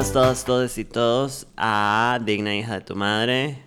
Bienvenidos 0.00 0.24
todos, 0.24 0.44
todos 0.46 0.78
y 0.78 0.84
todos 0.86 1.46
a 1.58 2.18
Digna 2.24 2.56
Hija 2.56 2.76
de 2.76 2.80
tu 2.80 2.96
Madre, 2.96 3.62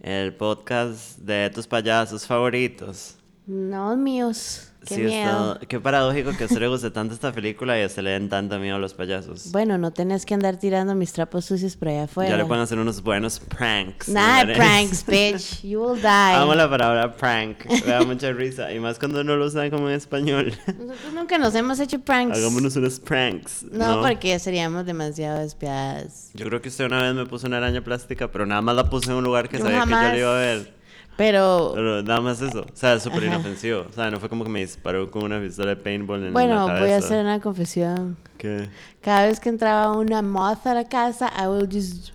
el 0.00 0.34
podcast 0.34 1.18
de 1.18 1.50
tus 1.50 1.66
payasos 1.66 2.26
favoritos. 2.26 3.18
No 3.46 3.94
míos. 3.94 4.67
Qué 4.86 4.94
Sí, 4.94 5.00
miedo. 5.02 5.54
esto- 5.54 5.66
qué 5.66 5.80
paradójico 5.80 6.30
que 6.36 6.44
a 6.44 6.46
usted 6.46 6.60
le 6.60 6.68
guste 6.68 6.90
tanto 6.90 7.12
esta 7.12 7.32
película 7.32 7.78
y 7.78 7.82
a 7.82 7.86
usted 7.86 8.02
le 8.02 8.10
den 8.10 8.28
tanto 8.28 8.58
miedo 8.58 8.76
a 8.76 8.78
los 8.78 8.94
payasos. 8.94 9.50
Bueno, 9.50 9.76
no 9.76 9.90
tenés 9.90 10.24
que 10.24 10.34
andar 10.34 10.56
tirando 10.58 10.94
mis 10.94 11.12
trapos 11.12 11.44
sucios 11.46 11.76
por 11.76 11.88
allá 11.88 12.04
afuera. 12.04 12.30
ya 12.30 12.36
le 12.36 12.44
pueden 12.44 12.62
hacer 12.62 12.78
unos 12.78 13.02
buenos 13.02 13.40
pranks. 13.40 14.08
Nada 14.08 14.44
de 14.44 14.54
pranks, 14.54 15.04
bitch. 15.06 15.62
You 15.64 15.82
will 15.82 16.00
die. 16.00 16.06
Amo 16.34 16.54
la 16.54 16.70
palabra 16.70 17.14
prank, 17.16 17.66
me 17.66 17.80
da 17.92 18.02
mucha 18.02 18.32
risa. 18.32 18.72
Y 18.72 18.78
más 18.80 18.98
cuando 18.98 19.24
no 19.24 19.36
lo 19.36 19.46
usan 19.46 19.68
como 19.70 19.88
en 19.90 19.96
español. 19.96 20.54
Nosotros 20.66 21.12
nunca 21.12 21.38
nos 21.38 21.54
hemos 21.54 21.80
hecho 21.80 21.98
pranks. 22.00 22.38
Hagámonos 22.38 22.76
unos 22.76 23.00
pranks. 23.00 23.64
no, 23.70 24.00
porque 24.00 24.38
seríamos 24.38 24.86
demasiado 24.86 25.40
despiadadas. 25.40 26.30
Yo 26.34 26.46
creo 26.46 26.62
que 26.62 26.68
usted 26.68 26.86
una 26.86 27.02
vez 27.02 27.14
me 27.14 27.26
puso 27.26 27.46
una 27.48 27.56
araña 27.58 27.82
plástica, 27.82 28.30
pero 28.30 28.46
nada 28.46 28.62
más 28.62 28.76
la 28.76 28.88
puse 28.88 29.10
en 29.10 29.16
un 29.16 29.24
lugar 29.24 29.48
que 29.48 29.58
Yo 29.58 29.64
sabía 29.64 29.80
que 29.82 29.90
yo 29.90 29.96
jamás. 29.96 30.12
le 30.12 30.18
iba 30.20 30.30
a 30.36 30.40
ver. 30.40 30.77
Pero, 31.18 31.72
Pero 31.74 32.02
nada 32.04 32.20
más 32.20 32.40
eso. 32.40 32.60
O 32.60 32.76
sea, 32.76 33.00
súper 33.00 33.24
inofensivo. 33.24 33.84
O 33.90 33.92
sea, 33.92 34.08
no 34.08 34.20
fue 34.20 34.28
como 34.28 34.44
que 34.44 34.50
me 34.50 34.60
disparó 34.60 35.10
con 35.10 35.24
una 35.24 35.40
pistola 35.40 35.70
de 35.70 35.76
paintball 35.76 36.26
en 36.26 36.32
bueno, 36.32 36.54
la 36.54 36.66
cabeza. 36.66 36.80
voy 36.84 36.92
a 36.92 36.96
hacer 36.98 37.20
una 37.24 37.40
confesión. 37.40 38.16
¿Qué? 38.38 38.68
Cada 39.02 39.26
vez 39.26 39.40
que 39.40 39.48
entraba 39.48 39.90
una 39.96 40.22
moth 40.22 40.64
a 40.68 40.74
la 40.74 40.84
casa, 40.88 41.32
I 41.36 41.48
will 41.48 41.68
just 41.68 42.12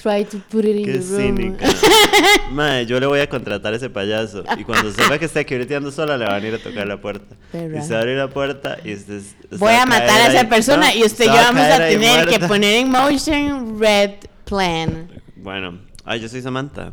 try 0.00 0.24
to 0.24 0.38
put 0.48 0.64
it 0.64 0.76
in 0.76 0.84
Qué 0.84 0.92
the 0.92 0.98
room. 1.00 1.36
cínica. 1.36 1.66
Madre, 2.52 2.86
yo 2.86 3.00
le 3.00 3.06
voy 3.06 3.18
a 3.18 3.28
contratar 3.28 3.72
a 3.72 3.76
ese 3.76 3.90
payaso. 3.90 4.44
Y 4.56 4.62
cuando 4.62 4.92
sepa 4.92 5.18
que 5.18 5.24
está 5.24 5.40
aquí 5.40 5.56
breteando 5.56 5.90
sola, 5.90 6.16
le 6.16 6.24
van 6.26 6.40
a 6.44 6.46
ir 6.46 6.54
a 6.54 6.58
tocar 6.58 6.86
la 6.86 7.00
puerta. 7.00 7.34
Perra. 7.50 7.80
Y 7.80 7.82
se 7.82 7.96
a 7.96 7.98
abrir 7.98 8.16
la 8.16 8.28
puerta 8.28 8.78
y 8.84 8.94
usted, 8.94 9.22
Voy 9.58 9.72
va 9.72 9.82
a 9.82 9.86
matar 9.86 10.20
a 10.20 10.28
esa 10.28 10.40
ahí. 10.42 10.46
persona 10.46 10.88
No, 10.92 10.96
y 11.00 11.02
usted 11.02 11.24
y 11.24 11.28
yo 11.28 11.34
va 11.34 11.42
vamos 11.50 11.62
a 11.64 11.78
tener 11.78 12.28
que 12.28 12.38
poner 12.46 12.74
en 12.74 12.90
motion 12.90 13.76
red 13.80 14.12
plan. 14.44 15.08
Bueno, 15.34 15.80
ay, 16.04 16.20
yo 16.20 16.28
soy 16.28 16.42
Samantha. 16.42 16.92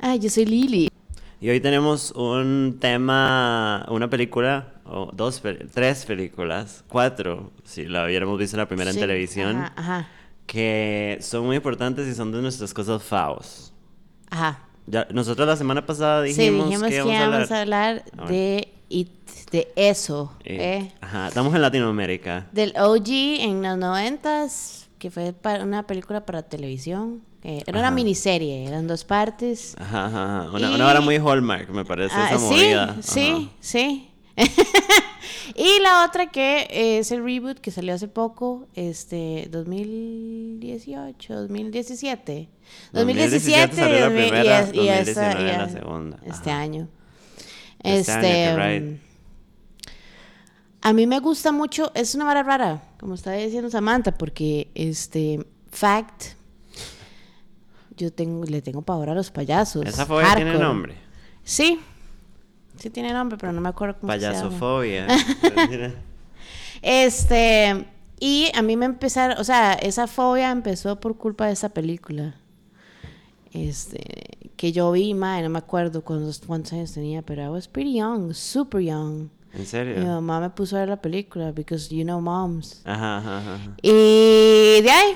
Ay, 0.00 0.18
yo 0.18 0.30
soy 0.30 0.44
Lily. 0.46 0.88
Y 1.40 1.48
hoy 1.50 1.60
tenemos 1.60 2.10
un 2.12 2.78
tema, 2.80 3.86
una 3.90 4.10
película, 4.10 4.74
o 4.84 5.10
dos, 5.12 5.40
tres 5.72 6.04
películas, 6.04 6.84
cuatro, 6.88 7.52
si 7.64 7.84
la 7.86 8.04
hubiéramos 8.06 8.38
visto 8.38 8.56
la 8.56 8.66
primera 8.66 8.92
Sí, 8.92 8.98
en 8.98 9.00
televisión, 9.02 9.56
Ajá, 9.58 9.72
ajá. 9.76 10.08
que 10.46 11.18
son 11.20 11.46
muy 11.46 11.56
importantes 11.56 12.08
y 12.08 12.14
son 12.14 12.32
de 12.32 12.42
nuestras 12.42 12.74
cosas 12.74 13.02
favos. 13.02 13.72
ajá. 14.30 14.64
Ya, 14.90 15.06
nosotros 15.12 15.46
la 15.46 15.54
semana 15.54 15.84
pasada 15.84 16.22
Sí, 16.26 16.28
dijimos, 16.32 16.64
dijimos 16.70 16.88
que 16.88 16.94
que 16.94 16.96
íbamos 16.96 17.12
a 17.14 17.24
íbamos 17.26 17.50
a 17.50 17.60
hablar. 17.60 17.86
hablar 17.98 18.04
Ah, 18.16 18.26
de, 18.30 18.72
it, 18.88 19.10
de 19.52 19.68
eso. 19.76 20.32
Eh, 20.44 20.56
¿eh? 20.88 20.92
Ajá, 21.02 21.28
estamos 21.28 21.54
en 21.54 21.60
Latinoamérica. 21.60 22.46
Del 22.52 22.72
OG 22.74 23.06
en 23.40 23.62
los 23.62 23.76
noventas, 23.76 24.87
que 24.98 25.10
fue 25.10 25.32
para 25.32 25.64
una 25.64 25.86
película 25.86 26.24
para 26.26 26.42
televisión. 26.42 27.22
eh, 27.44 27.62
era 27.66 27.78
una 27.78 27.88
Ajá. 27.88 27.94
miniserie, 27.94 28.64
eran 28.66 28.88
dos 28.88 29.04
partes. 29.04 29.76
Ajá, 29.78 30.06
ajá. 30.06 30.50
Una, 30.52 30.70
Y- 30.70 30.74
una 30.74 30.86
hora 30.88 31.00
muy 31.00 31.16
Hallmark, 31.16 31.68
me 31.70 31.84
parece, 31.84 32.12
Ah, 32.16 32.30
esa 32.30 32.38
sí, 32.38 32.44
movida. 32.44 32.96
sí, 33.00 33.50
sí. 33.60 34.10
y 35.54 35.80
la 35.80 36.04
otra 36.04 36.26
que 36.30 36.66
es 36.70 37.10
el 37.12 37.22
reboot 37.24 37.58
que 37.58 37.70
salió 37.70 37.94
hace 37.94 38.08
poco, 38.08 38.66
este 38.74 39.46
2018, 39.50 41.34
2017. 41.34 42.48
2017 42.92 43.76
salió 43.76 43.94
la 44.00 44.04
2000 44.06 44.24
y 44.24 44.28
primera, 44.30 44.60
es- 44.60 44.74
y 44.74 44.88
esta- 44.88 45.34
2019 45.34 45.40
y 45.54 45.56
la 45.58 45.68
segunda. 45.68 46.18
Este 46.26 46.50
Ajá. 46.50 46.60
año. 46.60 46.88
Este 47.82 48.12
año, 48.12 48.22
qué 48.22 48.56
right. 48.56 48.82
mm, 48.84 48.98
A 50.80 50.92
mí 50.92 51.06
me 51.06 51.18
gusta 51.18 51.52
mucho, 51.52 51.90
es 51.94 52.14
una 52.14 52.24
vara 52.24 52.42
rara, 52.42 52.82
como 53.00 53.14
estaba 53.14 53.36
diciendo 53.36 53.68
Samantha, 53.70 54.12
porque 54.12 54.70
este 54.74 55.44
fact 55.70 56.38
yo 57.96 58.12
tengo 58.12 58.44
le 58.44 58.62
tengo 58.62 58.82
pavor 58.82 59.10
a 59.10 59.14
los 59.14 59.30
payasos. 59.30 59.84
Esa 59.84 60.06
fobia 60.06 60.34
tiene 60.34 60.54
nombre. 60.54 60.94
Sí. 61.42 61.80
Sí 62.78 62.90
tiene 62.90 63.12
nombre, 63.12 63.36
pero 63.38 63.52
no 63.52 63.60
me 63.60 63.68
acuerdo 63.68 63.98
cómo 64.00 64.12
se. 64.12 64.18
Payasofobia. 64.20 65.06
Este, 66.80 67.86
y 68.20 68.52
a 68.54 68.62
mí 68.62 68.76
me 68.76 68.86
empezaron, 68.86 69.36
o 69.38 69.42
sea, 69.42 69.72
esa 69.72 70.06
fobia 70.06 70.52
empezó 70.52 71.00
por 71.00 71.16
culpa 71.16 71.46
de 71.46 71.54
esa 71.54 71.70
película. 71.70 72.36
Este, 73.52 74.38
que 74.56 74.70
yo 74.70 74.92
vi, 74.92 75.12
madre, 75.12 75.42
no 75.42 75.50
me 75.50 75.58
acuerdo 75.58 76.02
cuántos, 76.02 76.38
cuántos 76.38 76.72
años 76.74 76.92
tenía, 76.92 77.22
pero 77.22 77.42
I 77.42 77.48
was 77.48 77.66
pretty 77.66 77.94
young, 77.94 78.32
super 78.32 78.80
young. 78.80 79.28
¿En 79.58 79.64
Mi 79.64 79.66
serio? 79.68 80.04
mamá 80.06 80.40
me 80.40 80.50
puso 80.50 80.76
a 80.76 80.80
ver 80.80 80.88
la 80.88 81.00
película, 81.02 81.52
because 81.52 81.94
you 81.94 82.04
know 82.04 82.20
moms. 82.20 82.80
Ajá, 82.84 83.18
ajá, 83.18 83.38
ajá. 83.38 83.58
Y 83.82 84.80
de 84.82 84.90
ahí, 84.90 85.12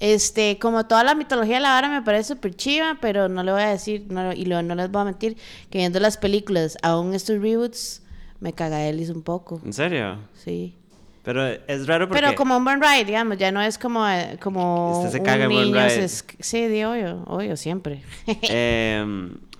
este, 0.00 0.58
como 0.58 0.84
toda 0.86 1.02
la 1.04 1.14
mitología 1.14 1.54
de 1.56 1.60
la 1.62 1.70
vara 1.70 1.88
me 1.88 2.02
parece 2.02 2.34
súper 2.34 2.54
chiva, 2.54 2.98
pero 3.00 3.28
no 3.28 3.42
le 3.42 3.52
voy 3.52 3.62
a 3.62 3.68
decir, 3.68 4.04
no, 4.10 4.32
y 4.32 4.44
lo- 4.44 4.62
no 4.62 4.74
les 4.74 4.90
voy 4.90 5.02
a 5.02 5.04
mentir, 5.06 5.36
que 5.70 5.78
viendo 5.78 5.98
las 6.00 6.16
películas, 6.18 6.76
aún 6.82 7.14
estos 7.14 7.40
reboots, 7.40 8.02
me 8.40 8.52
cagadelis 8.52 9.08
un 9.10 9.22
poco, 9.22 9.60
¿En 9.64 9.72
serio? 9.72 10.18
sí. 10.34 10.74
Pero 11.22 11.42
es 11.46 11.86
raro 11.86 12.06
porque... 12.06 12.20
Pero 12.22 12.34
como 12.36 12.54
un 12.58 12.64
buen 12.64 12.82
ride, 12.82 13.06
digamos, 13.06 13.38
ya 13.38 13.50
no 13.50 13.62
es 13.62 13.78
como, 13.78 14.06
eh, 14.06 14.36
como 14.42 14.98
Usted 14.98 15.08
se 15.10 15.18
un 15.20 15.24
caga 15.24 15.44
en 15.44 15.52
buen 15.52 15.64
niño, 15.72 15.80
ride. 15.80 15.90
se 15.90 16.04
es- 16.04 16.24
sí, 16.40 16.66
de 16.68 16.84
obvio, 16.84 17.22
obvio, 17.26 17.56
siempre. 17.56 18.02
Eh, 18.42 19.02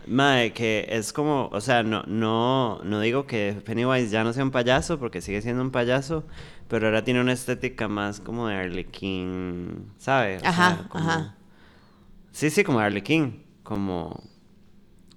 mae, 0.07 0.53
que 0.53 0.87
es 0.91 1.13
como, 1.13 1.49
o 1.53 1.61
sea, 1.61 1.83
no, 1.83 2.03
no, 2.07 2.81
no 2.85 3.01
digo 3.01 3.27
que 3.27 3.61
Pennywise 3.65 4.11
ya 4.11 4.25
no 4.25 4.33
sea 4.33 4.43
un 4.45 4.51
payaso, 4.51 4.99
porque 4.99 5.21
sigue 5.21 5.43
siendo 5.43 5.63
un 5.63 5.71
payaso, 5.71 6.25
pero 6.69 6.87
ahora 6.87 7.05
tiene 7.05 7.21
una 7.21 7.33
estética 7.33 7.89
más 7.89 8.21
como 8.21 8.49
de 8.49 8.55
Arlequín, 8.57 9.91
¿sabe? 9.99 10.37
O 10.37 10.41
sea, 10.41 10.49
Ajá, 10.51 10.89
como- 10.89 11.05
ajá. 11.05 11.35
Sí, 12.33 12.51
sí, 12.51 12.65
como 12.65 12.81
Arlequín, 12.81 13.45
como 13.63 14.23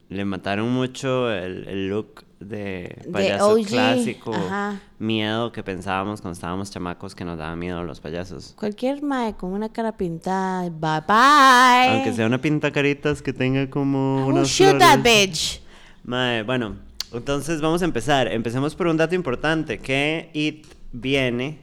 le 0.10 0.24
mataron 0.26 0.70
mucho 0.72 1.32
el, 1.32 1.68
el 1.68 1.90
look 1.90 2.24
de 2.40 3.04
payaso 3.12 3.56
clásico, 3.66 4.34
ajá. 4.34 4.80
miedo 5.00 5.52
que 5.52 5.64
pensábamos 5.64 6.22
cuando 6.22 6.34
estábamos 6.34 6.70
chamacos 6.70 7.16
que 7.16 7.26
nos 7.26 7.38
daba 7.38 7.56
miedo 7.56 7.84
los 7.84 8.00
payasos. 8.00 8.54
Cualquier 8.58 9.02
mae 9.02 9.34
con 9.36 9.54
una 9.54 9.70
cara 9.70 9.98
pintada, 9.98 10.64
bye 10.70 11.02
bye. 11.08 11.96
Aunque 11.96 12.14
sea 12.14 12.28
una 12.28 12.40
pinta 12.40 12.72
caritas 12.72 13.22
que 13.22 13.34
tenga 13.34 13.70
como 13.70 14.28
will 14.28 14.36
unas 14.38 14.48
shoot 14.50 14.78
that 14.78 15.00
bitch. 15.00 15.62
Mae, 16.04 16.44
bueno, 16.44 16.76
entonces 17.12 17.60
vamos 17.60 17.82
a 17.82 17.86
empezar. 17.86 18.28
Empecemos 18.32 18.76
por 18.76 18.88
un 18.88 18.98
dato 18.98 19.16
importante, 19.16 19.80
que 19.80 20.30
It 20.34 20.68
viene 20.92 21.60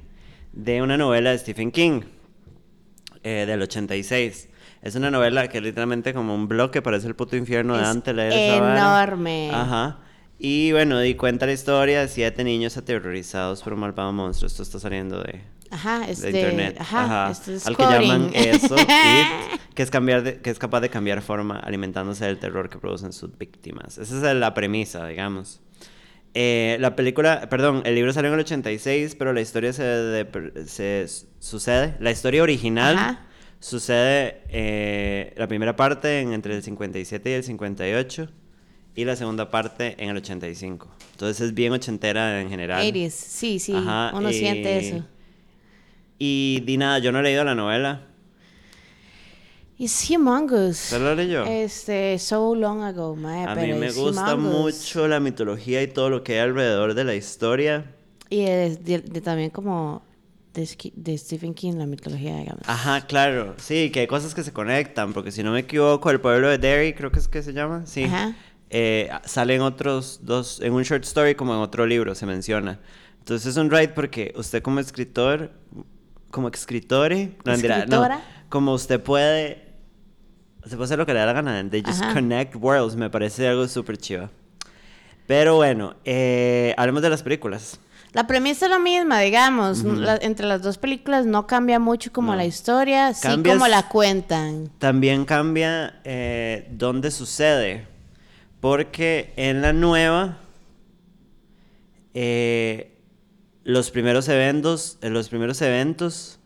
de 0.53 0.83
una 0.83 0.97
novela 0.97 1.31
de 1.31 1.39
Stephen 1.39 1.71
King, 1.71 2.03
eh, 3.23 3.45
del 3.47 3.63
86. 3.63 4.49
Es 4.83 4.95
una 4.97 5.11
novela 5.11 5.49
que 5.49 5.59
es 5.59 5.65
literalmente 5.65 6.13
como 6.13 6.35
un 6.35 6.47
bloque, 6.47 6.83
parece 6.83 7.07
el 7.07 7.15
puto 7.15 7.37
infierno 7.37 7.75
de 7.75 7.83
Es 7.83 7.89
Dante 7.89 8.13
leer 8.13 8.33
esa 8.33 8.61
vara. 8.61 8.77
enorme. 8.77 9.51
Ajá. 9.51 9.99
Y 10.39 10.73
bueno, 10.73 10.99
di 11.01 11.15
cuenta 11.15 11.47
la 11.47 11.53
historia 11.53 12.01
de 12.01 12.09
siete 12.09 12.45
niños 12.45 12.77
aterrorizados 12.77 13.63
por 13.63 13.73
un 13.73 13.81
malvado 13.81 14.13
monstruo. 14.13 14.47
Esto 14.49 14.63
está 14.63 14.79
saliendo 14.79 15.23
de, 15.23 15.41
Ajá, 15.71 16.01
de 16.07 16.13
este, 16.13 16.31
internet. 16.31 16.77
Ajá, 16.81 17.31
este 17.31 17.55
es 17.55 17.67
Al 17.67 17.77
que 17.77 17.83
llaman 17.85 18.31
eso, 18.35 18.77
It, 18.79 19.61
que 19.75 19.83
es, 19.83 19.91
cambiar 19.91 20.23
de- 20.23 20.41
que 20.41 20.51
es 20.51 20.59
capaz 20.59 20.81
de 20.81 20.91
cambiar 20.91 21.23
forma 21.23 21.59
alimentándose 21.61 22.25
del 22.27 22.39
terror 22.39 22.69
que 22.69 22.79
producen 22.79 23.13
sus 23.13 23.37
víctimas. 23.39 23.97
Esa 23.99 24.31
es 24.33 24.37
la 24.37 24.55
premisa, 24.55 25.07
digamos. 25.07 25.61
Eh, 26.35 26.79
la 26.81 26.97
película, 26.97 27.49
perdón, 27.49 27.83
el 27.85 27.95
libro 27.95 28.13
salió 28.13 28.29
en 28.29 28.35
el 28.35 28.41
86, 28.41 29.15
pero 29.15 29.33
la 29.33 29.41
historia 29.41 29.73
se, 29.73 29.85
de- 29.85 30.65
se 30.67 31.07
sucede, 31.39 31.95
la 32.01 32.11
historia 32.11 32.43
original 32.43 32.97
Ajá. 32.97 33.27
sucede 33.61 34.43
eh, 34.49 35.33
la 35.37 35.47
primera 35.47 35.77
parte 35.77 36.21
en 36.21 36.33
entre 36.33 36.57
el 36.57 36.63
57 36.65 37.31
y 37.31 37.33
el 37.35 37.45
58 37.45 38.29
y 38.97 39.05
la 39.05 39.17
segunda 39.17 39.51
parte 39.51 39.97
en 39.99 40.11
el 40.11 40.17
85. 40.19 40.89
Entonces 41.13 41.41
es 41.49 41.55
bien 41.55 41.73
ochentera 41.73 42.41
en 42.41 42.49
general. 42.49 42.85
80s, 42.85 43.11
sí, 43.11 43.59
sí, 43.59 43.73
Ajá, 43.75 44.13
uno 44.17 44.33
siente 44.33 44.73
y- 44.75 44.87
eso. 44.87 45.05
Y 46.19 46.63
di 46.65 46.77
nada, 46.77 46.99
yo 47.01 47.11
no 47.13 47.19
he 47.21 47.23
leído 47.23 47.45
la 47.45 47.55
novela. 47.55 48.03
It's 49.77 50.09
humongous. 50.09 50.85
¿Usted 50.93 51.01
lo 51.01 51.15
leyó? 51.17 51.45
Este, 51.47 52.17
so 52.21 52.55
long 52.55 52.83
ago, 52.83 53.17
mae, 53.17 53.45
A 53.45 53.55
mí 53.57 53.63
pero 53.63 53.77
me 53.77 53.87
it's 53.87 53.97
gusta 53.97 54.35
humongous. 54.37 54.77
mucho 54.77 55.09
la 55.09 55.19
mitología 55.19 55.83
y 55.83 55.89
todo 55.89 56.11
lo 56.11 56.23
que 56.23 56.35
hay 56.35 56.39
alrededor 56.41 56.95
de 56.95 57.03
la 57.05 57.15
historia. 57.17 57.93
Y 58.31 58.45
de, 58.45 58.77
de- 58.77 59.01
de 59.01 59.21
también 59.21 59.51
como 59.51 60.03
de 60.55 61.19
Stephen 61.19 61.53
King, 61.53 61.73
la 61.75 61.87
mitología, 61.87 62.37
digamos. 62.39 62.63
Ajá, 62.69 63.01
claro. 63.09 63.57
Sí, 63.59 63.91
que 63.91 64.01
hay 64.01 64.07
cosas 64.07 64.33
que 64.37 64.45
se 64.45 64.53
conectan, 64.53 65.13
porque 65.13 65.33
si 65.33 65.43
no 65.43 65.51
me 65.51 65.61
equivoco, 65.61 66.09
el 66.13 66.21
pueblo 66.21 66.49
de 66.49 66.59
Derry, 66.59 66.95
creo 66.95 67.11
que 67.11 67.19
es 67.19 67.27
que 67.27 67.43
se 67.43 67.53
llama, 67.53 67.85
sí. 67.87 68.05
Ajá. 68.05 68.37
Eh, 68.71 69.09
salen 69.25 69.61
otros 69.61 70.21
dos, 70.23 70.61
en 70.61 70.73
un 70.73 70.83
short 70.83 71.05
story 71.05 71.35
como 71.35 71.55
en 71.55 71.61
otro 71.61 71.87
libro 71.87 72.15
se 72.15 72.27
menciona. 72.27 72.81
Entonces 73.21 73.47
es 73.53 73.57
un 73.57 73.71
ride 73.71 73.89
porque 73.89 74.33
usted 74.37 74.63
como 74.63 74.81
escritor, 74.81 75.53
como 76.31 76.49
escritore, 76.49 77.37
no, 77.45 77.53
mentira, 77.53 77.87
no, 77.87 78.09
como 78.49 78.73
usted 78.75 79.01
puede, 79.01 79.73
se 80.65 80.71
puede 80.77 80.85
hacer 80.85 80.99
lo 80.99 81.07
que 81.07 81.15
le 81.15 81.21
da 81.21 81.27
la 81.27 81.33
gana, 81.33 81.71
they 81.71 81.83
just 81.85 82.03
Ajá. 82.03 82.15
connect 82.15 82.57
worlds, 82.57 82.97
me 82.97 83.09
parece 83.11 83.47
algo 83.49 83.67
súper 83.69 83.97
chido. 83.97 84.31
Pero 85.27 85.57
bueno, 85.57 85.95
eh, 86.05 86.75
hablemos 86.77 87.01
de 87.03 87.11
las 87.11 87.23
películas. 87.23 87.79
La 88.13 88.27
premisa 88.27 88.67
es 88.67 88.71
la 88.71 88.79
misma, 88.79 89.21
digamos. 89.21 89.83
La- 89.83 90.17
entre 90.17 90.47
las 90.47 90.63
dos 90.63 90.79
películas 90.79 91.27
no 91.27 91.47
cambia 91.47 91.79
mucho 91.81 92.13
como 92.13 92.33
No. 92.33 92.37
la 92.37 92.45
historia, 92.45 93.13
sí 93.15 93.23
Cambias- 93.27 93.55
como 93.57 93.67
la 93.69 93.89
cuentan. 93.89 94.71
También 94.79 95.25
cambia 95.25 96.01
eh, 96.05 96.69
dónde 96.71 97.11
sucede. 97.11 97.87
Porque 98.65 99.35
en 99.37 99.61
la 99.61 99.75
nueva, 99.75 100.39
eh, 102.15 102.97
los, 103.63 103.91
primeros 103.91 104.27
eventos, 104.31 104.97
eh, 105.03 105.11
los 105.11 105.29
primeros 105.29 105.61
eventos 105.61 106.39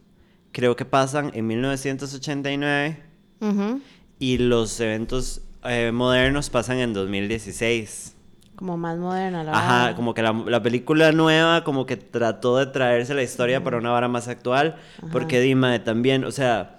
creo 0.51 0.75
que 0.75 0.85
pasan 0.85 1.31
en 1.35 1.47
1989 1.47 2.99
Ujú. 3.39 3.81
y 4.19 4.39
los 4.39 4.81
eventos 4.81 5.43
eh, 5.63 5.93
modernos 5.93 6.51
pasan 6.51 6.79
en 6.79 6.93
2016. 6.93 8.17
Como 8.57 8.77
más 8.77 8.99
moderna 8.99 9.45
la 9.45 9.53
Ajá, 9.53 9.95
como 9.95 10.13
que 10.13 10.23
la, 10.23 10.33
la 10.33 10.61
película 10.61 11.13
nueva 11.13 11.63
como 11.63 11.87
que 11.87 11.97
trató 11.97 12.57
de 12.57 12.67
traerse 12.67 13.15
la 13.15 13.23
historia 13.23 13.63
para 13.63 13.79
una 13.79 13.91
vara 13.91 14.09
más 14.09 14.27
actual, 14.27 14.75
porque 15.13 15.39
Dima 15.41 15.85
también, 15.85 16.25
o 16.25 16.33
sea, 16.33 16.78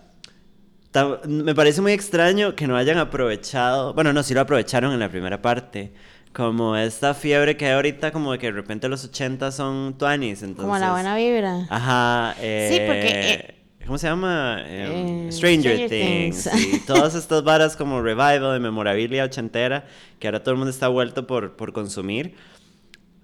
me 1.28 1.56
parece 1.56 1.82
muy 1.82 1.92
extraño 1.92 2.56
que 2.56 2.68
no 2.68 2.76
hayan 2.76 2.98
aprovechado, 2.98 3.94
bueno, 3.94 4.12
no, 4.14 4.24
sí 4.24 4.34
lo 4.34 4.42
aprovecharon 4.42 4.92
en 4.94 5.00
la 5.00 5.10
primera 5.10 5.42
parte, 5.42 5.94
como 6.34 6.76
esta 6.76 7.14
fiebre 7.14 7.58
que 7.58 7.66
hay 7.68 7.74
ahorita, 7.74 8.12
como 8.12 8.32
de 8.32 8.40
que 8.40 8.48
de 8.48 8.54
repente 8.54 8.90
los 8.90 9.04
80 9.06 9.52
son 9.52 9.98
20s, 9.98 10.22
entonces... 10.22 10.56
Como 10.56 10.78
la 10.78 10.92
buena 10.92 11.16
vibra. 11.16 11.68
Ajá, 11.70 12.36
eh, 12.40 12.70
Sí, 12.72 12.80
porque, 12.86 13.34
eh, 13.34 13.56
¿Cómo 13.86 13.98
se 13.98 14.08
llama? 14.08 14.62
Em, 14.68 15.30
eh, 15.30 15.32
Stranger, 15.32 15.88
Stranger 15.88 15.90
Things. 15.90 16.44
Things. 16.44 16.62
sí, 16.62 16.84
todas 16.88 17.16
estas 17.16 17.44
varas 17.44 17.76
como 17.76 18.02
revival 18.04 18.54
de 18.54 18.60
memorabilia 18.60 19.24
ochentera 19.24 19.86
que 20.20 20.28
ahora 20.28 20.44
todo 20.44 20.52
el 20.52 20.58
mundo 20.58 20.70
está 20.70 20.90
vuelto 20.90 21.26
por, 21.26 21.56
por 21.56 21.74
consumir. 21.74 22.36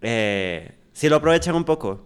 Eh, 0.01 0.71
sí 0.91 1.07
lo 1.07 1.17
aprovechan 1.17 1.53
un 1.53 1.65
poco 1.65 2.05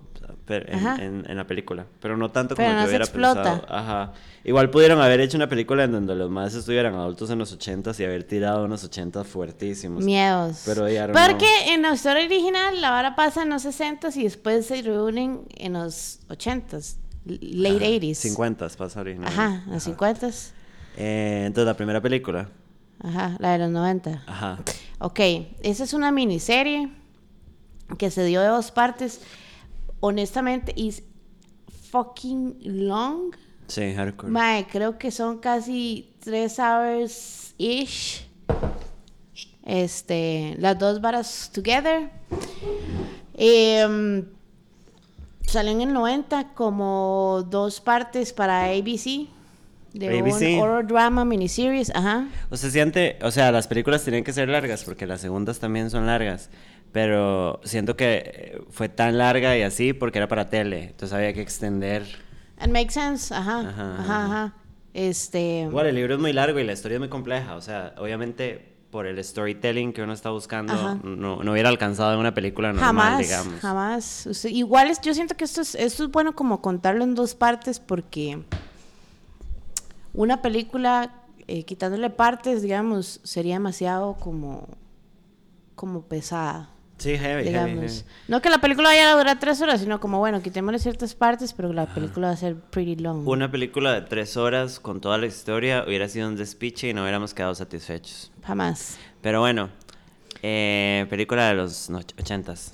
pero- 0.49 0.65
en, 0.67 0.99
en- 1.01 1.25
en 1.31 1.37
la 1.37 1.47
película, 1.47 1.85
pero 2.01 2.17
no 2.17 2.29
tanto 2.31 2.55
Pero 2.55 2.67
como 2.67 2.75
no 2.79 2.83
yo 2.83 2.89
hubiera 2.89 3.05
explota. 3.05 3.43
pensado. 3.43 3.65
Ajá. 3.73 4.13
Igual 4.43 4.69
pudieron 4.69 4.99
haber 4.99 5.21
hecho 5.21 5.37
una 5.37 5.47
película 5.47 5.83
en 5.85 5.91
donde 5.93 6.15
los 6.15 6.29
más 6.29 6.53
estuvieran 6.55 6.95
adultos 6.95 7.29
en 7.29 7.39
los 7.39 7.53
ochentas 7.53 7.97
y 7.99 8.03
haber 8.03 8.23
tirado 8.25 8.65
unos 8.65 8.83
ochentas 8.83 9.27
fuertísimos. 9.27 10.03
Miedos. 10.03 10.63
Pero. 10.65 10.85
Porque 11.13 11.45
en 11.73 11.83
la 11.83 11.93
historia 11.93 12.25
original 12.25 12.81
la 12.81 12.89
vara 12.89 13.15
pasa 13.15 13.43
en 13.43 13.49
los 13.49 13.63
60s 13.65 14.17
y 14.17 14.23
después 14.23 14.65
se 14.65 14.81
reúnen 14.81 15.41
en 15.55 15.73
los 15.73 16.19
80s, 16.29 16.97
late 17.25 17.75
Ajá, 17.77 17.85
80s. 17.85 18.15
50 18.15 18.69
pasa 18.77 18.99
original. 19.01 19.27
Ajá, 19.31 19.63
los 19.67 19.87
50s. 19.87 20.51
Eh, 20.97 21.43
entonces 21.45 21.67
la 21.67 21.75
primera 21.77 22.01
película. 22.01 22.49
Ajá, 23.01 23.37
la 23.39 23.53
de 23.53 23.59
los 23.59 23.69
90. 23.69 24.23
Ajá. 24.25 24.59
Ok, 24.99 25.19
esa 25.61 25.83
es 25.85 25.93
una 25.93 26.11
miniserie 26.11 26.89
que 27.97 28.11
se 28.11 28.23
dio 28.25 28.41
de 28.41 28.47
dos 28.47 28.71
partes. 28.71 29.21
Honestamente, 30.01 30.73
is 30.75 31.03
fucking 31.91 32.57
long. 32.63 33.35
Sí, 33.67 33.93
hardcore. 33.93 34.31
Mae, 34.31 34.65
creo 34.67 34.97
que 34.97 35.11
son 35.11 35.39
casi 35.39 36.13
tres 36.19 36.59
hours 36.59 37.53
ish. 37.57 38.27
Este, 39.63 40.55
las 40.57 40.77
dos 40.79 41.01
varas 41.01 41.51
together. 41.53 42.09
Em, 43.35 44.25
salió 45.45 45.71
en 45.71 45.81
el 45.81 45.93
90 45.93 46.53
como 46.53 47.45
dos 47.49 47.79
partes 47.79 48.33
para 48.33 48.65
ABC. 48.65 49.27
De 49.93 50.19
ABC. 50.19 50.55
un 50.55 50.59
horror 50.59 50.85
drama 50.87 51.25
miniseries, 51.25 51.91
ajá. 51.95 52.27
O 52.49 52.57
sea, 52.57 52.69
siente, 52.69 53.17
o 53.23 53.31
sea, 53.31 53.51
las 53.51 53.67
películas 53.67 54.03
tienen 54.03 54.23
que 54.23 54.33
ser 54.33 54.47
largas 54.49 54.83
porque 54.83 55.07
las 55.07 55.21
segundas 55.21 55.59
también 55.59 55.89
son 55.89 56.05
largas, 56.05 56.49
pero 56.91 57.59
siento 57.63 57.95
que 57.95 58.23
eh, 58.25 58.61
fue 58.69 58.89
tan 58.89 59.17
larga 59.17 59.57
y 59.57 59.61
así 59.63 59.93
porque 59.93 60.19
era 60.19 60.27
para 60.27 60.49
tele, 60.49 60.83
entonces 60.91 61.13
había 61.13 61.33
que 61.33 61.41
extender. 61.41 62.03
It 62.63 62.69
makes 62.71 62.91
sense, 62.93 63.33
ajá, 63.33 63.59
Ajá, 63.61 63.95
ajá, 63.99 64.25
ajá. 64.25 64.53
Este, 64.93 65.61
Igual 65.61 65.87
el 65.87 65.95
libro 65.95 66.15
es 66.15 66.19
muy 66.19 66.33
largo 66.33 66.59
y 66.59 66.63
la 66.63 66.73
historia 66.73 66.95
es 66.95 66.99
muy 66.99 67.09
compleja, 67.09 67.55
o 67.55 67.61
sea, 67.61 67.93
obviamente 67.97 68.75
por 68.91 69.05
el 69.05 69.23
storytelling 69.23 69.93
que 69.93 70.01
uno 70.01 70.13
está 70.13 70.31
buscando 70.31 70.95
no, 71.03 71.43
no 71.43 71.51
hubiera 71.51 71.69
alcanzado 71.69 72.11
en 72.13 72.19
una 72.19 72.33
película 72.33 72.69
normal, 72.73 72.87
jamás, 72.87 73.19
digamos. 73.19 73.59
jamás. 73.59 74.25
Usted- 74.25 74.49
igual 74.49 74.89
es, 74.89 74.99
yo 75.01 75.13
siento 75.13 75.37
que 75.37 75.43
esto 75.43 75.61
es, 75.61 75.75
esto 75.75 76.05
es 76.05 76.09
bueno 76.11 76.33
como 76.33 76.59
contarlo 76.61 77.03
en 77.03 77.13
dos 77.13 77.35
partes 77.35 77.79
porque 77.79 78.39
una 80.13 80.41
película 80.41 81.13
eh, 81.47 81.63
quitándole 81.63 82.09
partes, 82.09 82.61
digamos, 82.61 83.21
sería 83.23 83.55
demasiado 83.55 84.15
como, 84.15 84.67
como 85.75 86.03
pesada. 86.03 86.69
Sí, 86.99 87.17
heavy, 87.17 87.43
digamos. 87.43 88.03
heavy. 88.03 88.09
No 88.27 88.41
que 88.41 88.49
la 88.49 88.59
película 88.59 88.89
vaya 88.89 89.11
a 89.11 89.17
durar 89.17 89.39
tres 89.39 89.61
horas, 89.61 89.79
sino 89.79 89.99
como, 89.99 90.19
bueno, 90.19 90.41
quitémosle 90.41 90.79
ciertas 90.79 91.15
partes, 91.15 91.53
pero 91.53 91.71
la 91.71 91.91
película 91.93 92.27
va 92.27 92.33
a 92.33 92.37
ser 92.37 92.55
pretty 92.55 92.97
long. 92.97 93.27
Una 93.27 93.49
película 93.49 93.93
de 93.93 94.01
tres 94.01 94.35
horas 94.35 94.79
con 94.79 94.99
toda 94.99 95.17
la 95.17 95.25
historia 95.25 95.85
hubiera 95.87 96.07
sido 96.09 96.27
un 96.27 96.35
despiche 96.35 96.89
y 96.89 96.93
no 96.93 97.01
hubiéramos 97.01 97.33
quedado 97.33 97.55
satisfechos. 97.55 98.31
Jamás. 98.43 98.97
Pero 99.21 99.39
bueno, 99.39 99.69
eh, 100.43 101.07
película 101.09 101.47
de 101.47 101.55
los 101.55 101.89
ochentas. 101.89 102.73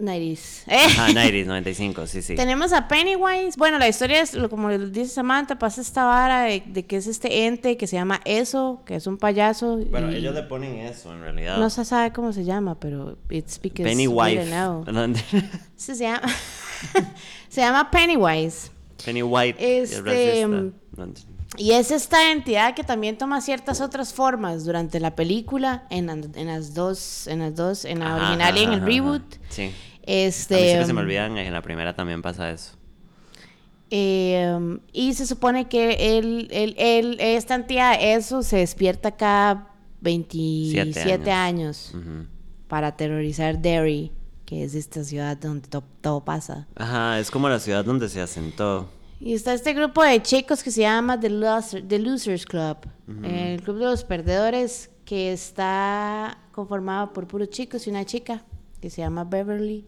90s. 0.00 0.62
Ajá, 0.66 1.08
90s, 1.12 1.46
95, 1.46 2.06
sí, 2.06 2.22
sí. 2.22 2.34
Tenemos 2.34 2.72
a 2.72 2.88
Pennywise. 2.88 3.56
Bueno, 3.56 3.78
la 3.78 3.88
historia 3.88 4.20
es, 4.20 4.34
lo- 4.34 4.48
como 4.50 4.68
dice 4.70 5.06
Samantha, 5.12 5.58
pasa 5.58 5.80
esta 5.80 6.04
vara 6.04 6.42
de, 6.42 6.62
de 6.66 6.84
que 6.86 6.96
es 6.96 7.06
este 7.06 7.46
ente 7.46 7.76
que 7.76 7.86
se 7.86 7.96
llama 7.96 8.20
Eso, 8.24 8.82
que 8.86 8.96
es 8.96 9.06
un 9.06 9.16
payaso. 9.18 9.76
Bueno, 9.90 10.10
y 10.12 10.16
ellos 10.16 10.34
le 10.34 10.42
ponen 10.42 10.78
eso 10.78 11.12
en 11.12 11.20
realidad. 11.20 11.58
No 11.58 11.70
se 11.70 11.84
sabe 11.84 12.12
cómo 12.12 12.32
se 12.32 12.44
llama, 12.44 12.78
pero 12.78 13.18
it's 13.30 13.60
because 13.60 13.84
Pennywise. 13.88 14.44
Sí, 15.76 15.94
se 15.94 16.04
llama, 16.04 16.22
se 17.48 17.60
llama 17.60 17.90
Pennywise. 17.90 18.70
Penny 19.04 19.22
White. 19.22 19.56
Este, 19.82 19.96
el 19.96 20.04
racista. 20.04 20.76
¿Dónde? 20.92 21.20
Y 21.56 21.72
es 21.72 21.90
esta 21.90 22.30
entidad 22.30 22.74
que 22.74 22.84
también 22.84 23.18
toma 23.18 23.40
ciertas 23.40 23.80
otras 23.80 24.14
formas 24.14 24.64
durante 24.64 25.00
la 25.00 25.16
película, 25.16 25.84
en, 25.90 26.06
la- 26.06 26.12
en 26.12 26.46
las 26.46 26.74
dos, 26.74 27.26
en 27.26 27.40
las 27.40 27.56
dos, 27.56 27.84
en 27.84 27.98
la 28.00 28.14
Ajá, 28.14 28.16
original 28.28 28.56
y 28.56 28.60
en 28.60 28.64
ajá, 28.68 28.74
el 28.76 28.80
ajá, 28.82 28.86
reboot. 28.86 29.22
ajá. 29.34 29.42
Sí. 29.48 29.72
Este, 30.12 30.54
a 30.54 30.58
mí 30.58 30.64
siempre 30.64 30.86
se 30.86 30.92
me 30.92 31.00
um, 31.00 31.04
olvidan, 31.06 31.38
en 31.38 31.52
la 31.52 31.62
primera 31.62 31.94
también 31.94 32.20
pasa 32.22 32.50
eso. 32.50 32.72
Eh, 33.90 34.78
y 34.92 35.14
se 35.14 35.26
supone 35.26 35.68
que 35.68 36.18
él, 36.18 36.48
él, 36.50 36.74
él- 36.78 37.16
esta 37.20 37.54
entidad, 37.56 37.94
eso, 38.00 38.42
se 38.42 38.58
despierta 38.58 39.12
cada 39.12 39.68
27 40.00 40.92
Siete 41.02 41.30
años, 41.30 41.92
Ujú. 41.94 42.26
para 42.68 42.88
aterrorizar 42.88 43.58
Derry, 43.60 44.12
que 44.46 44.64
es 44.64 44.74
esta 44.74 45.02
ciudad 45.04 45.36
donde 45.36 45.68
to- 45.68 45.84
todo 46.00 46.24
pasa. 46.24 46.66
Ajá, 46.76 47.18
es 47.18 47.30
como 47.30 47.48
la 47.48 47.58
ciudad 47.58 47.84
donde 47.84 48.08
se 48.08 48.20
asentó. 48.20 48.88
Y 49.20 49.34
está 49.34 49.52
este 49.54 49.74
grupo 49.74 50.02
de 50.02 50.22
chicos 50.22 50.62
que 50.62 50.70
se 50.70 50.80
llama 50.82 51.18
The, 51.20 51.28
Loser- 51.30 51.86
The 51.86 51.98
Losers 51.98 52.46
Club, 52.46 52.78
el 53.22 53.60
club 53.62 53.76
de 53.78 53.84
los 53.84 54.04
perdedores, 54.04 54.90
que 55.04 55.32
está 55.32 56.38
conformado 56.52 57.12
por 57.12 57.26
puros 57.26 57.50
chicos 57.50 57.86
y 57.86 57.90
una 57.90 58.04
chica 58.06 58.44
que 58.80 58.90
se 58.90 59.02
llama 59.02 59.24
Beverly. 59.24 59.86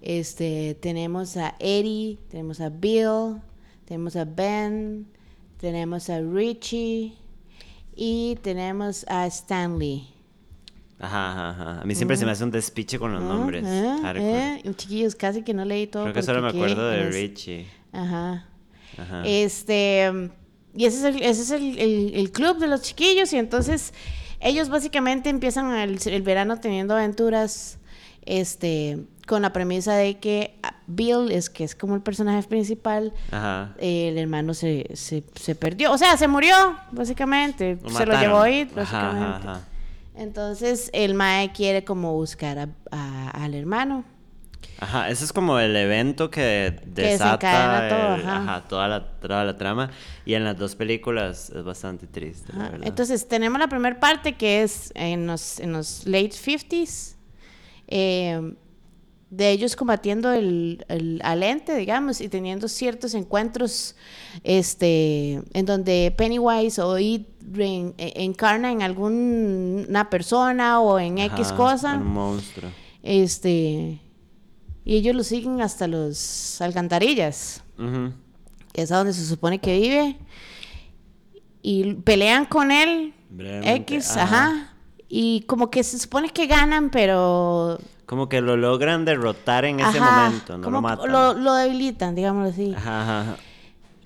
Este, 0.00 0.74
tenemos 0.80 1.36
a 1.36 1.54
Eddie, 1.58 2.18
tenemos 2.28 2.60
a 2.60 2.68
Bill, 2.68 3.40
tenemos 3.86 4.16
a 4.16 4.24
Ben, 4.24 5.06
tenemos 5.58 6.10
a 6.10 6.20
Richie 6.20 7.14
y 7.96 8.36
tenemos 8.42 9.04
a 9.08 9.26
Stanley. 9.26 10.08
Ajá, 10.98 11.30
ajá, 11.32 11.50
ajá. 11.50 11.80
A 11.80 11.84
mí 11.84 11.94
siempre 11.94 12.16
se 12.16 12.24
me 12.24 12.32
hace 12.32 12.44
un 12.44 12.50
despiche 12.50 12.98
con 12.98 13.12
los 13.12 13.22
Ah, 13.22 13.26
nombres. 13.26 13.64
ah, 13.66 13.98
hardcore. 14.02 14.60
eh, 14.64 14.74
Chiquillos, 14.76 15.14
casi 15.14 15.42
que 15.42 15.52
no 15.54 15.64
leí 15.64 15.86
todo. 15.86 16.04
Creo 16.04 16.14
que 16.14 16.22
solo 16.22 16.40
me 16.42 16.48
acuerdo 16.48 16.88
de 16.88 17.08
Richie. 17.10 17.66
Ajá. 17.92 18.46
Ajá. 18.96 19.22
Este, 19.26 20.30
y 20.74 20.84
ese 20.84 20.98
es, 20.98 21.04
el, 21.16 21.22
ese 21.22 21.42
es 21.42 21.50
el, 21.50 21.78
el- 21.78 22.14
el 22.14 22.30
club 22.30 22.58
de 22.58 22.68
los 22.68 22.82
chiquillos 22.82 23.32
y 23.32 23.38
entonces 23.38 23.92
ellos 24.40 24.68
básicamente 24.68 25.30
empiezan 25.30 25.74
el, 25.74 25.98
el 26.06 26.22
verano 26.22 26.60
teniendo 26.60 26.94
aventuras, 26.94 27.78
este, 28.26 28.98
con 29.26 29.42
la 29.42 29.52
premisa 29.52 29.94
de 29.94 30.18
que 30.18 30.56
Bill 30.86 31.30
es 31.30 31.48
que 31.50 31.64
es 31.64 31.74
como 31.74 31.94
el 31.94 32.02
personaje 32.02 32.46
principal, 32.46 33.12
Ajá. 33.30 33.74
el 33.78 34.18
hermano 34.18 34.52
se, 34.54 34.86
se, 34.94 35.24
se 35.34 35.54
perdió, 35.54 35.92
o 35.92 35.98
sea, 35.98 36.16
se 36.16 36.28
murió, 36.28 36.54
básicamente, 36.92 37.78
Lo 37.82 37.90
se 37.90 38.06
lo 38.06 38.18
llevó 38.20 38.40
ahí, 38.42 38.62
Ajá, 38.62 38.74
básicamente. 38.76 39.24
ajá, 39.48 39.50
ajá. 39.52 39.60
Entonces 40.16 40.90
el 40.92 41.14
mae 41.14 41.52
quiere 41.52 41.84
como 41.84 42.12
buscar 42.14 42.58
a- 42.58 42.68
a- 42.92 43.30
al 43.30 43.54
hermano. 43.54 44.04
Ajá, 44.80 45.08
ese 45.08 45.24
es 45.24 45.32
como 45.32 45.58
el 45.58 45.74
evento 45.76 46.30
que 46.30 46.80
desata 46.86 47.36
desencadena 47.46 47.88
todo, 47.88 48.14
el- 48.16 48.20
ajá. 48.22 48.36
ajá, 48.36 48.68
toda, 48.68 48.88
la, 48.88 49.10
toda 49.20 49.44
la 49.44 49.56
trama. 49.56 49.90
Y 50.24 50.34
en 50.34 50.44
las 50.44 50.56
dos 50.58 50.74
películas 50.76 51.50
es 51.50 51.62
bastante 51.64 52.06
triste, 52.06 52.52
la. 52.56 52.72
Entonces 52.82 53.26
tenemos 53.28 53.58
la 53.58 53.68
primera 53.68 53.98
parte 54.00 54.34
que 54.34 54.62
es 54.62 54.90
en 54.94 55.26
los, 55.26 55.58
en 55.60 55.72
los 55.72 56.06
late 56.06 56.30
50s, 56.32 57.13
eh, 57.88 58.54
de 59.30 59.50
ellos 59.50 59.74
combatiendo 59.74 60.32
el, 60.32 60.84
el, 60.88 61.20
al 61.24 61.42
ente, 61.42 61.74
digamos, 61.76 62.20
y 62.20 62.28
teniendo 62.28 62.68
ciertos 62.68 63.14
encuentros 63.14 63.96
este, 64.44 65.42
en 65.52 65.66
donde 65.66 66.14
Pennywise 66.16 66.80
o 66.80 66.98
It 66.98 67.26
re- 67.52 67.94
e- 67.98 68.12
encarna 68.22 68.70
en 68.70 68.82
alguna 68.82 70.08
persona 70.08 70.80
o 70.80 70.98
en 71.00 71.18
X 71.18 71.46
Ajá, 71.48 71.56
cosa. 71.56 71.94
Un 71.96 72.06
monstruo. 72.06 72.70
Este. 73.02 74.00
Y 74.84 74.96
ellos 74.96 75.16
lo 75.16 75.24
siguen 75.24 75.60
hasta 75.62 75.88
los 75.88 76.60
alcantarillas, 76.60 77.62
Ujú. 77.78 78.12
que 78.72 78.82
es 78.82 78.92
a 78.92 78.98
donde 78.98 79.14
se 79.14 79.24
supone 79.24 79.58
que 79.58 79.80
vive. 79.80 80.16
Y 81.62 81.94
pelean 81.94 82.44
con 82.44 82.70
él, 82.70 83.14
Brevemente, 83.30 83.94
X, 83.96 84.10
ajá. 84.16 84.46
ajá. 84.48 84.73
Y 85.08 85.42
como 85.42 85.70
que 85.70 85.84
se 85.84 85.98
supone 85.98 86.30
que 86.30 86.46
ganan, 86.46 86.90
pero... 86.90 87.78
Como 88.06 88.28
que 88.28 88.40
lo 88.40 88.56
logran 88.56 89.04
derrotar 89.04 89.64
en 89.64 89.80
ese 89.80 90.00
momento, 90.00 90.58
no 90.58 90.64
como 90.64 90.76
lo 90.76 90.82
matan. 90.82 91.10
Lo, 91.10 91.34
lo 91.34 91.54
debilitan, 91.54 92.14
digámoslo 92.14 92.50
así. 92.50 92.74
Ajá, 92.76 93.20
ajá. 93.20 93.36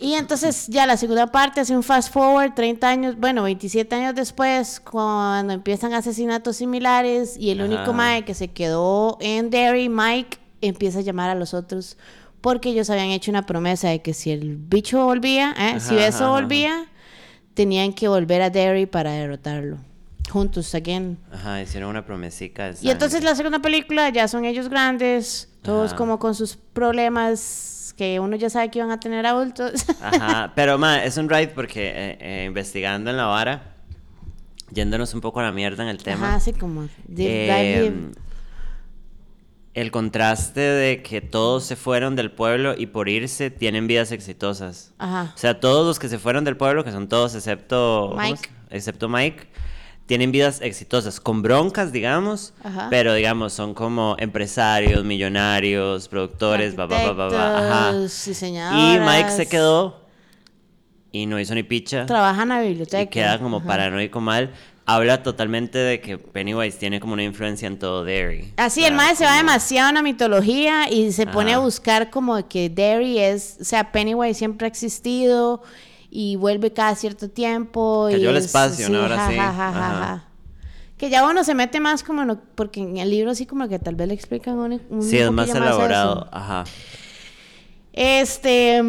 Y 0.01 0.15
entonces 0.15 0.69
ya 0.69 0.87
la 0.87 0.97
segunda 0.97 1.27
parte 1.27 1.61
hace 1.61 1.75
un 1.77 1.83
fast 1.83 2.13
forward, 2.13 2.55
30 2.55 2.89
años, 2.89 3.17
bueno, 3.19 3.43
27 3.43 3.93
años 3.97 4.15
después, 4.15 4.79
cuando 4.79 5.53
empiezan 5.53 5.93
asesinatos 5.93 6.57
similares 6.57 7.37
y 7.37 7.51
el 7.51 7.63
único. 7.63 7.93
Mike 7.93 8.25
que 8.25 8.35
se 8.35 8.49
quedó 8.49 9.19
en 9.21 9.51
Derry, 9.51 9.89
Mike, 9.89 10.39
empieza 10.61 11.01
a 11.01 11.03
llamar 11.03 11.31
a 11.31 11.35
los 11.35 11.53
otros 11.53 11.97
porque 12.41 12.71
ellos 12.71 12.89
habían 12.91 13.09
hecho 13.09 13.31
una 13.31 13.47
promesa 13.47 13.89
de 13.89 14.01
que 14.01 14.15
si 14.15 14.31
el 14.31 14.57
bicho 14.57 15.05
volvía, 15.05 15.55
¿eh? 15.59 15.81
si 15.81 15.97
eso 15.97 16.31
volvía, 16.31 16.87
tenían 17.55 17.93
que 17.93 18.09
volver 18.09 18.43
a 18.43 18.51
Derry 18.51 18.87
para 18.87 19.13
derrotarlo. 19.13 19.79
Juntos, 20.31 20.75
again. 20.75 21.19
Ajá, 21.33 21.63
hicieron 21.63 21.91
una 21.91 22.05
promesica. 22.05 22.73
Y 22.83 22.91
entonces 22.91 23.23
la 23.25 23.35
segunda 23.35 23.61
película 23.61 24.09
ya 24.11 24.29
son 24.29 24.45
ellos 24.45 24.69
grandes, 24.69 25.49
todos 25.63 25.89
Ajá. 25.89 25.97
como 25.97 26.19
con 26.19 26.35
sus 26.35 26.57
problemas 26.57 27.95
que 27.97 28.21
uno 28.21 28.37
ya 28.37 28.49
sabe 28.51 28.71
que 28.71 28.79
iban 28.79 28.91
a 28.91 29.01
tener 29.01 29.27
adultos. 29.27 29.85
Ajá, 30.01 30.53
pero 30.57 30.79
ma, 30.79 31.03
es 31.03 31.17
un 31.17 31.29
ride 31.29 31.49
porque 31.49 31.89
eh, 31.89 32.19
eh, 32.21 32.45
investigando 32.47 33.11
en 33.11 33.17
la 33.17 33.27
vara, 33.27 33.75
yéndonos 34.71 35.15
un 35.15 35.21
poco 35.21 35.41
a 35.41 35.45
la 35.45 35.53
mierda 35.53 35.83
en 35.83 35.89
el 35.89 35.99
tema. 36.03 36.29
Ajá, 36.29 36.37
así 36.37 36.53
como. 36.53 36.85
eh, 37.17 37.91
deep. 37.91 38.17
el 39.75 39.91
contraste 39.91 40.61
de 40.61 41.03
que 41.03 41.21
todos 41.21 41.65
se 41.65 41.75
fueron 41.75 42.15
del 42.17 42.31
pueblo 42.31 42.75
y 42.77 42.87
por 42.87 43.09
irse 43.09 43.51
tienen 43.51 43.87
vidas 43.87 44.13
exitosas. 44.13 44.93
Ajá. 44.99 45.33
O 45.35 45.39
sea, 45.39 45.59
todos 45.59 45.87
los 45.87 45.99
que 45.99 46.09
se 46.09 46.19
fueron 46.19 46.45
del 46.45 46.57
pueblo, 46.57 46.85
que 46.85 46.93
son 46.93 47.09
todos 47.09 47.35
excepto 47.35 48.09
¿cómo 48.11 48.23
Mike. 48.23 48.49
excepto 48.71 49.09
Mike, 49.09 49.49
tienen 50.09 50.33
vidas 50.33 50.63
exitosas, 50.63 51.21
con 51.21 51.43
broncas, 51.43 51.93
digamos, 51.93 52.55
Ajá. 52.65 52.87
pero 52.89 53.13
digamos, 53.13 53.53
son 53.53 53.75
como 53.75 54.17
empresarios, 54.19 55.05
millonarios, 55.05 56.09
productores, 56.09 56.75
ba, 56.75 56.87
ba, 56.87 57.13
ba, 57.13 57.29
ba, 57.29 57.59
ajá. 57.59 57.89
Arquitectos, 57.91 58.43
Y. 58.43 58.99
Mike 59.01 59.31
se 59.31 59.47
quedó 59.47 60.01
y 61.13 61.27
no 61.27 61.39
hizo 61.39 61.55
ni 61.55 61.63
picha. 61.63 62.07
Trabaja 62.07 62.43
en 62.45 62.49
la 62.49 62.61
biblioteca. 62.63 63.03
Y 63.03 63.07
queda 63.09 63.39
como 63.39 63.59
Ajá. 63.59 63.67
paranoico 63.67 64.21
mal. 64.21 64.51
Habla 64.87 65.23
totalmente 65.23 65.77
de 65.77 66.01
que 66.01 66.17
Pennywise 66.17 66.79
tiene 66.79 67.01
como 67.01 67.13
una 67.13 67.23
influencia 67.23 67.67
en 67.67 67.79
todo 67.79 68.05
Derry. 68.05 68.55
Así, 68.57 68.83
el 68.87 68.95
mae 68.95 69.15
se 69.15 69.27
va 69.27 69.37
demasiado 69.37 69.91
en 69.91 69.97
la 69.97 70.03
mitología 70.03 70.91
y 70.91 71.13
se 71.13 71.27
pone 71.27 71.53
a 71.53 71.57
Ajá. 71.57 71.65
buscar 71.65 72.09
como 72.09 72.49
que 72.49 72.71
Derry 72.71 73.19
es, 73.19 73.59
o 73.61 73.65
sea, 73.65 73.93
Pennywise 73.93 74.39
siempre 74.39 74.65
ha 74.67 74.69
existido 74.69 75.63
y 76.11 76.37
vuelve 76.37 76.73
cada 76.73 76.95
cierto 76.95 77.29
tiempo. 77.31 78.09
y 78.11 78.15
Cayó 78.15 78.31
al 78.31 78.37
es- 78.37 78.47
espacio, 78.47 78.89
¿no? 78.89 79.01
Ahora 79.03 79.17
ja, 79.19 79.29
sí. 79.31 79.37
ja, 79.37 79.43
ja, 79.53 79.53
ja, 79.53 79.69
Ajá. 79.91 80.05
ja. 80.07 80.25
Que 80.97 81.11
ya 81.11 81.25
uno 81.29 81.45
se 81.45 81.55
mete 81.55 81.79
más 81.79 82.03
como, 82.03 82.39
porque 82.57 82.81
en 82.81 82.97
el 82.97 83.11
libro 83.11 83.31
así 83.31 83.47
como 83.47 83.69
que 83.69 83.79
tal 83.79 83.95
vez 83.95 84.09
le 84.09 84.15
explican 84.15 84.59
un, 84.59 84.81
un 84.91 85.03
Sí, 85.03 85.17
es 85.19 85.31
más 85.31 85.49
elaborado. 85.51 86.23
eso. 86.23 86.29
Ajá. 86.33 86.65
Este. 87.93 88.83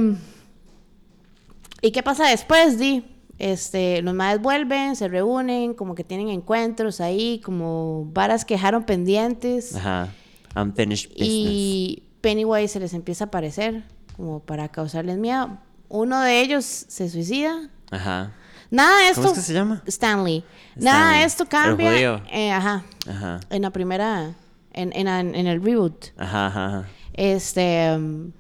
¿Y 1.82 1.92
qué 1.92 2.04
pasa 2.04 2.28
después, 2.30 2.78
Di? 2.78 3.06
Este, 3.38 4.02
los 4.02 4.14
madres 4.14 4.42
vuelven, 4.42 4.96
se 4.98 5.08
reúnen, 5.08 5.74
como 5.74 5.96
que 5.96 6.04
tienen 6.04 6.28
encuentros 6.30 7.00
ahí, 7.00 7.40
como 7.44 8.06
varas 8.12 8.44
que 8.44 8.56
dejaron 8.56 8.84
pendientes. 8.84 9.76
Ajá. 9.76 10.10
Unfinished 10.56 11.12
business. 11.12 11.30
Y 11.30 12.04
Pennywise 12.22 12.74
se 12.74 12.80
les 12.82 12.94
empieza 12.94 13.26
a 13.26 13.28
aparecer, 13.28 13.84
como 14.18 14.42
para 14.42 14.68
causarles 14.70 15.18
miedo. 15.18 15.58
Uno 15.90 16.22
de 16.22 16.42
ellos 16.42 16.66
se 16.66 17.10
suicida. 17.10 17.70
Ajá. 17.92 18.32
Nada 18.72 18.98
de 19.00 19.08
esto. 19.10 19.22
¿Cómo 19.24 19.34
es 19.34 19.40
que 19.40 19.46
se 19.46 19.54
llama? 19.54 19.82
Stanley. 19.88 20.44
Nada 20.76 21.18
de 21.18 21.24
esto 21.24 21.44
El 21.44 21.50
cambia. 21.50 21.92
judío. 21.92 22.22
eh, 22.32 22.52
ajá. 22.52 22.84
Ajá. 23.10 23.40
En 23.50 23.64
la 23.64 23.72
primera. 23.72 24.32
En, 24.72 24.92
en, 24.96 25.08
en 25.08 25.48
el 25.48 25.62
reboot. 25.64 26.06
Ajá, 26.18 26.48
ajá, 26.48 26.66
ajá. 26.68 26.88
Este. 27.14 27.92
um, 27.96 28.32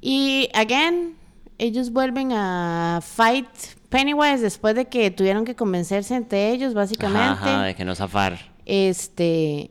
y, 0.00 0.48
again, 0.54 1.16
ellos 1.58 1.90
vuelven 1.90 2.32
a 2.32 3.00
fight 3.02 3.48
Pennywise 3.88 4.40
después 4.42 4.74
de 4.74 4.84
que 4.84 5.10
tuvieron 5.10 5.44
que 5.46 5.56
convencerse 5.56 6.14
entre 6.14 6.50
ellos, 6.52 6.74
básicamente. 6.74 7.20
Ajá, 7.22 7.54
ajá, 7.56 7.62
de 7.64 7.74
que 7.74 7.84
no 7.84 7.94
zafar. 7.94 8.38
Este. 8.66 9.70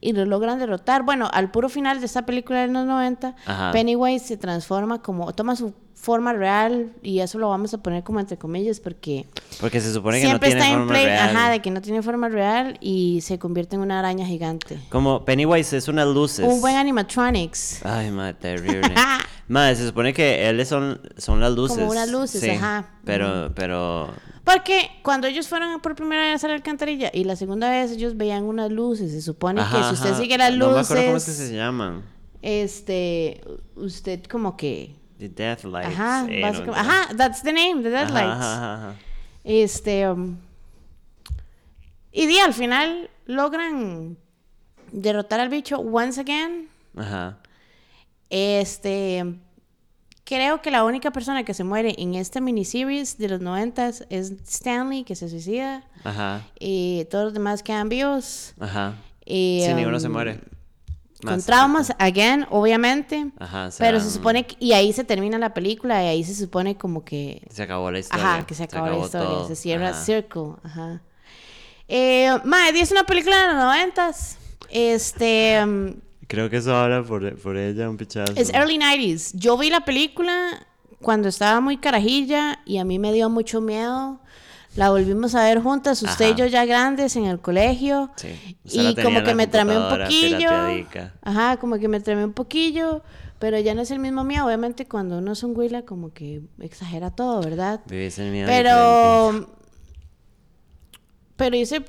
Y 0.00 0.12
lo 0.12 0.26
logran 0.26 0.58
derrotar. 0.58 1.02
Bueno, 1.04 1.30
al 1.32 1.50
puro 1.50 1.68
final 1.70 2.00
de 2.00 2.06
esta 2.06 2.26
película 2.26 2.60
de 2.60 2.66
los 2.66 2.84
90, 2.84 3.36
Ajá. 3.46 3.72
Pennywise 3.72 4.26
se 4.26 4.36
transforma 4.36 5.00
como. 5.00 5.32
toma 5.32 5.56
su 5.56 5.72
forma 5.94 6.32
real. 6.32 6.92
Y 7.02 7.20
eso 7.20 7.38
lo 7.38 7.48
vamos 7.48 7.72
a 7.74 7.78
poner 7.78 8.02
como 8.04 8.20
entre 8.20 8.36
comillas 8.36 8.80
porque. 8.80 9.26
Porque 9.60 9.80
se 9.80 9.92
supone 9.92 10.20
que 10.20 10.26
Siempre 10.26 10.50
no 10.50 10.54
tiene 10.56 10.68
está 10.70 10.82
en 10.82 10.88
play, 10.88 11.04
real. 11.06 11.36
ajá, 11.36 11.50
de 11.50 11.60
que 11.62 11.70
no 11.70 11.80
tiene 11.80 12.02
forma 12.02 12.28
real 12.28 12.76
y 12.80 13.20
se 13.22 13.38
convierte 13.38 13.76
en 13.76 13.82
una 13.82 13.98
araña 14.00 14.26
gigante. 14.26 14.78
Como 14.90 15.24
Pennywise 15.24 15.76
es 15.76 15.88
unas 15.88 16.06
luces. 16.08 16.46
Un 16.46 16.60
buen 16.60 16.76
animatronics. 16.76 17.84
Ay, 17.84 18.10
madre, 18.10 18.34
terrible. 18.40 18.94
madre, 19.48 19.76
se 19.76 19.86
supone 19.86 20.12
que 20.12 20.48
él 20.48 20.64
son, 20.66 21.00
son 21.16 21.40
las 21.40 21.52
luces. 21.52 21.78
Como 21.78 21.90
unas 21.90 22.10
luces, 22.10 22.40
sí, 22.40 22.50
ajá. 22.50 22.90
Pero, 23.04 23.52
pero... 23.54 24.10
Porque 24.44 24.90
cuando 25.02 25.26
ellos 25.26 25.48
fueron 25.48 25.80
por 25.80 25.94
primera 25.94 26.30
vez 26.32 26.44
a 26.44 26.48
la 26.48 26.54
alcantarilla 26.54 27.10
y 27.14 27.24
la 27.24 27.34
segunda 27.34 27.70
vez 27.70 27.92
ellos 27.92 28.14
veían 28.18 28.44
unas 28.44 28.70
luces, 28.70 29.10
se 29.12 29.22
supone 29.22 29.62
que 29.62 29.82
si 29.88 29.94
usted 29.94 30.10
ajá. 30.10 30.20
sigue 30.20 30.36
las 30.36 30.52
No 30.54 30.66
me 30.66 30.72
luces, 30.72 30.84
acuerdo 30.90 31.04
cómo 31.06 31.16
es 31.16 31.24
que 31.24 31.30
se 31.32 31.54
llaman. 31.54 32.02
este, 32.42 33.40
usted 33.76 34.22
como 34.24 34.56
que, 34.58 34.96
The 35.18 35.28
Death 35.28 35.64
Lights. 35.64 35.88
ajá, 35.98 36.26
eh, 36.28 36.40
no, 36.66 36.72
ajá, 36.74 37.08
that's 37.16 37.42
the 37.42 37.52
name, 37.52 37.82
the 37.82 37.88
Ajá, 37.94 38.04
deadlights. 38.04 38.32
ajá, 38.32 38.54
ajá, 38.74 38.88
ajá. 38.88 38.94
Este, 39.44 40.08
um, 40.10 40.36
y 42.12 42.26
di, 42.26 42.38
al 42.38 42.54
final 42.54 43.10
logran 43.26 44.16
derrotar 44.92 45.40
al 45.40 45.48
bicho 45.48 45.78
once 45.78 46.20
again. 46.20 46.68
Ajá. 46.96 47.38
Este, 48.30 49.24
creo 50.24 50.62
que 50.62 50.70
la 50.70 50.84
única 50.84 51.10
persona 51.10 51.44
que 51.44 51.54
se 51.54 51.64
muere 51.64 51.94
en 51.98 52.14
esta 52.14 52.40
miniseries 52.40 53.18
de 53.18 53.28
los 53.28 53.40
noventas 53.40 54.06
es 54.10 54.32
Stanley, 54.46 55.04
que 55.04 55.14
se 55.14 55.28
suicida. 55.28 55.84
Ajá. 56.04 56.42
Y 56.58 57.06
todos 57.10 57.24
los 57.26 57.34
demás 57.34 57.62
quedan 57.62 57.88
vivos. 57.88 58.54
Ajá. 58.58 58.94
Y, 59.24 59.62
Sí, 59.66 59.74
ninguno 59.74 59.98
se 60.00 60.08
um, 60.08 60.12
muere. 61.22 61.36
Con 61.36 61.36
Más, 61.36 61.46
traumas, 61.46 61.92
again, 61.98 62.46
obviamente. 62.50 63.30
Ajá, 63.38 63.70
se 63.70 63.82
pero 63.82 64.00
se 64.00 64.10
supone 64.10 64.46
que, 64.46 64.56
y 64.58 64.72
ahí 64.72 64.92
se 64.92 65.04
termina 65.04 65.38
la 65.38 65.54
película 65.54 66.02
y 66.02 66.08
ahí 66.08 66.24
se 66.24 66.34
supone 66.34 66.76
como 66.76 67.04
que 67.04 67.46
Se 67.50 67.62
acabó 67.62 67.90
la 67.90 68.00
historia. 68.00 68.34
Ajá, 68.34 68.46
que 68.46 68.54
se 68.54 68.64
acabó, 68.64 68.86
la 68.86 68.98
historia, 68.98 69.28
todo. 69.28 69.48
se 69.48 69.56
cierra 69.56 69.90
Ajá. 69.90 70.04
Circle, 70.04 70.52
ajá. 70.62 71.02
Eh, 71.88 72.30
es 72.74 72.90
una 72.90 73.04
película 73.04 73.40
de 73.42 73.46
los 73.54 73.62
noventas. 73.62 74.38
Este 74.70 75.62
um, 75.62 75.94
Creo 76.26 76.50
que 76.50 76.56
eso 76.56 76.74
habla 76.74 77.02
por, 77.02 77.36
por 77.38 77.56
ella 77.56 77.88
un 77.88 77.96
pichazo. 77.96 78.32
es 78.36 78.52
early 78.52 78.78
90s. 78.78 79.32
Yo 79.34 79.56
vi 79.58 79.70
la 79.70 79.84
película 79.84 80.66
cuando 81.00 81.28
estaba 81.28 81.60
muy 81.60 81.76
carajilla 81.76 82.60
y 82.64 82.78
a 82.78 82.84
mí 82.84 82.98
me 82.98 83.12
dio 83.12 83.28
mucho 83.28 83.60
miedo. 83.60 84.20
La 84.76 84.90
volvimos 84.90 85.34
a 85.34 85.44
ver 85.44 85.60
juntas, 85.60 86.02
usted 86.02 86.32
y 86.32 86.34
yo 86.34 86.46
ya 86.46 86.64
grandes 86.64 87.14
en 87.16 87.26
el 87.26 87.38
colegio. 87.38 88.10
Sí. 88.16 88.58
Y 88.64 88.94
como 88.96 89.22
que 89.22 89.34
me 89.34 89.46
tramé 89.46 89.78
un 89.78 89.88
poquillo. 89.88 90.50
Ajá, 91.22 91.56
como 91.58 91.78
que 91.78 91.88
me 91.88 92.00
tramé 92.00 92.24
un 92.24 92.32
poquillo. 92.32 93.02
Pero 93.38 93.58
ya 93.58 93.74
no 93.74 93.82
es 93.82 93.90
el 93.90 93.98
mismo 93.98 94.24
miedo. 94.24 94.46
Obviamente 94.46 94.86
cuando 94.86 95.18
uno 95.18 95.32
es 95.32 95.42
un 95.42 95.54
güila 95.54 95.82
como 95.82 96.12
que 96.12 96.42
exagera 96.60 97.10
todo, 97.10 97.42
¿verdad? 97.42 97.80
Vivís 97.86 98.18
el 98.18 98.30
miedo. 98.30 98.46
Pero. 98.46 99.48
Pero 101.36 101.56
hice. 101.56 101.84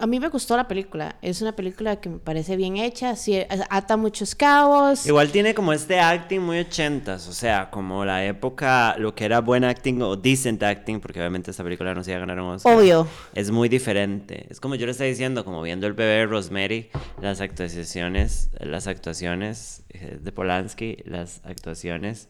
A 0.00 0.06
mí 0.06 0.20
me 0.20 0.28
gustó 0.28 0.56
la 0.56 0.68
película. 0.68 1.16
Es 1.22 1.42
una 1.42 1.56
película 1.56 2.00
que 2.00 2.08
me 2.08 2.18
parece 2.18 2.56
bien 2.56 2.76
hecha. 2.76 3.16
Sí, 3.16 3.36
ata 3.68 3.96
muchos 3.96 4.36
cabos. 4.36 5.04
Igual 5.06 5.32
tiene 5.32 5.54
como 5.54 5.72
este 5.72 5.98
acting 5.98 6.40
muy 6.40 6.60
ochentas, 6.60 7.26
o 7.26 7.32
sea, 7.32 7.68
como 7.68 8.04
la 8.04 8.24
época, 8.24 8.94
lo 8.96 9.16
que 9.16 9.24
era 9.24 9.40
buen 9.40 9.64
acting 9.64 10.00
o 10.02 10.14
decent 10.14 10.62
acting, 10.62 11.00
porque 11.00 11.18
obviamente 11.18 11.50
esta 11.50 11.64
película 11.64 11.94
no 11.94 12.04
se 12.04 12.12
iba 12.12 12.18
a 12.18 12.20
ganar 12.20 12.40
un 12.40 12.50
Oscar. 12.50 12.76
Obvio. 12.76 13.08
Es 13.34 13.50
muy 13.50 13.68
diferente. 13.68 14.46
Es 14.48 14.60
como 14.60 14.76
yo 14.76 14.86
le 14.86 14.92
estaba 14.92 15.08
diciendo, 15.08 15.44
como 15.44 15.62
viendo 15.62 15.88
el 15.88 15.94
bebé 15.94 16.12
de 16.12 16.26
Rosemary, 16.26 16.90
las 17.20 17.40
actuaciones, 17.40 18.50
las 18.60 18.86
actuaciones 18.86 19.82
eh, 19.88 20.18
de 20.20 20.30
Polanski, 20.32 20.98
las 21.06 21.40
actuaciones 21.44 22.28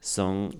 son 0.00 0.50
lo 0.52 0.58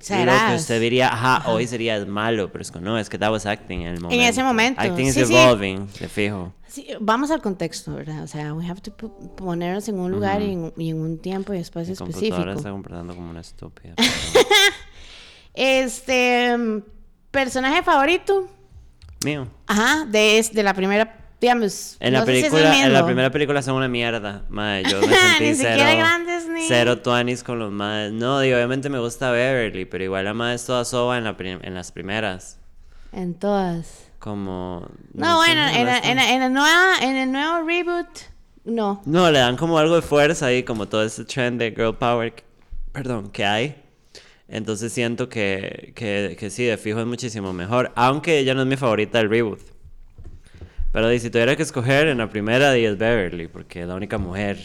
que 0.49 0.55
usted 0.57 0.81
diría, 0.81 1.09
ajá, 1.13 1.51
hoy 1.51 1.67
sería 1.67 2.05
malo, 2.07 2.51
pero 2.51 2.63
es 2.63 2.71
que 2.71 2.81
no, 2.81 2.99
es 2.99 3.09
que 3.09 3.19
that 3.19 3.31
was 3.31 3.47
acting 3.47 3.83
en 3.83 3.95
el 3.95 4.01
momento. 4.01 4.25
ese 4.25 4.43
momento, 4.43 4.81
Acting 4.81 5.07
is 5.07 5.15
sí, 5.15 5.25
sí. 5.27 5.35
evolving, 5.37 5.89
de 6.01 6.09
fijo. 6.09 6.53
Sí, 6.67 6.87
vamos 7.01 7.31
al 7.31 7.41
contexto, 7.41 7.95
¿verdad? 7.95 8.25
O 8.25 8.27
sea, 8.27 8.53
we 8.53 8.67
have 8.67 8.81
to 8.81 8.93
ponernos 9.37 9.89
en 9.89 9.99
un 9.99 10.11
lugar 10.11 10.43
y, 10.43 10.53
en, 10.53 10.73
y 10.77 10.91
en 10.91 11.01
un 11.01 11.19
tiempo 11.19 11.55
y 11.55 11.59
espacio 11.59 11.95
Mi 12.05 12.11
específico. 12.11 12.51
está 12.51 12.71
comportando 12.71 13.15
como 13.15 13.31
una 13.31 13.41
estúpida. 13.41 13.95
Este. 15.55 16.57
mm, 16.57 16.83
Personaje 17.31 17.83
favorito. 17.83 18.49
Mío. 19.25 19.49
Ajá, 19.67 20.05
de, 20.07 20.45
de 20.53 20.63
la 20.63 20.73
primera 20.75 21.28
digamos, 21.41 21.97
En 22.01 22.13
la 22.13 22.21
no 22.21 22.27
sé 22.27 22.35
si 22.37 22.41
película, 22.43 22.85
en 22.85 22.93
la 22.93 23.05
primera 23.07 23.31
película 23.31 23.63
son 23.63 23.77
una 23.77 23.89
mierda, 23.89 24.45
mae, 24.49 24.83
yo 24.85 25.01
me 25.07 25.07
sentí 25.15 25.45
Ni 25.45 25.55
cero, 25.55 25.71
siquiera 25.71 25.95
grandes 25.95 26.49
ni- 26.49 26.67
cero 26.69 26.99
tuanis 26.99 27.43
con 27.45 27.59
los 27.59 27.71
maes. 27.73 28.13
No, 28.13 28.41
digo, 28.41 28.57
obviamente 28.57 28.89
me 28.89 28.99
gusta 28.99 29.31
Beverly, 29.31 29.85
pero 29.85 30.05
igual 30.05 30.25
la 30.25 30.35
mae 30.35 30.55
es 30.55 30.65
toda 30.67 30.85
soba 30.85 31.17
en, 31.19 31.25
la 31.25 31.37
en 31.39 31.75
las 31.75 31.93
primeras. 31.93 32.59
En 33.13 33.35
todas. 33.35 34.05
Como... 34.19 34.87
No, 35.15 35.43
sé, 35.45 35.53
bueno, 35.55 35.69
en, 35.69 35.87
la- 35.87 35.99
en, 35.99 36.17
la- 36.17 36.33
en, 36.33 36.43
el 36.43 36.53
nueva, 36.53 36.95
en 37.03 37.17
el 37.17 37.31
nuevo 37.33 37.67
reboot, 37.67 38.09
no. 38.65 39.01
No, 39.07 39.31
le 39.31 39.39
dan 39.39 39.57
como 39.57 39.79
algo 39.79 39.95
de 39.95 40.03
fuerza 40.03 40.47
ahí, 40.47 40.65
como 40.65 40.87
todo 40.89 41.05
ese 41.05 41.25
trend 41.25 41.61
de 41.61 41.71
girl 41.71 41.95
power, 41.97 42.33
que- 42.35 42.43
perdón, 42.93 43.31
que 43.31 43.45
hay. 43.45 43.77
Entonces 44.49 44.93
siento 44.93 45.29
que, 45.29 45.93
que, 45.95 46.37
que 46.39 46.51
sí, 46.51 46.65
de 46.65 46.77
fijo 46.79 46.99
es 47.01 47.07
muchísimo 47.07 47.53
mejor, 47.53 47.93
aunque 47.95 48.39
ella 48.39 48.55
no 48.55 48.63
es 48.63 48.67
mi 48.67 48.77
favorita 48.77 49.19
del 49.19 49.29
reboot. 49.31 49.61
Pero 51.01 51.17
si 51.21 51.31
tuviera 51.31 51.55
que 51.55 51.63
escoger 51.63 52.09
en 52.09 52.19
la 52.19 52.29
primera, 52.29 52.73
di 52.73 52.85
es 52.85 52.99
Beverly, 52.99 53.47
porque 53.47 53.83
es 53.83 53.87
la 53.87 53.95
única 53.95 54.19
mujer, 54.19 54.57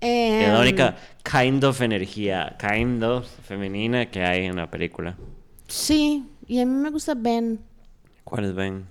es 0.00 0.48
la 0.48 0.54
Em, 0.56 0.60
única 0.60 0.96
kind 1.22 1.62
of 1.62 1.80
energía, 1.80 2.56
kind 2.58 3.04
of 3.04 3.24
femenina 3.44 4.10
que 4.10 4.20
hay 4.24 4.46
en 4.46 4.56
la 4.56 4.68
película. 4.68 5.16
Sí, 5.68 6.24
y 6.48 6.58
a 6.58 6.66
mí 6.66 6.72
me 6.72 6.90
gusta 6.90 7.14
Ben. 7.14 7.60
¿Cuál 8.24 8.46
es 8.46 8.54
Ben? 8.56 8.84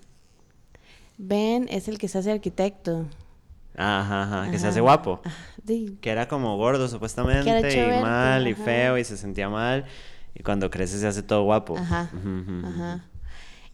Ben 1.17 1.67
es 1.69 1.89
el 1.89 1.97
que 1.97 2.07
se 2.07 2.19
hace 2.19 2.31
arquitecto. 2.31 3.07
Ajá, 3.75 4.23
ajá, 4.23 4.51
que 4.51 4.57
se 4.57 4.67
hace 4.67 4.79
guapo. 4.79 5.19
Ah, 5.25 5.31
di- 5.61 5.97
Que 5.99 6.11
era 6.11 6.29
como 6.29 6.55
gordo 6.55 6.87
supuestamente, 6.87 7.73
y 7.73 8.01
mal, 8.01 8.47
y 8.47 8.53
feo, 8.53 8.97
y 8.97 9.03
se 9.03 9.17
sentía 9.17 9.49
mal. 9.49 9.83
Y 10.33 10.43
cuando 10.43 10.69
crece 10.69 10.97
se 10.97 11.07
hace 11.07 11.23
todo 11.23 11.43
guapo. 11.43 11.77
Ajá, 11.77 12.09
ajá. 12.63 13.03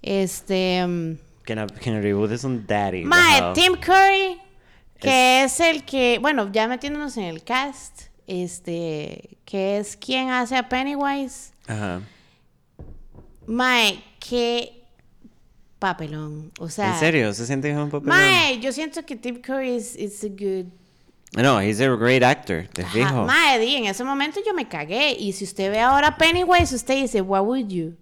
Este... 0.02 0.84
um, 0.84 1.18
Que 1.46 1.56
que 1.82 1.90
el 1.90 2.04
reboot 2.04 2.32
es 2.32 2.44
un 2.44 2.66
daddy. 2.66 3.04
Mae. 3.04 3.54
Tim 3.54 3.76
Curry, 3.76 4.40
que 5.00 5.44
es... 5.44 5.60
el 5.60 5.84
que, 5.84 6.20
bueno, 6.20 6.52
ya 6.52 6.68
metiéndonos 6.68 7.18
en 7.18 7.24
el 7.24 7.44
cast, 7.44 8.04
este, 8.28 9.38
que 9.46 9.78
es 9.78 9.98
quien 9.98 10.30
hace 10.30 10.56
a 10.56 10.70
Pennywise. 10.70 11.52
Ajá. 11.68 12.02
Mae, 13.48 14.04
qué 14.20 14.86
papelón. 15.80 16.52
O 16.60 16.70
sea, 16.70 16.94
¿En 16.94 17.00
serio? 17.00 17.34
¿Se 17.34 17.46
siente 17.46 17.76
un 17.76 17.90
papel? 17.90 18.08
Mae, 18.08 18.60
yo 18.60 18.72
siento 18.72 19.04
que 19.06 19.16
Tim 19.16 19.42
Curry 19.42 19.76
es 19.76 19.96
it's 19.98 20.24
a 20.24 20.28
good. 20.28 20.68
No, 21.34 21.60
he's 21.60 21.80
a 21.80 21.88
great 21.96 22.24
actor, 22.24 22.68
te 22.68 22.84
Ajá, 22.84 22.92
fijo. 22.92 23.26
Mae, 23.26 23.58
di, 23.58 23.78
en 23.78 23.86
ese 23.86 24.04
momento 24.04 24.40
yo 24.46 24.54
me 24.54 24.68
cagué. 24.68 25.16
Y 25.18 25.34
si 25.34 25.46
usted 25.46 25.72
ve 25.72 25.80
ahora 25.80 26.18
Pennywise, 26.18 26.76
usted 26.76 26.96
dice, 26.96 27.22
what 27.22 27.46
would 27.46 27.70
you? 27.70 27.96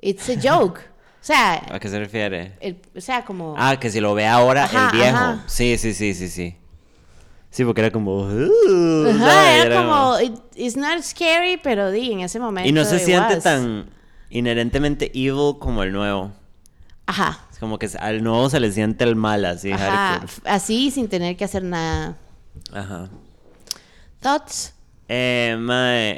It's 0.00 0.28
a 0.28 0.36
joke. 0.36 0.89
O 1.20 1.24
sea, 1.24 1.62
¿A 1.70 1.78
qué 1.78 1.88
se 1.88 1.98
refiere? 1.98 2.56
el- 2.60 2.80
o 2.96 3.00
sea, 3.00 3.24
como. 3.24 3.54
Ah, 3.58 3.78
que 3.78 3.90
si 3.90 4.00
lo 4.00 4.14
ve 4.14 4.26
ahora 4.26 4.64
Ajá, 4.64 4.90
el 4.92 4.96
viejo. 4.98 5.16
ajá. 5.16 5.44
Sí, 5.46 5.76
sí, 5.78 5.92
sí, 5.94 6.14
sí, 6.14 6.28
sí. 6.28 6.56
Sí, 7.50 7.64
porque 7.64 7.80
era 7.82 7.90
como... 7.90 8.18
"Uh", 8.22 9.06
Ajá, 9.10 9.18
¿sabes? 9.18 9.64
era 9.66 9.76
como, 9.82 10.20
it- 10.20 10.40
it's 10.54 10.76
not 10.76 11.02
scary, 11.02 11.56
pero 11.62 11.90
di, 11.90 12.12
en 12.12 12.20
ese 12.20 12.38
momento. 12.38 12.68
Y 12.68 12.72
no 12.72 12.84
se 12.84 12.98
siente 13.00 13.34
was. 13.34 13.42
tan 13.42 13.90
inherentemente 14.30 15.10
evil 15.14 15.58
como 15.58 15.82
el 15.82 15.92
nuevo. 15.92 16.32
Ajá. 17.06 17.40
Es 17.52 17.58
como 17.58 17.76
que 17.78 17.90
al 17.98 18.22
nuevo 18.22 18.48
se 18.48 18.60
le 18.60 18.70
siente 18.70 19.02
el 19.04 19.16
mal 19.16 19.44
así, 19.44 19.72
Ajá, 19.72 20.22
así 20.44 20.90
sin 20.92 21.08
tener 21.08 21.36
que 21.36 21.44
hacer 21.44 21.64
nada. 21.64 22.16
Ajá. 22.72 23.08
Thoughts? 24.20 24.74
Eh, 25.08 25.56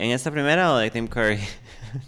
¿en 0.00 0.10
esta 0.10 0.30
primera 0.30 0.72
o 0.74 0.76
de 0.76 0.90
Tim 0.90 1.08
Curry? 1.08 1.40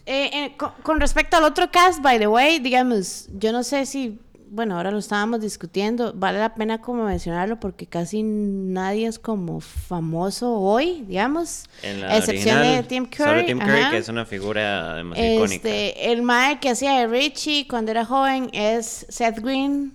Eh, 0.06 0.30
eh, 0.32 0.54
con, 0.56 0.72
con 0.82 1.00
respecto 1.00 1.36
al 1.36 1.44
otro 1.44 1.70
cast, 1.70 2.00
by 2.00 2.18
the 2.18 2.26
way, 2.26 2.58
digamos, 2.58 3.28
yo 3.38 3.52
no 3.52 3.62
sé 3.62 3.86
si, 3.86 4.18
bueno, 4.48 4.76
ahora 4.76 4.90
lo 4.90 4.98
estábamos 4.98 5.40
discutiendo, 5.40 6.12
vale 6.14 6.38
la 6.38 6.54
pena 6.54 6.80
como 6.80 7.04
mencionarlo 7.04 7.58
porque 7.58 7.86
casi 7.86 8.22
nadie 8.22 9.06
es 9.06 9.18
como 9.18 9.60
famoso 9.60 10.52
hoy, 10.52 11.04
digamos, 11.08 11.64
En 11.82 12.00
la 12.00 12.16
excepción 12.16 12.58
original, 12.58 12.82
de 12.82 12.88
Tim 12.88 13.06
Curry. 13.06 13.30
Solo 13.30 13.44
Tim 13.46 13.58
Curry, 13.58 13.80
ajá. 13.80 13.90
que 13.90 13.98
es 13.98 14.08
una 14.08 14.24
figura 14.24 14.94
demasiado 14.94 15.34
icónica. 15.34 15.68
Este, 15.68 16.12
el 16.12 16.22
mae 16.22 16.60
que 16.60 16.70
hacía 16.70 16.92
de 16.98 17.06
Richie 17.06 17.66
cuando 17.68 17.90
era 17.90 18.04
joven 18.04 18.50
es 18.52 19.06
Seth 19.08 19.40
Green. 19.40 19.94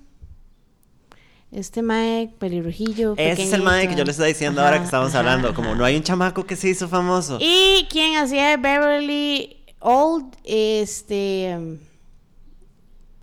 Este 1.52 1.82
mae 1.82 2.30
pelirrojillo. 2.38 3.16
Ese 3.18 3.42
es 3.42 3.54
el 3.54 3.63
mae 3.63 3.88
que 3.88 3.96
yo 3.96 4.04
le 4.04 4.12
estaba 4.12 4.28
diciendo 4.28 4.62
ahora 4.63 4.78
que 4.78 4.86
estamos 4.86 5.10
ajá, 5.10 5.20
hablando. 5.20 5.56
Como 5.56 5.74
no 5.74 5.84
hay 5.84 5.96
un 5.96 6.04
chamaco 6.04 6.46
que 6.46 6.56
se 6.56 6.70
hizo 6.70 6.88
famoso. 6.88 7.40
Y 7.42 7.88
quien 7.90 8.18
hacía 8.18 8.50
de 8.50 8.58
Beverly 8.58 9.59
Old, 9.80 10.36
este. 10.44 11.80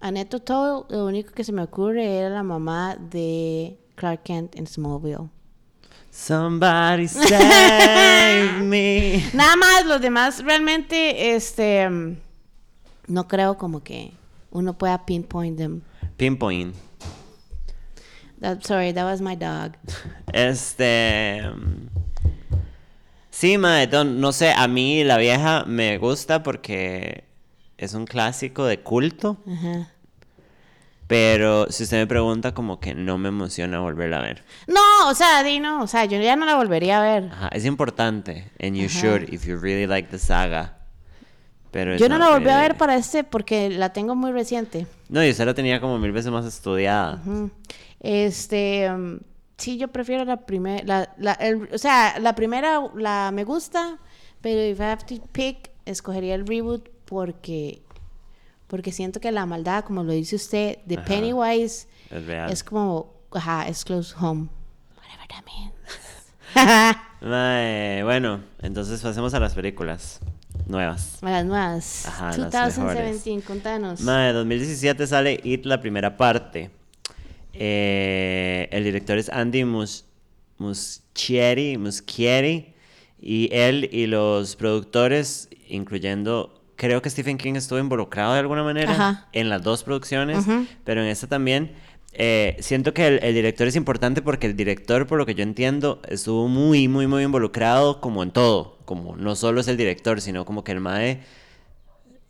O'Toole, 0.00 0.86
lo 0.88 1.06
único 1.06 1.32
que 1.32 1.44
se 1.44 1.52
me 1.52 1.62
ocurre 1.62 2.18
era 2.18 2.30
la 2.30 2.42
mamá 2.42 2.96
de 2.96 3.78
Clark 3.96 4.22
Kent 4.22 4.56
en 4.56 4.66
Smallville. 4.66 5.28
Somebody 6.10 7.08
save 7.08 8.60
me. 8.62 9.22
Nada 9.34 9.56
más, 9.56 9.84
los 9.86 10.00
demás 10.00 10.42
realmente, 10.42 11.34
este. 11.34 11.88
No 13.06 13.28
creo 13.28 13.56
como 13.58 13.82
que 13.82 14.12
uno 14.50 14.72
pueda 14.78 15.04
pinpoint 15.04 15.58
them. 15.58 15.82
Pinpoint. 16.16 16.74
That, 18.40 18.62
sorry, 18.64 18.92
that 18.92 19.04
was 19.04 19.20
my 19.20 19.34
dog. 19.36 19.72
Este. 20.32 21.42
Sí, 23.38 23.58
mae, 23.58 23.86
don- 23.86 24.18
no 24.18 24.32
sé, 24.32 24.50
a 24.50 24.66
mí 24.66 25.04
la 25.04 25.18
vieja 25.18 25.64
me 25.66 25.98
gusta 25.98 26.42
porque 26.42 27.24
es 27.76 27.92
un 27.92 28.06
clásico 28.06 28.64
de 28.64 28.80
culto. 28.80 29.36
Ajá. 29.46 29.90
Pero 31.06 31.70
si 31.70 31.82
usted 31.84 31.98
me 31.98 32.06
pregunta, 32.06 32.54
como 32.54 32.80
que 32.80 32.94
no 32.94 33.18
me 33.18 33.28
emociona 33.28 33.78
volverla 33.80 34.20
a 34.20 34.22
ver. 34.22 34.42
No, 34.66 35.10
o 35.10 35.14
sea, 35.14 35.42
di 35.42 35.60
no, 35.60 35.82
o 35.82 35.86
sea, 35.86 36.06
yo 36.06 36.18
ya 36.18 36.34
no 36.34 36.46
la 36.46 36.54
volvería 36.56 36.98
a 36.98 37.02
ver. 37.02 37.30
Ajá, 37.30 37.48
es 37.48 37.66
importante. 37.66 38.50
And 38.58 38.74
you 38.74 38.86
Ajá. 38.86 38.98
should 39.00 39.28
if 39.30 39.44
you 39.44 39.58
really 39.58 39.86
like 39.86 40.08
the 40.08 40.18
saga. 40.18 40.78
Pero 41.72 41.94
Yo 41.98 42.08
no 42.08 42.16
la 42.16 42.30
volví 42.30 42.48
a 42.48 42.58
ver 42.62 42.78
para 42.78 42.96
este 42.96 43.22
porque 43.22 43.68
la 43.68 43.92
tengo 43.92 44.14
muy 44.14 44.32
reciente. 44.32 44.86
No, 45.10 45.22
y 45.22 45.28
usted 45.30 45.44
la 45.44 45.52
tenía 45.52 45.78
como 45.78 45.98
mil 45.98 46.10
veces 46.10 46.32
más 46.32 46.46
estudiada. 46.46 47.20
Este, 48.00 48.90
um, 48.90 49.18
sí, 49.56 49.78
yo 49.78 49.88
prefiero 49.88 50.24
la 50.24 50.44
primera, 50.46 50.82
la, 50.84 51.14
la- 51.18 51.32
el- 51.34 51.68
o 51.72 51.78
sea, 51.78 52.18
la 52.18 52.34
primera 52.34 52.80
la 52.94 53.30
me 53.32 53.44
gusta, 53.44 53.98
pero 54.40 54.62
if 54.64 54.78
I 54.80 54.82
have 54.84 55.04
to 55.06 55.22
pick, 55.32 55.70
escogería 55.84 56.34
el 56.34 56.46
reboot 56.46 56.88
porque, 57.04 57.82
porque 58.66 58.92
siento 58.92 59.20
que 59.20 59.32
la 59.32 59.46
maldad, 59.46 59.84
como 59.84 60.02
lo 60.04 60.12
dice 60.12 60.36
usted, 60.36 60.78
de 60.86 60.96
Ajá. 60.96 61.04
Pennywise, 61.06 61.88
Es 62.10 62.26
real. 62.26 62.50
es 62.52 62.62
como, 62.64 63.14
ajá, 63.32 63.66
es 63.68 63.84
close 63.84 64.14
home. 64.18 64.48
Whatever 64.96 65.28
that 65.28 65.44
means. 65.44 65.72
Bueno, 68.04 68.40
entonces 68.62 69.00
pasemos 69.00 69.34
a 69.34 69.40
las 69.40 69.54
películas 69.54 70.20
nuevas. 70.66 71.18
A 71.22 71.30
las 71.30 71.44
nuevas. 71.44 72.06
Ajá, 72.06 72.36
las 72.36 72.76
2017, 72.76 73.42
contanos. 73.46 74.00
Mae, 74.02 74.32
2017 74.32 75.06
sale 75.06 75.40
It 75.42 75.64
la 75.64 75.80
primera 75.80 76.16
parte. 76.16 76.70
Eh, 77.58 78.68
el 78.72 78.84
director 78.84 79.18
es 79.18 79.28
Andy 79.28 79.64
Mus 79.64 80.04
Muschietti, 80.58 81.76
Muschietti 81.78 82.72
y 83.20 83.48
él 83.52 83.88
y 83.92 84.06
los 84.06 84.56
productores, 84.56 85.48
incluyendo, 85.68 86.62
creo 86.76 87.02
que 87.02 87.10
Stephen 87.10 87.38
King 87.38 87.54
estuvo 87.54 87.78
involucrado 87.78 88.34
de 88.34 88.40
alguna 88.40 88.62
manera 88.62 88.92
Ajá. 88.92 89.28
en 89.32 89.48
las 89.48 89.62
dos 89.62 89.82
producciones, 89.84 90.44
pero 90.84 91.02
en 91.02 91.08
esta 91.08 91.26
también. 91.26 91.72
eh, 92.18 92.56
siento 92.60 92.94
que 92.94 93.06
el, 93.06 93.22
el 93.22 93.34
director 93.34 93.66
es 93.66 93.76
importante 93.76 94.22
porque 94.22 94.46
el 94.46 94.56
director, 94.56 95.06
por 95.06 95.18
lo 95.18 95.26
que 95.26 95.34
yo 95.34 95.42
entiendo, 95.42 96.00
estuvo 96.08 96.48
muy, 96.48 96.88
muy, 96.88 97.06
muy 97.06 97.22
involucrado 97.24 98.00
como 98.00 98.22
en 98.22 98.30
todo. 98.30 98.78
Como 98.86 99.16
no 99.16 99.34
solo 99.36 99.60
es 99.60 99.68
el 99.68 99.76
director, 99.76 100.20
sino 100.20 100.44
como 100.46 100.62
que 100.64 100.72
el 100.72 100.80
MAE 100.80 101.20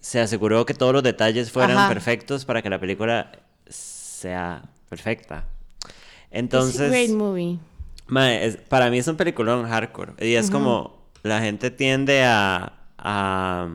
se 0.01 0.21
aseguró 0.21 0.65
que 0.67 0.75
todos 0.75 0.93
los 0.93 1.03
detalles 1.03 1.51
fueran 1.53 1.77
Ajá. 1.79 1.89
perfectos 1.89 2.45
para 2.45 2.63
que 2.63 2.71
la 2.71 2.81
película 2.81 3.33
sea 3.69 4.63
perfecta. 4.89 5.45
It's 5.85 5.93
a 6.33 6.39
Entonces, 6.39 6.91
great 6.91 7.11
movie. 7.11 7.59
mae, 8.07 8.45
es- 8.47 8.57
para 8.57 8.91
mí 8.91 8.99
es 8.99 9.09
un 9.09 9.17
peliculón 9.17 9.67
hardcore. 9.69 10.13
Y 10.25 10.35
es 10.35 10.51
como 10.51 11.05
la 11.23 11.41
gente 11.41 11.71
tiende 11.71 12.25
a, 12.25 12.73
a, 12.99 13.69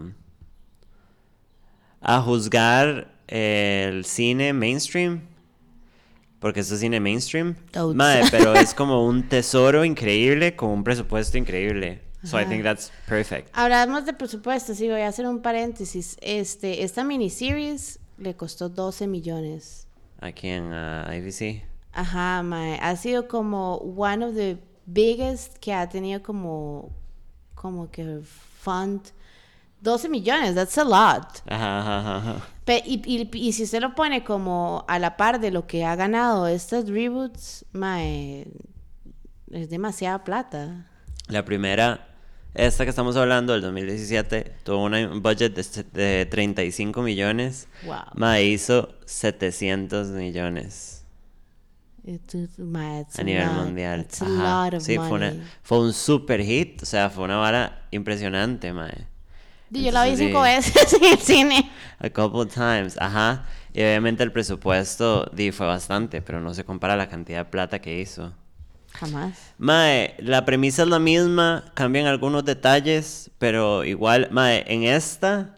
a 2.02 2.22
juzgar 2.22 3.12
el 3.28 4.06
cine 4.06 4.54
mainstream. 4.54 5.22
Porque 6.40 6.62
esto 6.62 6.74
es 6.74 6.80
cine 6.82 7.00
mainstream. 7.00 7.56
Totes. 7.72 7.98
Pero 8.32 8.56
es 8.56 8.74
como 8.74 9.06
un 9.06 9.30
tesoro 9.30 9.86
increíble 9.86 10.56
con 10.56 10.70
un 10.72 10.84
presupuesto 10.84 11.38
increíble. 11.38 12.02
So 12.24 12.40
I 12.40 12.46
think 12.46 12.64
that's 12.64 12.92
perfect. 13.08 13.50
Hablamos 13.54 14.06
de 14.06 14.14
presupuesto, 14.14 14.76
sí, 14.76 14.88
voy 14.88 15.02
a 15.02 15.08
hacer 15.08 15.26
un 15.26 15.42
paréntesis. 15.42 16.18
Este, 16.22 16.84
esta 16.84 17.04
miniseries 17.04 18.00
le 18.20 18.36
costó 18.36 18.70
12 18.70 19.08
millones. 19.08 19.88
Aquí 20.22 20.48
en 20.48 20.72
ah, 20.72 21.10
IBC. 21.16 21.64
Ajá, 21.94 22.42
mae. 22.44 22.80
Ha 22.82 22.96
sido 22.96 23.28
como 23.28 23.76
one 23.78 24.24
of 24.26 24.36
the 24.36 24.58
biggest 24.86 25.58
que 25.58 25.74
ha 25.74 25.90
tenido 25.90 26.22
como, 26.24 26.90
como 27.56 27.90
que 27.92 28.22
fund 28.24 29.02
12 29.82 30.08
millones, 30.10 30.54
that's 30.56 30.78
a 30.78 30.84
lot. 30.84 31.40
Ajá, 31.48 31.80
ajá, 31.80 32.00
ajá, 32.00 32.18
ajá. 32.18 32.48
Pe- 32.66 32.84
y, 32.86 33.02
y- 33.06 33.30
y 33.34 33.52
si 33.54 33.64
usted 33.64 33.82
lo 33.82 33.96
pone 33.96 34.24
como 34.24 34.86
a 34.88 35.00
la 35.00 35.18
par 35.18 35.40
de 35.40 35.50
lo 35.52 35.66
que 35.66 35.84
ha 35.84 35.96
ganado 35.96 36.48
estas 36.48 36.88
reboots, 36.88 37.66
mae, 37.74 38.46
es 39.52 39.70
demasiada 39.70 40.24
plata. 40.24 40.88
La 41.28 41.44
primera, 41.44 42.08
esta 42.54 42.84
que 42.84 42.90
estamos 42.90 43.16
hablando, 43.16 43.54
del 43.54 43.62
2017, 43.62 44.56
tuvo 44.64 44.86
un 44.86 45.22
budget 45.22 45.54
de, 45.56 45.84
de 46.02 46.26
35 46.26 47.02
millones. 47.02 47.68
Wow. 47.86 47.96
Mae, 48.16 48.44
hizo 48.46 48.90
700 49.06 50.08
millones 50.10 51.06
It 52.04 52.34
is- 52.34 52.58
mae, 52.58 53.02
it's 53.02 53.20
a 53.20 53.24
nivel 53.24 53.46
lot- 53.48 53.64
mundial. 53.66 54.02
it's 54.02 54.22
a 54.22 54.26
Ajá. 54.26 54.64
lot 54.66 54.74
of 54.76 54.84
Sí, 54.84 54.96
fue, 54.98 55.08
una- 55.12 55.28
money. 55.32 55.44
fue 55.62 55.80
un 55.80 55.94
super 55.94 56.42
hit. 56.44 56.82
O 56.82 56.86
sea, 56.86 57.10
fue 57.10 57.24
una 57.24 57.38
vara 57.38 57.86
impresionante, 57.92 58.74
mae. 58.74 59.06
Yo 59.70 59.92
la 59.92 60.04
vi 60.06 60.18
cinco 60.18 60.44
sí. 60.44 60.50
veces 60.52 60.94
en 61.02 61.04
el 61.06 61.18
cine. 61.20 61.72
A 62.00 62.10
couple 62.10 62.48
times, 62.48 62.98
ajá. 63.00 63.46
Y 63.74 63.80
obviamente 63.82 64.24
el 64.24 64.32
presupuesto 64.34 65.30
di, 65.32 65.52
fue 65.52 65.66
bastante, 65.68 66.22
pero 66.22 66.42
no 66.42 66.54
se 66.54 66.66
compara 66.66 66.96
a 66.96 66.98
la 66.98 67.08
cantidad 67.08 67.46
de 67.46 67.52
plata 67.52 67.80
que 67.80 68.02
hizo. 68.02 68.34
Jamás. 69.02 69.34
Mae, 69.58 70.14
la 70.20 70.46
premisa 70.46 70.84
es 70.84 70.88
la 70.88 71.00
misma, 71.00 71.66
cambian 71.74 72.06
algunos 72.06 72.46
detalles, 72.46 73.32
pero 73.40 73.84
igual, 73.84 74.28
Mae, 74.30 74.64
en 74.68 74.84
esta, 74.84 75.56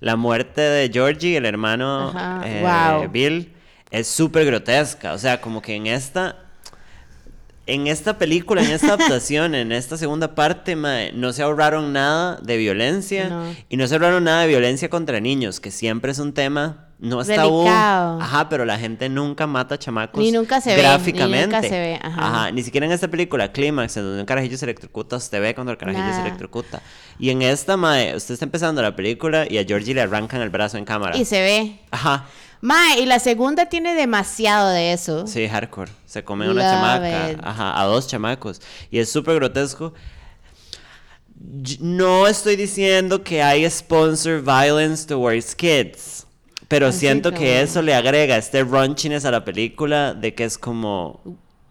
la 0.00 0.16
muerte 0.16 0.62
de 0.62 0.90
Georgie, 0.90 1.36
el 1.36 1.44
hermano 1.44 2.14
eh, 2.42 2.62
wow. 2.62 3.06
Bill, 3.10 3.52
es 3.90 4.08
súper 4.08 4.46
grotesca. 4.46 5.12
O 5.12 5.18
sea, 5.18 5.42
como 5.42 5.60
que 5.60 5.74
en 5.74 5.88
esta, 5.88 6.36
en 7.74 7.86
esta 7.86 8.18
película, 8.18 8.62
en 8.62 8.70
esta 8.70 8.88
adaptación, 8.94 9.54
en 9.54 9.72
esta 9.72 9.96
segunda 9.96 10.34
parte, 10.34 10.76
Mae, 10.76 11.12
no 11.12 11.32
se 11.32 11.42
ahorraron 11.42 11.92
nada 11.92 12.36
de 12.42 12.56
violencia 12.56 13.28
No. 13.28 13.44
y 13.68 13.76
no 13.76 13.86
se 13.86 13.94
ahorraron 13.94 14.24
nada 14.24 14.42
de 14.42 14.48
violencia 14.48 14.88
contra 14.90 15.20
niños, 15.20 15.60
que 15.60 15.70
siempre 15.70 16.12
es 16.12 16.18
un 16.18 16.32
tema. 16.32 16.86
No 16.98 17.22
está. 17.22 17.44
Delicado. 17.44 18.20
Ajá, 18.20 18.50
pero 18.50 18.66
la 18.66 18.78
gente 18.78 19.08
nunca 19.08 19.46
mata 19.46 19.78
chamacos 19.78 20.22
Ni 20.22 20.30
nunca 20.32 20.60
se 20.60 20.68
ve, 20.70 20.76
ni 20.76 20.82
gráficamente. 20.82 21.46
nunca 21.46 21.62
se 21.62 21.70
ve, 21.70 21.98
ajá. 22.02 22.50
ni 22.52 22.62
siquiera 22.62 22.84
en 22.84 22.92
esta 22.92 23.08
película, 23.08 23.52
Clímax, 23.52 23.96
en 23.96 24.02
donde 24.04 24.20
un 24.20 24.26
carajillo 24.26 24.58
se 24.58 24.66
electrocuta, 24.66 25.16
usted 25.16 25.40
ve 25.40 25.54
cuando 25.54 25.70
el 25.72 25.78
carajillo 25.78 26.04
se 26.04 26.10
Nada. 26.10 26.26
electrocuta. 26.26 26.82
Y 27.18 27.30
en 27.30 27.40
esta, 27.40 27.78
mae, 27.78 28.14
usted 28.14 28.34
está 28.34 28.44
empezando 28.44 28.82
la 28.82 28.94
película 28.94 29.46
y 29.48 29.56
a 29.56 29.64
Georgie 29.64 29.94
le 29.94 30.02
arrancan 30.02 30.42
el 30.42 30.50
brazo 30.50 30.76
en 30.76 30.84
cámara. 30.84 31.16
Y 31.16 31.24
se 31.24 31.40
ve. 31.40 31.78
Ajá, 31.90 32.26
Mae, 32.62 33.00
y 33.00 33.06
la 33.06 33.18
segunda 33.18 33.66
tiene 33.66 33.94
demasiado 33.94 34.68
de 34.70 34.92
eso. 34.92 35.26
sí, 35.26 35.48
hardcore. 35.48 35.90
Se 36.06 36.22
come 36.24 36.50
una 36.50 36.62
Love 36.62 36.72
chamaca, 36.72 37.30
it. 37.32 37.38
ajá, 37.42 37.80
a 37.80 37.84
dos 37.86 38.06
chamacos. 38.06 38.60
Y 38.90 38.98
es 38.98 39.10
súper 39.10 39.36
grotesco. 39.36 39.94
No 41.80 42.26
estoy 42.26 42.56
diciendo 42.56 43.22
que 43.24 43.42
hay 43.42 43.68
sponsor 43.70 44.42
violence 44.42 45.06
towards 45.06 45.54
kids. 45.54 46.26
Pero 46.68 46.88
Así 46.88 47.00
siento 47.00 47.30
como- 47.30 47.40
que 47.40 47.62
eso 47.62 47.82
le 47.82 47.94
agrega 47.94 48.36
este 48.36 48.62
raunchiness 48.62 49.24
a 49.24 49.30
la 49.30 49.44
película 49.44 50.14
de 50.14 50.34
que 50.34 50.44
es 50.44 50.58
como 50.58 51.20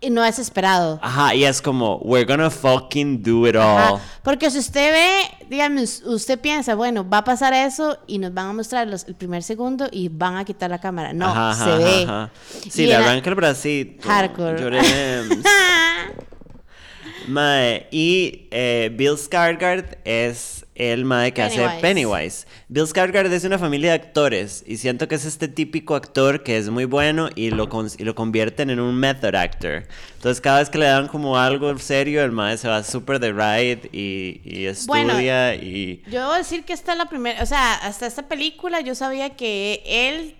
Y 0.01 0.09
no 0.11 0.23
es 0.23 0.39
esperado. 0.39 0.97
Ajá, 1.01 1.35
y 1.35 1.43
es 1.43 1.61
como, 1.61 1.97
we're 1.97 2.25
gonna 2.25 2.49
fucking 2.49 3.21
do 3.21 3.45
it 3.47 3.55
all. 3.55 3.95
Ajá, 3.95 3.99
Porque 4.23 4.49
si 4.49 4.59
usted 4.59 4.93
ve, 4.93 5.45
digamos, 5.49 6.01
usted 6.05 6.39
piensa, 6.39 6.73
bueno, 6.75 7.07
va 7.07 7.17
a 7.17 7.23
pasar 7.25 7.53
eso 7.53 7.97
y 8.07 8.17
nos 8.17 8.33
van 8.33 8.47
a 8.47 8.53
mostrar 8.53 8.87
los- 8.87 9.03
el 9.05 9.15
primer 9.15 9.43
segundo 9.43 9.89
y 9.91 10.07
van 10.07 10.37
a 10.37 10.45
quitar 10.45 10.69
la 10.69 10.79
cámara. 10.79 11.11
No, 11.11 11.25
Ajá, 11.27 11.53
se 11.53 11.63
ajá, 11.69 11.77
ve. 11.77 12.03
ajá. 12.03 12.29
Sí, 12.69 12.83
Y 12.83 12.85
le 12.85 12.95
arranca 12.95 13.29
el 13.29 13.35
bracito. 13.35 14.07
Hardcore. 14.07 14.61
Lloré. 14.61 14.81
mae, 17.27 17.87
y 17.91 18.47
eh, 18.51 18.91
Bill 18.95 19.17
Skarsgård 19.17 19.97
es 20.05 20.65
el 20.79 21.03
mae 21.05 21.33
que 21.33 21.41
hace 21.43 21.67
Pennywise. 21.81 22.47
Bill 22.69 22.85
Skarsgård 22.85 23.31
es 23.31 23.41
de 23.41 23.49
una 23.49 23.59
familia 23.59 23.89
de 23.91 23.95
actores 23.97 24.63
y 24.65 24.77
siento 24.77 25.07
que 25.09 25.15
es 25.15 25.25
este 25.25 25.49
típico 25.49 25.93
actor 25.93 26.41
que 26.41 26.57
es 26.57 26.69
muy 26.69 26.85
bueno 26.85 27.29
y 27.35 27.51
lo, 27.51 27.69
y 27.97 28.03
lo 28.05 28.15
convierten 28.15 28.69
en 28.69 28.79
un 28.79 28.95
method 28.95 29.35
actor. 29.35 29.83
Entonces 30.15 30.39
cada 30.39 30.59
vez 30.59 30.69
que 30.69 30.77
le 30.77 30.85
dan 30.85 31.09
como 31.09 31.37
algo 31.37 31.77
serio, 31.77 32.23
el 32.23 32.31
mae 32.31 32.57
se 32.57 32.69
va 32.69 32.81
súper 32.83 33.19
de 33.19 33.33
ride 33.33 33.89
y, 33.91 34.41
y 34.45 34.71
Bueno, 34.87 35.09
estudia 35.11 35.53
y... 35.55 36.01
Yo 36.07 36.21
debo 36.21 36.33
decir 36.33 36.63
que 36.63 36.71
esta 36.73 36.93
es 36.93 36.97
la 36.97 37.05
primera, 37.07 37.43
o 37.43 37.45
sea, 37.45 37.73
hasta 37.75 38.07
esta 38.07 38.27
película 38.29 38.79
yo 38.79 38.95
sabía 38.95 39.31
que 39.35 39.83
él 39.85 40.37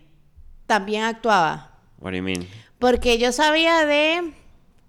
también 0.68 1.04
actuaba. 1.04 1.72
What 2.00 2.12
do 2.12 2.18
you 2.18 2.24
mean? 2.24 2.48
Porque 2.80 3.18
yo 3.18 3.34
sabía 3.34 3.86
de, 3.86 4.32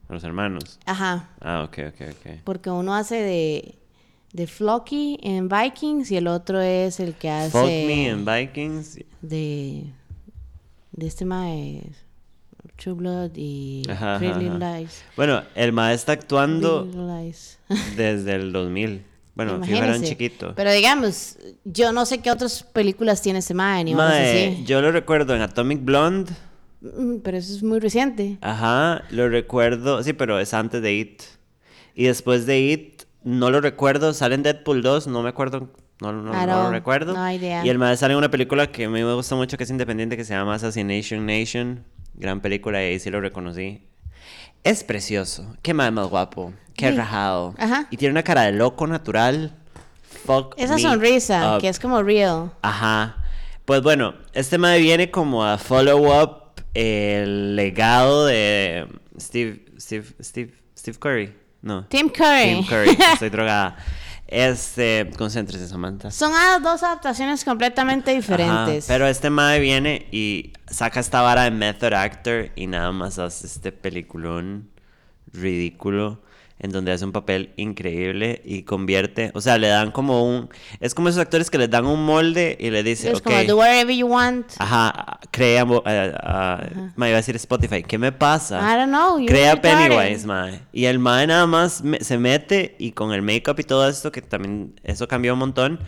Los 0.09 0.23
hermanos. 0.23 0.79
ajá, 0.87 1.29
Ah, 1.41 1.65
ok, 1.65 1.79
ok, 1.89 2.09
ok. 2.11 2.33
porque 2.45 2.71
uno 2.71 2.95
hace 2.95 3.17
de, 3.17 3.80
de 4.33 4.47
Flocky 4.47 5.19
en 5.23 5.49
Vikings 5.49 6.11
y 6.11 6.17
el 6.17 6.27
otro 6.29 6.61
es 6.61 7.01
el 7.01 7.15
que 7.15 7.31
hace 7.31 7.51
Fuck 7.51 7.65
Me 7.67 8.09
en 8.09 8.25
Vikings. 8.25 8.99
de, 9.23 9.85
de 10.93 11.07
este 11.07 11.25
mae 11.25 11.83
True 12.77 12.95
Blood 12.95 13.33
y 13.37 13.83
Ajá, 13.91 14.19
Pretty 14.19 14.49
Lies. 14.49 15.03
Bueno, 15.17 15.43
el 15.55 15.73
mae 15.73 15.95
está 15.95 16.13
actuando 16.13 16.85
desde 17.97 18.35
el 18.37 18.53
2000. 18.53 19.05
Bueno, 19.35 19.61
fijo, 19.63 19.77
era 19.77 19.79
un 19.79 19.85
Imagínese. 19.97 20.13
chiquito. 20.13 20.53
Pero 20.55 20.73
digamos, 20.73 21.37
yo 21.65 21.93
no 21.93 22.05
sé 22.07 22.19
qué 22.21 22.31
otras 22.31 22.63
películas 22.63 23.23
tiene 23.23 23.39
ese 23.41 23.55
mae, 23.55 23.85
ni 23.85 23.95
Mae, 23.95 24.49
así. 24.55 24.65
yo 24.65 24.81
lo 24.83 24.93
recuerdo 24.93 25.35
en 25.35 25.43
Atomic 25.43 25.83
Blonde. 25.85 26.33
Mm, 26.81 27.17
Pero 27.23 27.37
eso 27.37 27.55
es 27.55 27.63
muy 27.63 27.79
reciente. 27.81 28.39
Ajá, 28.41 29.05
lo 29.11 29.29
recuerdo. 29.29 30.03
Sí, 30.03 30.13
pero 30.15 30.39
es 30.41 30.53
antes 30.55 30.81
de 30.83 30.95
It. 30.95 31.23
Y 31.95 32.05
después 32.05 32.45
de 32.47 32.61
It, 32.61 33.00
no 33.25 33.51
lo 33.51 33.61
recuerdo. 33.61 34.13
Sale 34.13 34.35
en 34.35 34.43
Deadpool 34.43 34.83
2, 34.83 35.07
no 35.09 35.23
me 35.23 35.29
acuerdo. 35.29 35.71
No, 36.01 36.13
no, 36.13 36.33
no 36.33 36.47
lo 36.47 36.71
recuerdo. 36.71 37.13
no 37.15 37.31
idea. 37.31 37.65
Y 37.65 37.69
el 37.69 37.79
mae 37.79 37.97
sale 37.97 38.13
en 38.15 38.19
una 38.19 38.31
película 38.31 38.67
que 38.69 38.87
a 38.87 38.89
mí 38.89 39.03
me 39.05 39.15
gusta 39.15 39.35
mucho, 39.35 39.57
que 39.59 39.65
es 39.65 39.71
independiente, 39.71 40.17
que 40.17 40.25
se 40.25 40.33
llama 40.35 40.55
Assassination 40.55 41.27
Nation. 41.27 41.85
Gran 42.15 42.41
película, 42.41 42.83
y 42.83 42.87
ahí 42.87 42.99
sí 42.99 43.11
lo 43.11 43.21
reconocí. 43.21 43.87
Es 44.65 44.85
precioso. 44.85 45.57
Qué 45.63 45.75
mae 45.75 45.91
más 45.91 46.09
guapo. 46.09 46.53
Qué 46.75 46.91
Sí. 46.91 46.97
rajado. 46.97 47.55
Ajá. 47.59 47.87
Y 47.91 47.97
tiene 47.97 48.13
una 48.13 48.23
cara 48.23 48.43
de 48.43 48.53
loco 48.53 48.87
natural. 48.87 49.55
Fuck 50.25 50.55
Esa 50.59 50.75
me 50.77 50.81
sonrisa, 50.83 51.57
up. 51.57 51.61
que 51.61 51.69
es 51.69 51.79
como 51.79 52.03
real. 52.03 52.53
Ajá. 52.63 53.17
Pues 53.65 53.83
bueno, 53.83 54.15
este 54.33 54.59
mae 54.59 54.81
viene 54.81 55.11
como 55.11 55.45
a 55.45 55.57
follow 55.59 56.23
up 56.23 56.63
el 56.75 57.57
legado 57.57 58.27
de 58.27 58.87
Steve, 59.19 59.65
Steve, 59.79 60.05
Steve, 60.23 60.53
Steve 60.77 60.99
Curry. 60.99 61.35
No. 61.63 61.85
Tim 61.87 62.09
Curry. 62.09 62.57
Tim 62.57 62.67
Curry. 62.67 62.91
Estoy 63.13 63.31
drogada. 63.31 63.77
Este, 64.27 65.11
concéntrese, 65.19 65.67
Samantha. 65.67 66.11
Son 66.13 66.33
dos 66.63 66.83
adaptaciones 66.85 67.45
completamente 67.45 68.13
diferentes. 68.13 68.85
Ajá, 68.85 68.95
pero 68.95 69.09
este 69.09 69.29
mae 69.29 69.59
viene 69.59 70.07
y 70.13 70.53
saca 70.69 71.01
esta 71.01 71.21
vara 71.21 71.43
de 71.43 71.51
method 71.51 71.93
actor 71.93 72.51
y 72.55 72.69
nada 72.69 72.93
más 72.93 73.19
hace 73.19 73.49
este 73.49 73.73
peliculón 73.73 74.71
ridículo 75.33 76.23
en 76.63 76.71
donde 76.73 76.93
hace 76.93 77.05
un 77.05 77.13
papel 77.13 77.53
increíble 77.57 78.43
y 78.45 78.63
convierte, 78.65 79.31
o 79.35 79.41
sea, 79.41 79.57
le 79.59 79.69
dan 79.69 79.91
como 79.91 80.25
un, 80.29 80.49
es 80.79 80.95
como 80.95 81.09
esos 81.09 81.21
actores 81.21 81.51
que 81.51 81.59
les 81.59 81.71
dan 81.71 81.87
un 81.87 82.05
molde 82.05 82.57
y 82.61 82.71
le 82.71 82.83
dicen, 82.83 83.13
es 83.13 83.19
ok, 83.19 83.25
como 83.25 83.43
do 83.45 83.57
whatever 83.57 83.97
you 83.97 84.07
want. 84.07 84.47
ajá, 84.59 85.19
crea, 85.31 85.65
mo- 85.65 85.83
eh, 85.87 86.13
ah, 86.23 86.63
mae, 86.97 87.09
iba 87.11 87.17
a 87.17 87.21
decir 87.21 87.35
Spotify, 87.37 87.83
¿qué 87.83 87.97
me 87.99 88.13
pasa? 88.13 88.59
I 88.61 88.77
don't 88.79 88.91
know. 88.91 89.19
you're 89.19 89.27
Crea. 89.27 89.61
Pennywise, 89.61 90.27
mae. 90.27 90.61
Y 90.73 90.85
el 90.85 90.99
mae 90.99 91.27
nada 91.27 91.47
más 91.47 91.83
me- 91.83 92.01
se 92.01 92.19
mete 92.19 92.77
y 92.79 92.93
con 92.93 93.13
el 93.13 93.23
make-up 93.23 93.59
y 93.59 93.65
todo 93.65 93.89
esto, 93.89 94.13
que 94.13 94.21
también 94.23 94.79
eso 94.85 95.09
cambió 95.09 95.33
un 95.33 95.39
montón. 95.39 95.81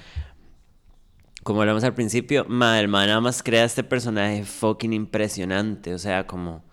Como 1.43 1.61
hablamos 1.61 1.83
al 1.85 1.95
principio, 1.95 2.45
mae 2.49 2.87
nada 2.87 3.21
más 3.21 3.43
crea 3.43 3.65
este 3.65 3.83
personaje 3.83 4.45
fucking 4.45 4.93
impresionante. 4.93 5.93
O 5.93 5.99
sea, 5.99 6.27
como, 6.27 6.65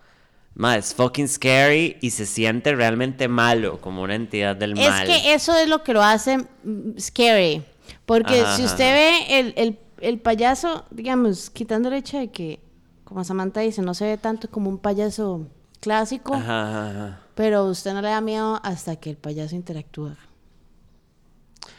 mae, 0.54 0.78
es 0.78 0.94
fucking 0.94 1.28
scary 1.28 1.96
y 2.00 2.10
se 2.10 2.26
siente 2.26 2.74
realmente 2.74 3.28
malo, 3.28 3.80
como 3.80 4.02
una 4.02 4.14
entidad 4.14 4.56
del 4.56 4.78
Es 4.78 4.88
mal. 4.88 5.06
que 5.06 5.32
eso 5.34 5.56
es 5.56 5.68
lo 5.68 5.82
que 5.82 5.92
lo 5.92 6.02
hace 6.02 6.38
mm, 6.38 6.98
scary. 6.98 7.62
Porque 8.06 8.40
Ajá, 8.40 8.56
si 8.56 8.62
ajá, 8.62 8.72
usted 8.72 8.92
ve 8.94 9.38
el, 9.40 9.54
el, 9.56 9.78
el 10.00 10.18
payaso, 10.20 10.84
digamos, 10.90 11.50
quitando 11.50 11.88
el 11.88 11.94
hecho 11.94 12.18
de 12.18 12.30
que, 12.30 12.60
como 13.04 13.24
Samantha 13.24 13.60
dice, 13.60 13.82
no 13.82 13.94
se 13.94 14.04
ve 14.04 14.16
tanto 14.16 14.48
como 14.50 14.68
un 14.70 14.78
payaso 14.78 15.46
clásico, 15.80 16.34
Ajá, 16.34 17.20
pero 17.34 17.64
usted 17.64 17.92
no 17.94 18.02
le 18.02 18.08
da 18.08 18.20
miedo 18.20 18.60
hasta 18.62 18.96
que 18.96 19.10
el 19.10 19.16
payaso 19.16 19.54
interactúa. 19.56 20.16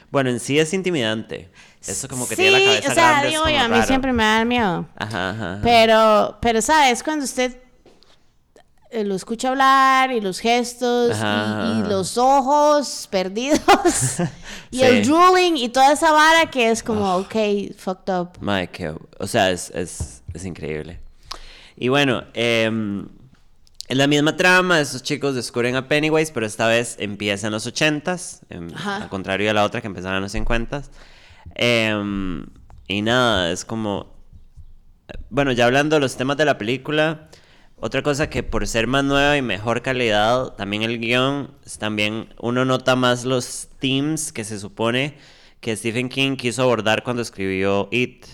Bueno, 0.09 0.29
en 0.29 0.39
sí 0.41 0.59
es 0.59 0.73
intimidante. 0.73 1.49
Eso 1.87 2.07
como 2.09 2.27
que 2.27 2.35
sí, 2.35 2.41
tiene 2.41 2.59
la 2.59 2.65
cabeza 2.65 2.91
o 2.91 2.93
sea, 2.93 3.03
grande. 3.11 3.27
es 3.27 3.31
digo 3.31 3.43
como 3.43 3.55
yo, 3.55 3.61
a 3.61 3.67
mí 3.69 3.73
raro. 3.75 3.87
siempre 3.87 4.11
me 4.13 4.23
da 4.23 4.45
miedo. 4.45 4.85
Ajá, 4.97 5.29
ajá, 5.29 5.53
ajá. 5.53 5.59
Pero, 5.63 6.37
pero, 6.41 6.61
¿sabes? 6.61 7.01
Cuando 7.01 7.23
usted 7.25 7.57
lo 8.93 9.15
escucha 9.15 9.49
hablar 9.49 10.11
y 10.11 10.19
los 10.21 10.39
gestos 10.39 11.15
y, 11.17 11.89
los 11.89 12.17
ojos 12.17 13.07
perdidos 13.09 13.59
y 14.71 14.77
Sí. 14.77 14.83
el 14.83 15.05
drooling 15.07 15.55
y 15.57 15.69
toda 15.69 15.93
esa 15.93 16.11
vara 16.11 16.49
que 16.51 16.69
es 16.69 16.83
como, 16.83 17.15
ok, 17.17 17.35
fucked 17.77 18.13
up. 18.13 18.29
Mae, 18.41 18.67
que- 18.69 18.93
o 19.19 19.27
sea, 19.27 19.49
es, 19.51 19.69
es, 19.71 20.23
es 20.33 20.45
increíble. 20.45 20.99
Y 21.77 21.87
bueno, 21.87 22.23
em, 22.33 23.07
es 23.87 23.97
la 23.97 24.07
misma 24.07 24.35
trama, 24.35 24.79
esos 24.79 25.01
chicos 25.03 25.35
descubren 25.35 25.75
a 25.75 25.87
Pennywise, 25.87 26.31
pero 26.33 26.45
esta 26.45 26.67
vez 26.67 26.95
empieza 26.99 27.47
en 27.47 27.53
los 27.53 27.65
80s, 27.65 28.41
em, 28.49 28.69
Ajá. 28.75 28.97
al 28.97 29.09
contrario 29.09 29.47
de 29.47 29.53
la 29.53 29.63
otra 29.63 29.81
que 29.81 29.87
empezaba 29.87 30.17
en 30.17 30.21
los 30.23 30.31
50s. 30.33 30.89
Em, 31.55 32.45
y 32.87 33.01
nada, 33.01 33.51
es 33.51 33.65
como... 33.65 34.13
Bueno, 35.29 35.51
ya 35.51 35.65
hablando 35.65 35.95
de 35.95 35.99
los 36.01 36.15
temas 36.15 36.37
de 36.37 36.45
la 36.45 36.57
película, 36.57 37.29
otra 37.81 38.03
cosa 38.03 38.29
que 38.29 38.43
por 38.43 38.67
ser 38.67 38.85
más 38.87 39.03
nueva 39.03 39.35
y 39.37 39.41
mejor 39.41 39.81
calidad, 39.81 40.53
también 40.53 40.83
el 40.83 40.99
guion, 40.99 41.51
también 41.79 42.33
uno 42.39 42.63
nota 42.63 42.95
más 42.95 43.25
los 43.25 43.69
themes 43.79 44.31
que 44.31 44.43
se 44.43 44.59
supone 44.59 45.17
que 45.59 45.75
Stephen 45.75 46.07
King 46.07 46.35
quiso 46.37 46.61
abordar 46.61 47.03
cuando 47.03 47.21
escribió 47.21 47.87
It. 47.91 48.25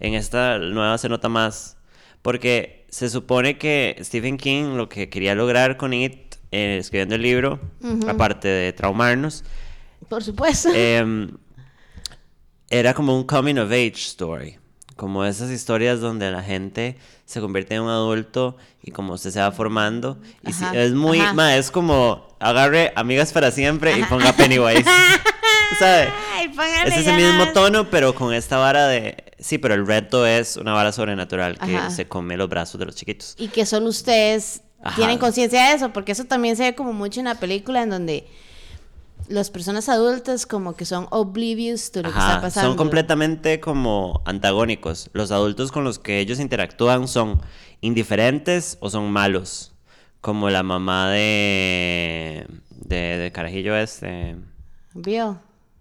En 0.00 0.14
esta 0.14 0.58
nueva 0.58 0.98
se 0.98 1.08
nota 1.08 1.28
más, 1.28 1.76
porque 2.20 2.84
se 2.90 3.08
supone 3.08 3.56
que 3.56 3.96
Stephen 4.02 4.36
King 4.36 4.76
lo 4.76 4.88
que 4.88 5.08
quería 5.08 5.34
lograr 5.34 5.76
con 5.78 5.94
It, 5.94 6.36
eh, 6.50 6.76
escribiendo 6.78 7.14
el 7.14 7.22
libro, 7.22 7.58
aparte 8.06 8.48
de 8.48 8.72
traumarnos, 8.74 9.44
Por 10.10 10.22
supuesto. 10.22 10.68
em, 10.74 11.30
era 12.68 12.92
como 12.92 13.16
un 13.16 13.24
coming 13.24 13.56
of 13.56 13.70
age 13.70 13.94
story. 13.96 14.58
Como 14.96 15.24
esas 15.24 15.50
historias 15.50 16.00
donde 16.00 16.30
la 16.30 16.42
gente 16.42 16.96
se 17.24 17.40
convierte 17.40 17.74
en 17.74 17.82
un 17.82 17.88
adulto 17.90 18.56
y 18.82 18.90
como 18.90 19.14
usted 19.14 19.30
se 19.30 19.40
va 19.40 19.50
formando. 19.52 20.18
Y 20.46 20.50
Ajá, 20.50 20.74
es 20.76 20.92
muy, 20.92 21.18
ajá. 21.20 21.32
ma, 21.32 21.56
es 21.56 21.70
como 21.70 22.28
agarre 22.40 22.92
amigas 22.96 23.32
para 23.32 23.50
siempre 23.50 23.98
y 23.98 24.04
ponga 24.04 24.32
Pennywise. 24.34 24.84
¿Sabe? 25.78 26.08
Ay, 26.34 26.52
Es 26.86 26.96
ese 26.98 27.12
mismo 27.14 27.38
ganas. 27.38 27.54
tono, 27.54 27.88
pero 27.90 28.14
con 28.14 28.34
esta 28.34 28.58
vara 28.58 28.86
de. 28.88 29.16
Sí, 29.38 29.58
pero 29.58 29.74
el 29.74 29.86
reto 29.86 30.26
es 30.26 30.56
una 30.56 30.72
vara 30.74 30.92
sobrenatural 30.92 31.58
que 31.58 31.76
Ajá. 31.76 31.90
se 31.90 32.06
come 32.06 32.36
los 32.36 32.48
brazos 32.48 32.78
de 32.78 32.84
los 32.86 32.94
chiquitos. 32.94 33.34
Y 33.38 33.48
que 33.48 33.64
solo 33.66 33.88
ustedes 33.88 34.60
Ajá. 34.82 34.96
tienen 34.96 35.18
conciencia 35.18 35.68
de 35.70 35.74
eso, 35.76 35.92
porque 35.92 36.12
eso 36.12 36.24
también 36.24 36.56
se 36.56 36.64
ve 36.64 36.74
como 36.74 36.92
mucho 36.92 37.20
en 37.20 37.26
la 37.26 37.34
película 37.36 37.82
en 37.82 37.90
donde 37.90 38.26
las 39.32 39.50
personas 39.50 39.88
adultas 39.88 40.46
como 40.46 40.74
que 40.74 40.84
son 40.84 41.06
oblivious 41.10 41.90
de 41.92 42.02
lo 42.02 42.10
que 42.10 42.18
está 42.18 42.32
Ajá, 42.32 42.40
pasando. 42.42 42.68
son 42.70 42.76
completamente 42.76 43.60
como 43.60 44.22
antagónicos. 44.24 45.10
Los 45.12 45.30
adultos 45.30 45.72
con 45.72 45.84
los 45.84 45.98
que 45.98 46.20
ellos 46.20 46.38
interactúan 46.38 47.08
son 47.08 47.40
indiferentes 47.80 48.76
o 48.80 48.90
son 48.90 49.10
malos. 49.10 49.72
Como 50.20 50.50
la 50.50 50.62
mamá 50.62 51.10
de. 51.10 52.46
de, 52.70 52.96
de 53.18 53.32
Carajillo 53.32 53.74
este. 53.74 54.36
Bill. 54.94 55.36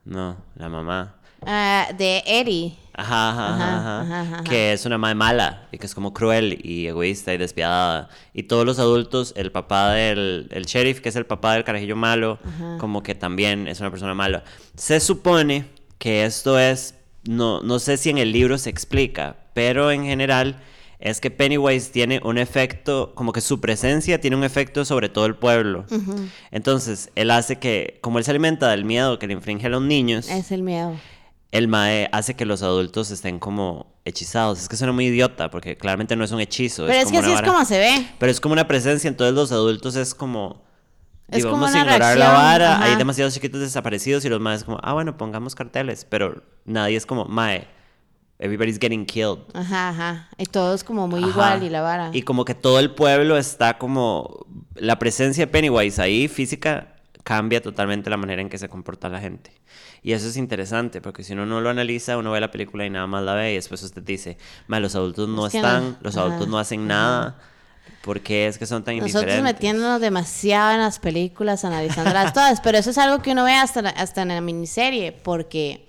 No, 0.06 0.38
la 0.56 0.70
mamá. 0.70 1.16
Ah, 1.46 1.90
de 1.98 2.24
Eddie. 2.26 2.76
Ajá, 3.02 3.30
ajá, 3.30 3.54
Ajá, 3.54 3.56
ajá, 3.56 4.02
ajá. 4.02 4.22
ajá, 4.22 4.36
ajá. 4.38 4.44
Que 4.44 4.74
es 4.74 4.86
una 4.86 4.98
madre 4.98 5.16
mala 5.16 5.68
y 5.72 5.78
que 5.78 5.86
es 5.86 5.94
como 5.96 6.14
cruel 6.14 6.60
y 6.64 6.88
egoísta 6.88 7.34
y 7.34 7.38
despiadada. 7.38 8.10
Y 8.34 8.44
todos 8.44 8.66
los 8.66 8.80
adultos, 8.80 9.34
el 9.36 9.52
papá 9.52 9.92
del 9.92 10.48
el 10.52 10.66
sheriff, 10.66 11.02
que 11.02 11.10
es 11.10 11.16
el 11.16 11.26
papá 11.26 11.54
del 11.54 11.64
carajillo 11.64 11.96
malo, 11.96 12.40
como 12.80 13.04
que 13.04 13.16
también 13.16 13.68
es 13.68 13.80
una 13.80 13.90
persona 13.92 14.14
mala. 14.14 14.44
Se 14.76 15.00
supone 15.00 15.66
que 15.98 16.26
esto 16.26 16.58
es, 16.60 16.96
no, 17.24 17.62
no 17.62 17.80
sé 17.80 17.98
si 17.98 18.10
en 18.10 18.18
el 18.18 18.32
libro 18.32 18.58
se 18.58 18.70
explica, 18.70 19.36
pero 19.54 19.92
en 19.92 20.06
general 20.06 20.60
es 21.00 21.20
que 21.20 21.32
Pennywise 21.32 21.92
tiene 21.92 22.22
un 22.24 22.38
efecto, 22.38 23.14
como 23.16 23.32
que 23.34 23.42
su 23.42 23.60
presencia 23.60 24.22
tiene 24.22 24.36
un 24.36 24.44
efecto 24.44 24.86
sobre 24.86 25.10
todo 25.10 25.26
el 25.26 25.36
pueblo. 25.36 25.86
Entonces, 26.52 27.10
él 27.16 27.32
hace 27.32 27.58
que, 27.58 27.98
como 28.02 28.20
él 28.20 28.24
se 28.24 28.32
alimenta 28.32 28.70
del 28.70 28.86
miedo 28.86 29.18
que 29.18 29.26
le 29.28 29.34
infringe 29.34 29.66
a 29.66 29.70
los 29.70 29.82
niños, 29.82 30.30
Es 30.30 30.52
el 30.52 30.62
miedo. 30.64 30.96
El 31.52 31.68
mae 31.68 32.10
hace 32.12 32.36
que 32.36 32.46
los 32.46 32.64
adultos 32.64 33.12
estén 33.12 33.38
como 33.40 33.94
hechizados. 34.06 34.62
Es 34.62 34.70
que 34.70 34.78
suena 34.78 34.94
muy 34.94 35.08
idiota 35.08 35.52
porque 35.52 35.78
claramente 35.78 36.16
no 36.16 36.24
es 36.24 36.32
un 36.32 36.40
hechizo. 36.40 36.86
Pero 36.86 37.00
es, 37.00 37.06
como 37.06 37.20
que 37.20 37.26
así 37.26 37.34
es 37.34 37.42
como 37.42 37.66
se 37.66 37.78
ve. 37.78 38.08
Pero 38.18 38.32
es 38.32 38.40
como 38.40 38.54
una 38.54 38.68
presencia, 38.68 39.08
entonces 39.08 39.36
los 39.36 39.52
adultos 39.52 39.96
es 39.96 40.16
como... 40.16 40.64
Es 41.28 41.40
y 41.40 41.42
como 41.44 41.54
vamos 41.54 41.76
a 41.76 41.80
ignorar 41.80 42.00
la 42.00 42.30
reacción, 42.30 42.34
vara, 42.34 42.76
ajá. 42.76 42.86
hay 42.86 42.96
demasiados 42.98 43.34
chiquitos 43.34 43.62
desaparecidos 43.62 44.26
y 44.26 44.30
los 44.30 44.42
maes 44.42 44.66
como, 44.66 44.80
ah, 44.84 44.94
bueno, 44.94 45.16
pongamos 45.16 45.56
carteles, 45.56 46.06
pero 46.10 46.44
nadie 46.66 46.98
es 46.98 47.06
como, 47.06 47.24
mae, 47.24 47.70
everybody's 48.38 48.78
getting 48.78 49.06
killed. 49.06 49.40
Ajá, 49.54 49.90
ajá. 49.90 50.30
Y 50.38 50.46
todo 50.46 50.74
es 50.74 50.84
como 50.84 51.08
muy 51.08 51.22
Ajá. 51.22 51.30
igual 51.30 51.64
y 51.64 51.70
la 51.70 51.82
vara. 51.82 52.10
Y 52.12 52.24
como 52.24 52.44
que 52.44 52.54
todo 52.54 52.80
el 52.80 52.92
pueblo 52.92 53.38
está 53.38 53.78
como... 53.78 54.46
La 54.76 55.00
presencia 55.00 55.46
de 55.46 55.52
Pennywise 55.52 56.02
ahí, 56.02 56.28
física, 56.28 56.96
cambia 57.24 57.62
totalmente 57.62 58.10
la 58.10 58.18
manera 58.18 58.42
en 58.42 58.50
que 58.50 58.58
se 58.58 58.68
comporta 58.70 59.10
la 59.10 59.20
gente. 59.20 59.52
Y 60.04 60.14
eso 60.14 60.28
es 60.28 60.38
interesante, 60.38 61.02
porque 61.02 61.24
si 61.24 61.34
uno 61.34 61.46
no 61.46 61.62
lo 61.62 61.70
analiza, 61.70 62.18
uno 62.18 62.32
ve 62.32 62.40
la 62.40 62.52
película 62.52 62.86
y 62.86 62.90
nada 62.90 63.08
más 63.08 63.24
la 63.24 63.34
ve 63.36 63.52
y 63.52 63.56
después 63.56 63.82
usted 63.84 64.02
dice, 64.04 64.38
"Ma, 64.68 64.80
los 64.80 64.96
adultos 64.96 65.30
no 65.30 65.46
Es 65.46 65.52
que 65.54 65.62
no- 65.62 65.68
están, 65.68 65.98
los 66.02 66.18
adultos 66.18 66.42
ajá, 66.42 66.50
no 66.52 66.60
hacen 66.60 66.88
nada, 66.88 67.38
¿por 68.04 68.22
qué 68.22 68.48
es 68.48 68.58
que 68.58 68.66
son 68.66 68.84
tan 68.84 68.96
Nosotros 68.98 69.22
indiferentes? 69.24 69.44
metiéndonos 69.54 70.02
demasiado 70.02 70.72
en 70.72 70.80
las 70.80 70.98
películas, 71.00 71.64
analizándolas 71.66 72.34
todas, 72.34 72.62
pero 72.62 72.78
eso 72.78 72.90
es 72.90 72.98
algo 72.98 73.22
que 73.22 73.32
uno 73.32 73.44
ve 73.44 73.54
hasta, 73.54 73.82
hasta 73.90 74.24
en 74.24 74.30
la 74.30 74.42
miniserie, 74.42 75.12
porque, 75.12 75.88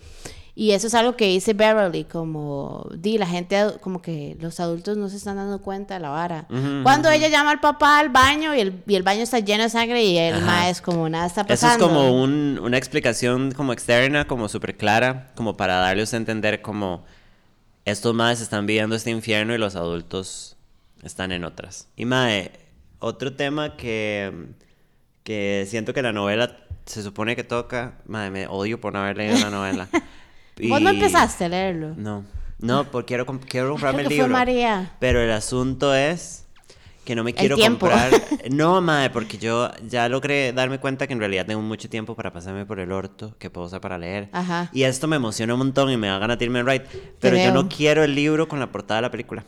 y 0.54 0.72
eso 0.72 0.86
es 0.86 0.94
algo 0.94 1.16
que 1.16 1.26
dice 1.28 1.54
Beverly, 1.54 2.04
como, 2.04 2.86
di, 2.94 3.16
la 3.16 3.26
gente, 3.26 3.56
como 3.80 4.02
que 4.02 4.36
los 4.40 4.60
adultos 4.60 4.98
no 4.98 5.08
se 5.08 5.16
están 5.16 5.36
dando 5.36 5.62
cuenta 5.62 5.94
de 5.94 6.00
la 6.00 6.10
vara. 6.10 6.46
Cuando 6.82 7.08
ella 7.10 7.28
llama 7.28 7.52
al 7.52 7.60
papá 7.60 7.98
al 7.98 8.10
baño 8.10 8.54
y 8.54 8.60
el, 8.60 8.82
y 8.86 8.94
el 8.96 9.02
baño 9.02 9.22
está 9.22 9.38
lleno 9.38 9.62
de 9.62 9.70
sangre 9.70 10.04
y 10.04 10.18
el 10.18 10.42
ma 10.42 10.68
es 10.68 10.82
como, 10.82 11.08
nada 11.08 11.24
está 11.26 11.40
Eso 11.42 11.52
es 11.54 11.60
pasando. 11.60 11.88
como 11.88 12.22
un- 12.22 12.58
una 12.62 12.76
explicación 12.76 13.52
como 13.52 13.72
externa, 13.72 14.26
como 14.26 14.48
súper 14.48 14.76
clara, 14.76 15.32
como 15.36 15.56
para 15.56 15.76
darles 15.76 16.12
a 16.12 16.18
entender 16.18 16.60
como 16.60 17.04
estos 17.86 18.14
madres 18.14 18.40
están 18.42 18.66
viviendo 18.66 18.94
este 18.94 19.10
infierno 19.10 19.54
y 19.54 19.58
los 19.58 19.74
adultos 19.74 20.56
están 21.02 21.32
en 21.32 21.44
otras. 21.44 21.88
Y 21.96 22.04
mae, 22.04 22.52
otro 22.98 23.32
tema 23.34 23.76
que, 23.76 24.48
que 25.24 25.66
siento 25.68 25.94
que 25.94 26.02
la 26.02 26.12
novela 26.12 26.58
se 26.84 27.02
supone 27.02 27.36
que 27.36 27.42
toca, 27.44 27.94
madre, 28.06 28.30
me 28.30 28.46
odio 28.48 28.80
por 28.80 28.92
no 28.92 28.98
haber 29.00 29.16
leído 29.16 29.38
la 29.38 29.50
novela. 29.50 29.88
Vos 30.68 30.80
no 30.80 30.92
Y- 30.92 30.96
empezaste 30.96 31.44
a 31.46 31.48
leerlo. 31.48 31.94
No, 31.96 32.24
no, 32.58 32.84
porque 32.90 33.08
quiero, 33.08 33.26
comp- 33.26 33.44
quiero 33.48 33.70
comprarme 33.72 33.98
Creo 34.04 34.04
el 34.04 34.08
que 34.08 34.14
fue 34.16 34.24
libro. 34.28 34.38
María. 34.38 34.92
Pero 34.98 35.20
el 35.20 35.30
asunto 35.32 35.94
es 35.94 36.46
que 37.04 37.16
no 37.16 37.24
me 37.24 37.32
quiero 37.34 37.56
comprar. 37.58 38.10
No, 38.50 38.80
madre, 38.80 39.10
porque 39.10 39.38
yo 39.38 39.70
ya 39.88 40.08
logré 40.08 40.52
darme 40.52 40.78
cuenta 40.78 41.06
que 41.06 41.12
en 41.12 41.18
realidad 41.20 41.46
tengo 41.46 41.60
mucho 41.62 41.88
tiempo 41.88 42.14
para 42.14 42.32
pasarme 42.32 42.64
por 42.66 42.78
el 42.80 42.92
orto 42.92 43.34
que 43.38 43.50
puedo 43.50 43.66
usar 43.66 43.80
para 43.80 43.98
leer. 43.98 44.28
Ajá. 44.32 44.68
Y 44.72 44.82
esto 44.84 45.06
me 45.08 45.16
emociona 45.16 45.54
un 45.54 45.58
montón 45.58 45.90
y 45.90 45.96
me 45.96 46.06
da 46.08 46.18
ganas 46.18 46.38
de 46.38 46.44
irme 46.44 46.62
right. 46.62 46.82
Pero 47.20 47.36
yo 47.36 47.52
no 47.52 47.68
quiero 47.68 48.04
el 48.04 48.14
libro 48.14 48.46
con 48.48 48.60
la 48.60 48.70
portada 48.70 48.98
de 48.98 49.02
la 49.02 49.10
película. 49.10 49.44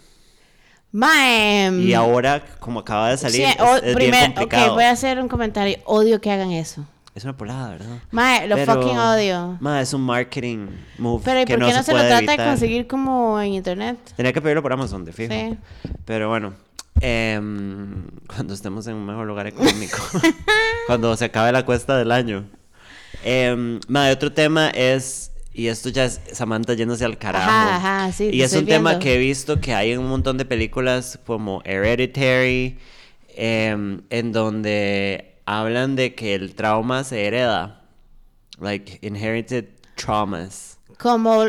Ma, 0.92 1.64
em, 1.66 1.80
Y 1.88 1.92
ahora, 1.94 2.40
como 2.60 2.80
acaba 2.80 3.10
de 3.10 3.18
salir, 3.18 3.46
sí, 3.46 3.52
es, 3.52 3.60
o- 3.60 3.76
es 3.76 3.82
bien 3.82 3.94
primer- 3.96 4.24
complicado. 4.34 4.74
voy 4.74 4.84
a 4.84 4.90
hacer 4.92 5.18
un 5.18 5.26
comentario. 5.28 5.78
Odio 5.86 6.20
que 6.20 6.30
hagan 6.30 6.52
eso. 6.52 6.86
Es 7.14 7.22
una 7.22 7.36
polada, 7.36 7.70
¿verdad? 7.70 7.98
Mae, 8.10 8.48
lo 8.48 8.56
Pero, 8.56 8.74
fucking 8.74 8.98
odio. 8.98 9.56
Mae, 9.60 9.82
es 9.82 9.94
un 9.94 10.00
marketing 10.00 10.66
move. 10.98 11.22
Pero 11.24 11.40
¿y 11.42 11.46
por 11.46 11.54
qué 11.54 11.72
no, 11.72 11.82
se, 11.84 11.92
lo 11.92 11.98
trata 12.00 12.32
de 12.32 12.36
conseguir 12.36 12.88
como 12.88 13.40
en 13.40 13.54
internet? 13.54 13.98
Tenía 14.16 14.32
que 14.32 14.42
pedirlo 14.42 14.62
por 14.62 14.72
Amazon, 14.72 15.04
de 15.04 15.12
fijo. 15.12 15.32
Sí. 15.32 15.56
Pero 16.04 16.28
bueno, 16.28 16.54
em, 17.00 18.08
cuando 18.26 18.52
estemos 18.52 18.88
en 18.88 18.94
un 18.94 19.06
mejor 19.06 19.28
lugar 19.28 19.46
económico, 19.46 19.98
cuando 20.88 21.16
se 21.16 21.26
acabe 21.26 21.52
la 21.52 21.64
cuesta 21.64 21.96
del 21.96 22.10
año. 22.10 22.46
Eh, 23.24 23.78
otro 24.12 24.32
tema 24.32 24.70
es, 24.70 25.30
y 25.52 25.68
esto 25.68 25.90
ya 25.90 26.06
es 26.06 26.20
Samantha 26.32 26.74
yéndose 26.74 27.04
al 27.04 27.16
carajo. 27.16 27.48
Ajá, 27.48 27.76
ajá, 28.06 28.12
sí, 28.12 28.30
Y 28.32 28.42
es 28.42 28.52
un 28.54 28.66
tema 28.66 28.98
que 28.98 29.14
he 29.14 29.18
visto 29.18 29.60
que 29.60 29.72
hay 29.72 29.92
en 29.92 30.00
un 30.00 30.08
montón 30.08 30.36
de 30.36 30.46
películas 30.46 31.20
como 31.24 31.62
Hereditary, 31.64 32.76
em, 33.36 34.00
en 34.10 34.32
donde 34.32 35.33
hablan 35.46 35.96
de 35.96 36.14
que 36.14 36.34
el 36.34 36.54
trauma 36.54 37.04
se 37.04 37.26
hereda. 37.26 37.82
Like 38.60 38.98
inherited 39.02 39.66
traumas. 39.96 40.78
Como... 40.98 41.42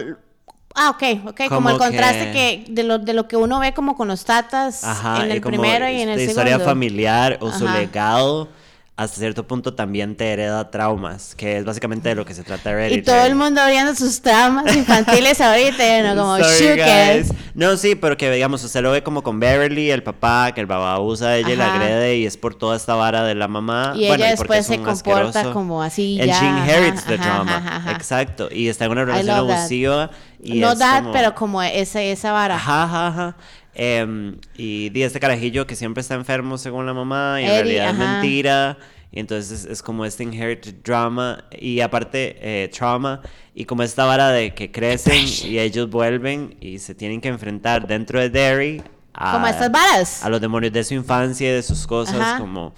Ah, 0.78 0.90
ok, 0.90 1.04
ok. 1.30 1.38
Como, 1.48 1.56
Como 1.56 1.70
el 1.70 1.78
contraste 1.78 2.32
que- 2.34 2.64
que... 2.66 2.72
de, 2.74 2.84
lo, 2.84 2.98
de 3.00 3.14
lo 3.14 3.28
que 3.28 3.38
uno 3.38 3.60
ve 3.60 3.74
como 3.74 3.96
con 3.96 4.08
los 4.10 4.26
tatas 4.26 4.84
Ajá, 4.84 5.24
en 5.24 5.30
y 5.30 5.32
el 5.34 5.42
como 5.42 5.58
primero 5.62 5.88
y 5.90 6.02
en 6.02 6.10
el 6.10 6.20
segundo. 6.20 6.42
historia 6.42 6.60
familiar 6.60 7.38
o 7.42 7.52
su 7.52 7.66
legado 7.68 8.50
hasta 8.98 9.20
cierto 9.20 9.46
punto 9.46 9.74
también 9.74 10.16
te 10.16 10.32
hereda 10.32 10.72
traumas, 10.72 11.36
que 11.36 11.58
es 11.58 11.66
básicamente 11.66 12.08
de 12.08 12.16
lo 12.16 12.24
que 12.24 12.34
se 12.34 12.44
trata 12.44 12.70
Y 12.70 12.74
Hereditary. 12.74 13.02
todo 13.04 13.26
el 13.26 13.36
mundo 13.36 13.60
abriendo 13.60 13.94
sus 13.94 14.22
traumas 14.22 14.74
infantiles 14.74 15.42
ahorita, 15.42 15.98
y 15.98 16.02
uno 16.02 16.16
como, 16.16 16.38
Sorry, 16.38 16.80
guys. 16.82 17.34
No, 17.56 17.76
sí, 17.76 17.96
pero 17.96 18.16
que 18.16 18.32
digamos, 18.32 18.64
usted 18.64 18.82
lo 18.82 18.92
ve 18.92 19.04
como 19.04 19.22
con 19.22 19.38
Beverly, 19.42 19.92
el 19.92 20.02
papá, 20.02 20.54
que 20.56 20.62
el 20.62 20.68
papá 20.68 20.94
abusa 20.94 21.28
de 21.32 21.40
ella 21.40 21.50
y 21.52 21.56
la 21.58 21.74
agrede 21.74 22.18
y 22.18 22.26
es 22.26 22.38
por 22.38 22.56
toda 22.56 22.78
esta 22.78 22.96
vara 22.96 23.24
de 23.26 23.36
la 23.36 23.50
mamá. 23.50 23.92
Y 23.98 24.08
Bueno, 24.08 24.24
ella 24.24 24.32
después 24.32 24.60
es 24.62 24.68
se 24.68 24.78
comporta 24.78 24.92
asqueroso. 25.28 25.54
como 25.54 25.84
así, 25.84 26.18
And 26.22 26.30
ya, 26.30 26.40
she 26.40 26.46
inherits 26.48 27.00
ajá, 27.02 27.08
the 27.10 27.18
drama. 27.18 27.86
Exacto. 27.96 28.48
Y 28.50 28.70
está 28.70 28.86
en 28.86 28.92
una 28.92 29.04
relación 29.04 29.30
abusiva. 29.52 30.10
Y 30.42 30.60
no 30.60 30.74
that, 30.78 31.00
como- 31.02 31.12
pero 31.12 31.36
como 31.36 31.62
esa, 31.62 32.02
esa 32.02 32.32
vara. 32.32 32.56
Ajá, 32.56 32.84
ajá, 32.84 33.08
ajá. 33.08 33.36
Em, 33.76 34.38
y 34.58 34.90
di 34.90 35.04
este 35.04 35.20
carajillo 35.20 35.68
que 35.68 35.76
siempre 35.76 36.02
está 36.02 36.16
enfermo 36.16 36.58
según 36.58 36.86
la 36.86 36.94
mamá 36.94 37.42
y 37.42 37.44
en 37.46 37.50
Eddie, 37.52 37.62
realidad 37.64 37.90
es 37.90 37.94
ajá. 38.02 38.12
mentira. 38.22 38.78
Y 39.12 39.20
entonces 39.20 39.52
es, 39.64 39.66
es 39.72 39.82
como 39.82 40.06
este 40.06 40.24
inherited 40.24 40.76
drama 40.84 41.46
y 41.58 41.80
aparte 41.82 42.38
eh, 42.42 42.68
trauma 42.70 43.22
y 43.54 43.64
como 43.66 43.84
esta 43.84 44.04
vara 44.06 44.30
de 44.32 44.54
que 44.54 44.72
crecen 44.72 45.26
y 45.50 45.60
ellos 45.60 45.90
vuelven 45.90 46.58
y 46.60 46.80
se 46.80 46.96
tienen 46.96 47.22
que 47.22 47.30
enfrentar 47.30 47.88
dentro 47.88 48.20
de 48.20 48.30
Derry 48.30 48.82
a, 49.14 49.32
Como 49.34 49.48
estas 49.48 49.72
varas. 49.72 50.24
a 50.26 50.30
los 50.30 50.42
demonios 50.42 50.74
de 50.74 50.84
su 50.84 50.94
infancia 50.96 51.50
y 51.50 51.54
de 51.54 51.64
sus 51.64 51.88
cosas 51.88 52.16
Ajá. 52.20 52.40
como 52.40 52.74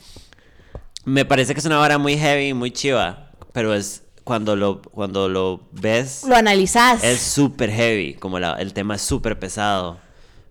me 1.05 1.25
parece 1.25 1.53
que 1.53 1.59
es 1.59 1.65
una 1.65 1.77
vara 1.77 1.97
muy 1.97 2.17
heavy, 2.17 2.53
muy 2.53 2.69
chiva, 2.71 3.31
pero 3.53 3.73
es 3.73 4.03
cuando 4.23 4.55
lo, 4.55 4.81
cuando 4.81 5.29
lo 5.29 5.67
ves, 5.71 6.23
Lo 6.27 6.35
analizás. 6.35 7.03
es 7.03 7.19
súper 7.19 7.71
heavy, 7.71 8.13
como 8.15 8.39
la- 8.39 8.55
el 8.59 8.73
tema 8.73 8.95
es 8.95 9.01
súper 9.01 9.39
pesado. 9.39 9.99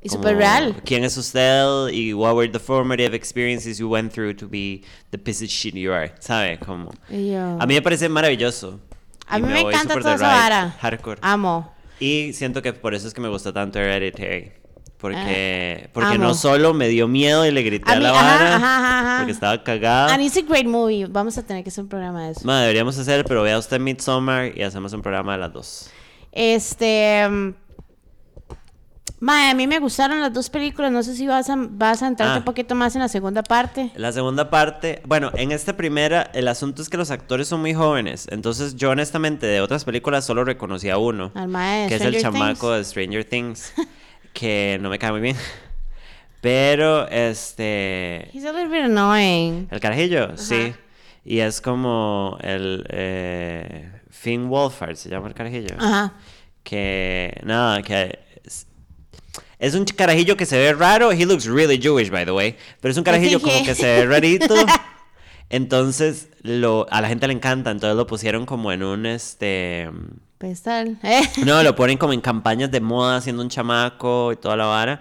Y 0.02 0.08
súper 0.08 0.36
real. 0.36 0.76
¿Quién 0.84 1.02
es 1.04 1.16
usted? 1.16 1.88
Y 1.92 2.12
what 2.14 2.34
were 2.36 2.48
the 2.48 2.58
formative 2.60 3.14
experiences 3.14 3.78
you 3.78 3.88
went 3.88 4.12
through 4.12 4.34
to 4.36 4.46
be 4.48 4.82
the 5.10 5.18
piece 5.18 5.42
of 5.44 5.50
shit 5.50 5.74
you 5.74 5.92
are? 5.92 6.12
¿Sabe? 6.20 6.58
Como... 6.58 6.92
Yo- 7.10 7.58
A 7.60 7.66
mí 7.66 7.74
me 7.74 7.82
parece 7.82 8.08
maravilloso. 8.08 8.78
A 9.26 9.38
Y 9.38 9.42
mí 9.42 9.48
me, 9.48 9.62
voy 9.62 9.74
encanta 9.74 9.94
toda 9.94 10.14
esa 10.14 10.26
vara. 10.28 10.76
Hardcore. 10.80 11.18
Amo. 11.22 11.74
Y 11.98 12.32
siento 12.34 12.62
que 12.62 12.72
por 12.72 12.94
eso 12.94 13.08
es 13.08 13.14
que 13.14 13.20
me 13.20 13.28
gusta 13.28 13.52
tanto 13.52 13.78
Hereditary. 13.80 14.52
Porque, 14.98 15.90
porque 15.92 16.08
Ah, 16.08 16.12
amo. 16.12 16.24
no 16.24 16.34
solo 16.34 16.72
me 16.72 16.88
dio 16.88 17.06
miedo 17.08 17.44
y 17.44 17.50
le 17.50 17.62
grité 17.62 17.90
A 17.90 17.94
a, 17.94 17.96
mí- 17.96 18.02
la 18.04 18.10
ajá, 18.10 18.22
vara, 18.22 18.56
ajá, 18.56 18.76
ajá, 18.78 19.00
ajá. 19.00 19.18
porque 19.18 19.32
estaba 19.32 19.64
cagada. 19.64 20.14
And 20.14 20.22
it's 20.22 20.36
a 20.36 20.42
great 20.42 20.66
movie. 20.66 21.04
Vamos 21.06 21.36
a 21.36 21.42
tener 21.44 21.62
que 21.64 21.68
hacer 21.70 21.82
un 21.84 21.88
programa 21.90 22.24
de 22.26 22.32
eso. 22.32 22.40
Ma, 22.44 22.60
deberíamos 22.62 22.96
hacer, 22.98 23.24
pero 23.24 23.42
vea 23.42 23.58
usted 23.58 23.80
Midsommar 23.80 24.56
y 24.56 24.62
hacemos 24.62 24.92
un 24.92 25.02
programa 25.02 25.32
de 25.32 25.38
las 25.38 25.52
dos. 25.52 25.90
Este. 26.32 27.26
Mae, 29.18 29.50
a 29.50 29.54
mí 29.54 29.66
me 29.66 29.78
gustaron 29.78 30.20
las 30.20 30.32
dos 30.32 30.50
películas. 30.50 30.92
No 30.92 31.02
sé 31.02 31.14
si 31.16 31.26
vas 31.26 31.48
a, 31.48 31.54
vas 31.56 32.02
a 32.02 32.06
entrarte 32.06 32.34
Ah. 32.34 32.38
un 32.38 32.44
poquito 32.44 32.74
más 32.74 32.94
en 32.96 33.00
la 33.00 33.08
segunda 33.08 33.42
parte. 33.42 33.90
La 33.96 34.12
segunda 34.12 34.50
parte, 34.50 35.00
bueno, 35.06 35.30
en 35.34 35.52
esta 35.52 35.74
primera, 35.76 36.30
el 36.34 36.48
asunto 36.48 36.82
es 36.82 36.90
que 36.90 36.98
los 36.98 37.10
actores 37.10 37.48
son 37.48 37.60
muy 37.62 37.72
jóvenes. 37.72 38.26
Entonces, 38.30 38.76
yo 38.76 38.90
honestamente 38.90 39.46
de 39.46 39.62
otras 39.62 39.84
películas 39.84 40.26
solo 40.26 40.44
reconocí 40.44 40.90
a 40.90 40.98
uno, 40.98 41.32
Al 41.34 41.48
mae 41.48 41.88
que 41.88 41.94
es 41.94 42.02
el 42.02 42.20
chamaco 42.20 42.68
Things. 42.72 42.78
de 42.78 42.84
Stranger 42.84 43.24
Things, 43.24 43.72
que 44.34 44.78
no 44.82 44.90
me 44.90 44.98
cae 44.98 45.12
muy 45.12 45.20
bien. 45.22 45.36
Pero, 46.42 47.08
este. 47.08 48.28
He's 48.32 48.44
a 48.44 48.52
little 48.52 48.68
bit 48.68 48.84
annoying. 48.84 49.66
El 49.70 49.80
carajillo, 49.80 50.36
sí. 50.36 50.74
Y 51.24 51.38
es 51.40 51.60
como 51.60 52.36
el. 52.42 52.86
Eh, 52.90 53.90
Finn 54.10 54.48
Wolfhard 54.48 54.96
se 54.96 55.08
llama 55.08 55.28
el 55.28 55.34
carajillo. 55.34 55.74
Ajá. 55.78 56.12
Que. 56.62 57.40
Nada, 57.44 57.82
que. 57.82 58.25
Es, 59.58 59.74
un 59.74 59.84
carajillo 59.84 60.36
que 60.36 60.46
se 60.46 60.58
ve 60.58 60.72
raro. 60.72 61.12
He 61.12 61.24
looks 61.26 61.46
really 61.46 61.78
Jewish, 61.80 62.10
by 62.10 62.24
the 62.24 62.32
way. 62.32 62.56
Pero 62.80 62.92
es 62.92 62.98
un 62.98 63.04
carajillo 63.04 63.40
como 63.40 63.64
que 63.64 63.74
se 63.74 63.84
ve 63.84 64.06
rarito. 64.06 64.54
Entonces, 65.50 66.28
lo, 66.42 66.86
a 66.90 67.00
la 67.00 67.08
gente 67.08 67.26
le 67.26 67.32
encanta. 67.32 67.70
Entonces 67.70 67.96
lo 67.96 68.06
pusieron 68.06 68.46
como 68.46 68.72
en 68.72 68.82
un. 68.82 69.06
Este. 69.06 69.88
Pues 70.38 70.62
tal. 70.62 70.98
Eh. 71.02 71.22
No, 71.44 71.62
lo 71.62 71.74
ponen 71.76 71.98
como 71.98 72.12
en 72.12 72.20
campañas 72.20 72.70
de 72.70 72.80
moda, 72.80 73.20
siendo 73.20 73.42
un 73.42 73.48
chamaco 73.48 74.32
y 74.32 74.36
toda 74.36 74.56
la 74.56 74.66
vara. 74.66 75.00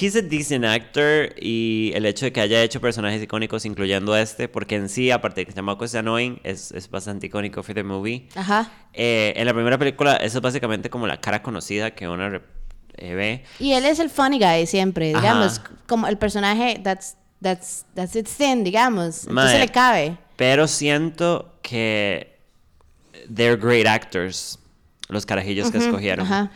He's 0.00 0.16
a 0.16 0.22
decent 0.22 0.64
actor 0.64 1.34
y 1.38 1.92
el 1.94 2.06
hecho 2.06 2.24
de 2.24 2.32
que 2.32 2.40
haya 2.40 2.62
hecho 2.62 2.80
personajes 2.80 3.22
icónicos, 3.22 3.66
incluyendo 3.66 4.16
este, 4.16 4.48
porque 4.48 4.76
en 4.76 4.88
sí, 4.88 5.10
aparte 5.10 5.42
de 5.42 5.44
que 5.44 5.50
el 5.50 5.56
chamaco 5.56 5.84
es 5.84 5.94
annoying, 5.94 6.40
es, 6.42 6.72
es 6.72 6.90
bastante 6.90 7.26
icónico 7.26 7.62
for 7.62 7.74
the 7.74 7.82
movie. 7.84 8.26
Ajá. 8.34 8.72
Eh, 8.94 9.34
en 9.36 9.44
la 9.44 9.52
primera 9.52 9.76
película, 9.76 10.16
eso 10.16 10.38
es 10.38 10.42
básicamente 10.42 10.88
como 10.88 11.06
la 11.06 11.20
cara 11.20 11.42
conocida 11.42 11.90
que 11.90 12.08
re- 12.08 12.40
eh. 12.98 13.44
Y 13.58 13.72
él 13.72 13.84
es 13.84 13.98
el 13.98 14.10
funny 14.10 14.38
guy 14.38 14.66
siempre, 14.66 15.12
Ajá. 15.12 15.20
digamos. 15.20 15.60
Como 15.86 16.06
el 16.06 16.16
personaje 16.16 16.80
that's, 16.82 17.16
that's, 17.42 17.84
that's 17.94 18.16
its 18.16 18.32
thing, 18.36 18.64
digamos. 18.64 19.26
Entonces 19.26 19.52
Mae, 19.52 19.58
le 19.58 19.68
cabe. 19.68 20.18
Pero 20.36 20.66
siento 20.66 21.52
que 21.62 22.38
they're 23.32 23.56
great 23.56 23.86
actors, 23.86 24.58
los 25.08 25.26
carajillos 25.26 25.70
que 25.70 25.78
escogieron. 25.78 26.50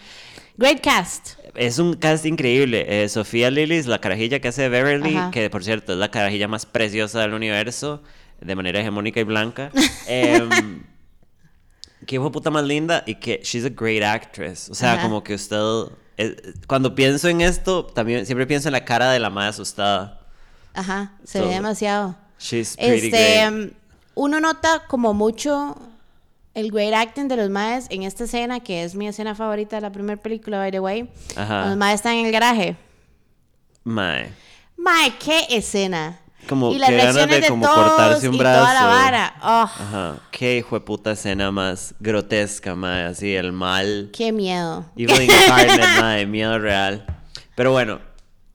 Great 0.57 0.81
cast. 0.81 1.39
Es 1.55 1.79
un 1.79 1.95
cast 1.95 2.27
increíble. 2.27 2.85
Eh, 2.89 3.09
Sofía 3.09 3.51
Lillis, 3.51 3.87
la 3.87 4.01
carajilla 4.01 4.41
que 4.41 4.49
hace 4.49 4.63
de 4.63 4.69
Beverly, 4.69 5.17
que 5.31 5.49
por 5.51 5.63
cierto 5.63 5.93
es 5.93 5.99
la 5.99 6.11
carajilla 6.11 6.49
más 6.49 6.67
preciosa 6.67 7.21
del 7.21 7.35
universo, 7.35 8.03
de 8.41 8.57
manera 8.57 8.81
hegemónica 8.81 9.21
y 9.21 9.25
blanca. 9.25 9.71
Em, 10.09 10.83
que 12.07 12.17
hijo 12.17 12.33
puta 12.33 12.51
más 12.51 12.65
linda 12.65 13.05
y 13.07 13.17
que 13.17 13.41
she's 13.45 13.65
a 13.65 13.69
great 13.69 14.03
actress. 14.03 14.69
O 14.71 14.75
sea, 14.75 15.01
como 15.01 15.23
que 15.23 15.35
usted. 15.35 15.93
Eh, 16.19 16.55
cuando 16.67 16.95
pienso 16.95 17.29
en 17.29 17.41
esto, 17.41 17.85
también 17.87 18.27
siempre 18.27 18.47
pienso 18.47 18.69
en 18.69 18.73
la 18.73 18.85
cara 18.85 19.11
de 19.11 19.19
la 19.21 19.31
madre 19.31 19.51
asustada. 19.51 20.21
Ajá. 20.75 21.13
Se 21.25 21.39
So, 21.39 21.47
ve 21.49 21.55
demasiado. 21.55 22.17
She's 22.39 22.77
pretty 22.77 23.07
Este, 23.07 23.37
great. 23.41 23.53
mm, 23.53 23.71
uno 24.15 24.41
nota 24.41 24.85
como 24.89 25.15
mucho 25.15 25.77
el 26.55 26.71
great 26.71 26.93
acting 26.95 27.29
de 27.29 27.37
los 27.37 27.51
maes 27.51 27.87
en 27.91 28.03
esta 28.03 28.25
escena, 28.25 28.61
que 28.61 28.85
es 28.85 28.95
mi 28.95 29.07
escena 29.09 29.35
favorita 29.35 29.77
de 29.77 29.83
la 29.83 29.91
primera 29.93 30.21
película, 30.21 30.59
by 30.59 30.71
the 30.71 30.81
way. 30.81 31.09
Ajá. 31.37 31.67
Los 31.69 31.77
maes 31.77 31.97
están 31.97 32.15
en 32.15 32.27
el 32.27 32.33
garaje. 32.33 32.77
Mae. 33.85 34.31
Mae, 34.77 35.15
qué 35.19 35.47
escena. 35.51 36.19
Como 36.47 36.73
y 36.73 36.79
las 36.79 36.89
que 36.91 36.97
ganas 36.97 37.29
de 37.29 37.41
de, 37.41 37.49
como 37.49 37.67
todos 37.67 37.89
cortarse 37.89 38.29
un 38.29 38.35
y 38.35 38.39
toda 38.39 38.53
la 38.75 38.87
brazo. 38.87 38.87
vara. 38.87 39.35
Oh, 39.43 39.63
Ajá. 39.63 40.17
Qué 40.31 40.59
hijo 40.59 40.77
de 40.79 40.81
puta 40.85 41.13
escena 41.13 41.51
más 41.51 41.95
grotesca, 42.01 42.75
mae. 42.75 43.05
Así, 43.05 43.35
el 43.35 43.53
mal. 43.53 44.11
qué 44.13 44.33
miedo. 44.33 44.87
Evil 44.97 45.23
Incarnate, 45.23 45.79
madre, 46.01 46.27
miedo 46.27 46.59
real. 46.59 47.05
Pero 47.55 47.73
bueno, 47.73 48.01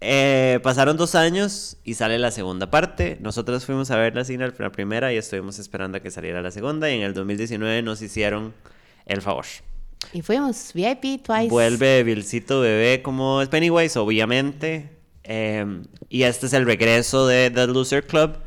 eh, 0.02 0.60
pasaron 0.64 0.98
dos 0.98 1.16
años 1.16 1.78
y 1.84 1.94
sale 1.94 2.20
la 2.20 2.32
segunda 2.32 2.70
parte. 2.72 3.18
Nosotros 3.22 3.66
fuimos 3.66 3.92
a 3.92 3.98
ver 3.98 4.16
la 4.16 4.26
cine 4.26 4.52
la 4.58 4.72
primera 4.72 5.14
y 5.14 5.18
estuvimos 5.18 5.60
esperando 5.60 5.98
a 5.98 6.02
que 6.02 6.12
saliera 6.12 6.42
la 6.42 6.52
segunda. 6.52 6.90
Y 6.90 6.96
en 6.96 7.04
el 7.04 7.14
2019 7.14 7.82
nos 7.84 8.02
hicieron 8.02 8.54
el 9.06 9.22
favor. 9.22 9.46
Y 10.12 10.22
fuimos 10.22 10.72
VIP 10.74 11.24
twice. 11.24 11.48
Vuelve 11.50 12.04
Vilcito 12.04 12.60
Bebé 12.60 13.02
como 13.02 13.42
es 13.42 13.48
Pennywise, 13.50 13.98
obviamente. 13.98 14.93
Eh, 15.24 15.66
y 16.10 16.24
este 16.24 16.46
es 16.48 16.54
el 16.54 16.66
regreso 16.66 17.28
de 17.28 17.50
The 17.50 17.68
Loser 17.68 18.06
Club 18.06 18.38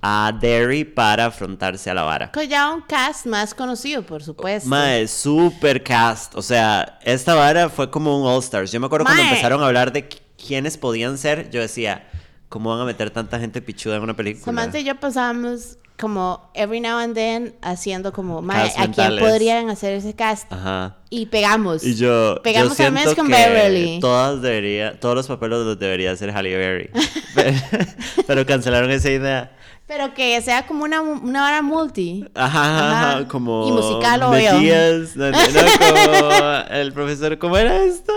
a 0.00 0.32
Derry 0.40 0.84
para 0.84 1.26
afrontarse 1.26 1.90
a 1.90 1.94
la 1.94 2.02
vara. 2.02 2.30
Con 2.30 2.46
ya 2.48 2.72
un 2.72 2.82
cast 2.82 3.26
más 3.26 3.52
conocido, 3.54 4.02
por 4.04 4.22
supuesto. 4.22 4.68
Mae, 4.68 5.08
super 5.08 5.82
cast. 5.82 6.34
O 6.36 6.42
sea, 6.42 6.98
esta 7.02 7.34
vara 7.34 7.68
fue 7.68 7.90
como 7.90 8.20
un 8.20 8.26
All 8.28 8.38
Stars. 8.40 8.70
Yo 8.70 8.78
me 8.80 8.86
acuerdo 8.86 9.06
cuando 9.06 9.22
empezaron 9.24 9.60
a 9.62 9.66
hablar 9.66 9.92
de 9.92 10.08
qui- 10.08 10.20
quiénes 10.46 10.76
podían 10.78 11.18
ser. 11.18 11.50
Yo 11.50 11.60
decía, 11.60 12.06
¿cómo 12.48 12.70
van 12.70 12.80
a 12.80 12.84
meter 12.84 13.10
tanta 13.10 13.38
gente 13.38 13.60
pichuda 13.62 13.96
en 13.96 14.02
una 14.02 14.14
película? 14.16 14.44
Samantha 14.44 14.78
y 14.78 14.84
yo 14.84 14.98
pasábamos 14.98 15.78
como 15.98 16.48
every 16.54 16.80
now 16.80 16.98
and 16.98 17.14
then 17.14 17.56
haciendo 17.60 18.12
como, 18.12 18.46
Cast 18.46 18.78
¿a 18.78 18.88
quién 18.90 19.18
podrían 19.18 19.68
hacer 19.68 19.94
ese 19.94 20.14
cast? 20.14 20.52
Ajá. 20.52 20.96
Y 21.10 21.26
pegamos. 21.26 21.82
Y 21.84 21.96
yo, 21.96 22.40
Pegamos 22.44 22.78
yo 22.78 22.86
al 22.86 22.92
mes 22.92 23.14
con 23.16 23.26
que 23.26 23.32
Beverly. 23.32 23.98
Todas 24.00 24.40
debería, 24.40 24.98
todos 25.00 25.16
los 25.16 25.26
papeles 25.26 25.58
los 25.58 25.78
debería 25.78 26.12
hacer 26.12 26.30
Halle 26.30 26.56
Berry. 26.56 26.90
pero, 27.34 27.50
pero 28.28 28.46
cancelaron 28.46 28.90
esa 28.92 29.10
idea. 29.10 29.52
Pero 29.88 30.12
que 30.14 30.40
sea 30.42 30.66
como 30.66 30.84
una, 30.84 31.00
una 31.00 31.40
vara 31.40 31.62
multi. 31.62 32.24
Ajá, 32.34 32.76
ajá, 32.76 33.10
Ajá. 33.16 33.28
como 33.28 33.66
Y 33.66 33.72
musical, 33.72 34.22
obvio. 34.22 34.52
Mejías, 34.52 35.16
no, 35.16 35.30
no, 35.30 35.38
como 35.78 36.30
el 36.70 36.92
profesor, 36.92 37.38
¿cómo 37.38 37.56
era 37.56 37.82
esto? 37.82 38.12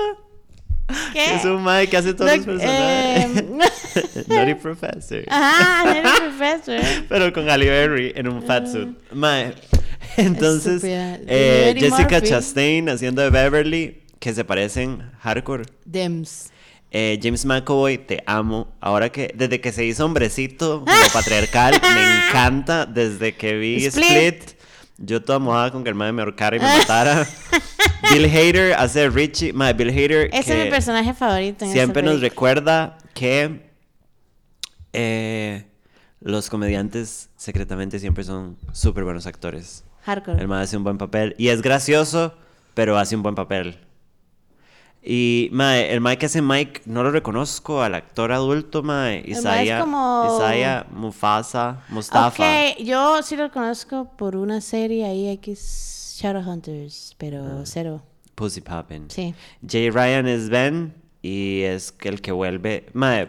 ¿Qué? 1.14 1.36
Es 1.36 1.46
un 1.46 1.64
mae 1.64 1.88
que 1.90 1.96
hace 1.98 2.14
todos 2.14 2.30
los 2.36 2.46
Doc- 2.46 2.58
personajes. 2.58 3.38
eh, 3.38 3.58
Naughty 4.28 4.56
Professor. 4.56 5.24
Ajá, 5.28 5.94
Nelly 5.94 6.10
Professor. 6.38 6.80
Pero 7.10 7.34
con 7.34 7.50
Halle 7.50 7.70
Berry 7.70 8.14
en 8.16 8.28
un 8.28 8.44
fatsuit. 8.44 8.90
Mae. 9.12 9.54
Entonces, 10.18 10.82
eh, 10.84 11.74
Jessica 11.78 12.16
Murphy. 12.16 12.28
Chastain 12.30 12.90
haciendo 12.90 13.22
de 13.22 13.30
Beverly, 13.30 14.04
que 14.20 14.34
se 14.34 14.44
parecen 14.44 15.12
hardcore. 15.20 15.64
Dems. 15.86 16.50
Eh, 16.94 17.18
James 17.24 17.46
McAvoy, 17.46 17.98
te 17.98 18.22
amo. 18.26 18.76
Ahora 18.82 19.10
que, 19.10 19.32
desde 19.34 19.62
que 19.62 19.72
se 19.72 19.86
hizo 19.86 20.06
hombrecito, 20.06 20.80
como 20.86 20.92
patriarcal, 21.14 21.80
me 21.82 22.28
encanta. 22.28 22.86
Desde 22.86 23.34
que 23.34 23.58
vi 23.58 23.86
Split. 23.86 24.10
Split, 24.10 24.60
yo 24.98 25.22
toda 25.22 25.40
mojada 25.40 25.72
con 25.72 25.84
que 25.84 25.90
el 25.90 25.96
madre 25.96 26.12
me 26.12 26.22
ahorcara 26.22 26.58
y 26.58 26.60
me 26.60 26.66
matara. 26.78 27.26
Bill 28.12 28.26
Hader 28.26 28.74
hace 28.74 29.10
Richie. 29.10 29.54
Mae, 29.54 29.74
Bill 29.74 29.90
Hader. 29.90 30.30
Ese 30.34 30.60
es 30.60 30.66
mi 30.66 30.70
personaje 30.70 31.14
favorito. 31.14 31.64
En 31.64 31.72
siempre 31.72 32.04
nos 32.04 32.20
recuerda 32.20 32.98
que 33.14 33.71
eh, 34.94 35.66
los 36.20 36.50
comediantes 36.50 37.30
secretamente 37.36 38.00
siempre 38.00 38.24
son 38.24 38.58
súper 38.74 39.04
buenos 39.04 39.26
actores. 39.28 39.84
Hardcore. 40.04 40.40
El 40.42 40.48
mae 40.48 40.64
hace 40.64 40.78
un 40.78 40.84
buen 40.84 40.98
papel. 40.98 41.36
Y 41.38 41.50
es 41.50 41.62
gracioso, 41.62 42.34
pero 42.74 42.98
hace 42.98 43.16
un 43.16 43.24
buen 43.24 43.36
papel. 43.36 43.80
Y, 45.04 45.50
mae, 45.52 45.92
el 45.94 46.00
mae 46.00 46.18
que 46.20 46.28
hace 46.28 46.44
Mike, 46.44 46.84
no 46.86 47.02
lo 47.02 47.10
reconozco 47.10 47.82
al 47.82 47.96
actor 47.96 48.32
adulto, 48.32 48.84
mae. 48.84 49.22
mae 49.24 49.32
es 49.32 49.40
Isaiah, 49.40 49.80
como- 49.80 50.38
Isaiah 50.38 50.86
Mufasa, 50.92 51.84
Mustafa. 51.90 52.44
Ok, 52.44 52.78
yo 52.84 53.24
sí 53.24 53.36
lo 53.36 53.52
conozco 53.52 54.12
por 54.16 54.36
una 54.36 54.62
serie 54.62 55.06
ahí 55.06 55.28
X 55.30 56.18
Shadowhunters, 56.22 57.12
Ah. 57.14 57.16
pero 57.18 57.66
cero. 57.66 58.04
Pussy 58.36 58.62
Poppin. 58.62 59.10
Sí. 59.10 59.34
Jay 59.68 59.90
Ryan 59.90 60.28
es 60.28 60.50
Ben 60.50 60.94
y 61.24 61.62
es 61.62 61.96
el 62.04 62.22
que 62.22 62.32
vuelve. 62.32 62.86
Mae, 62.94 63.28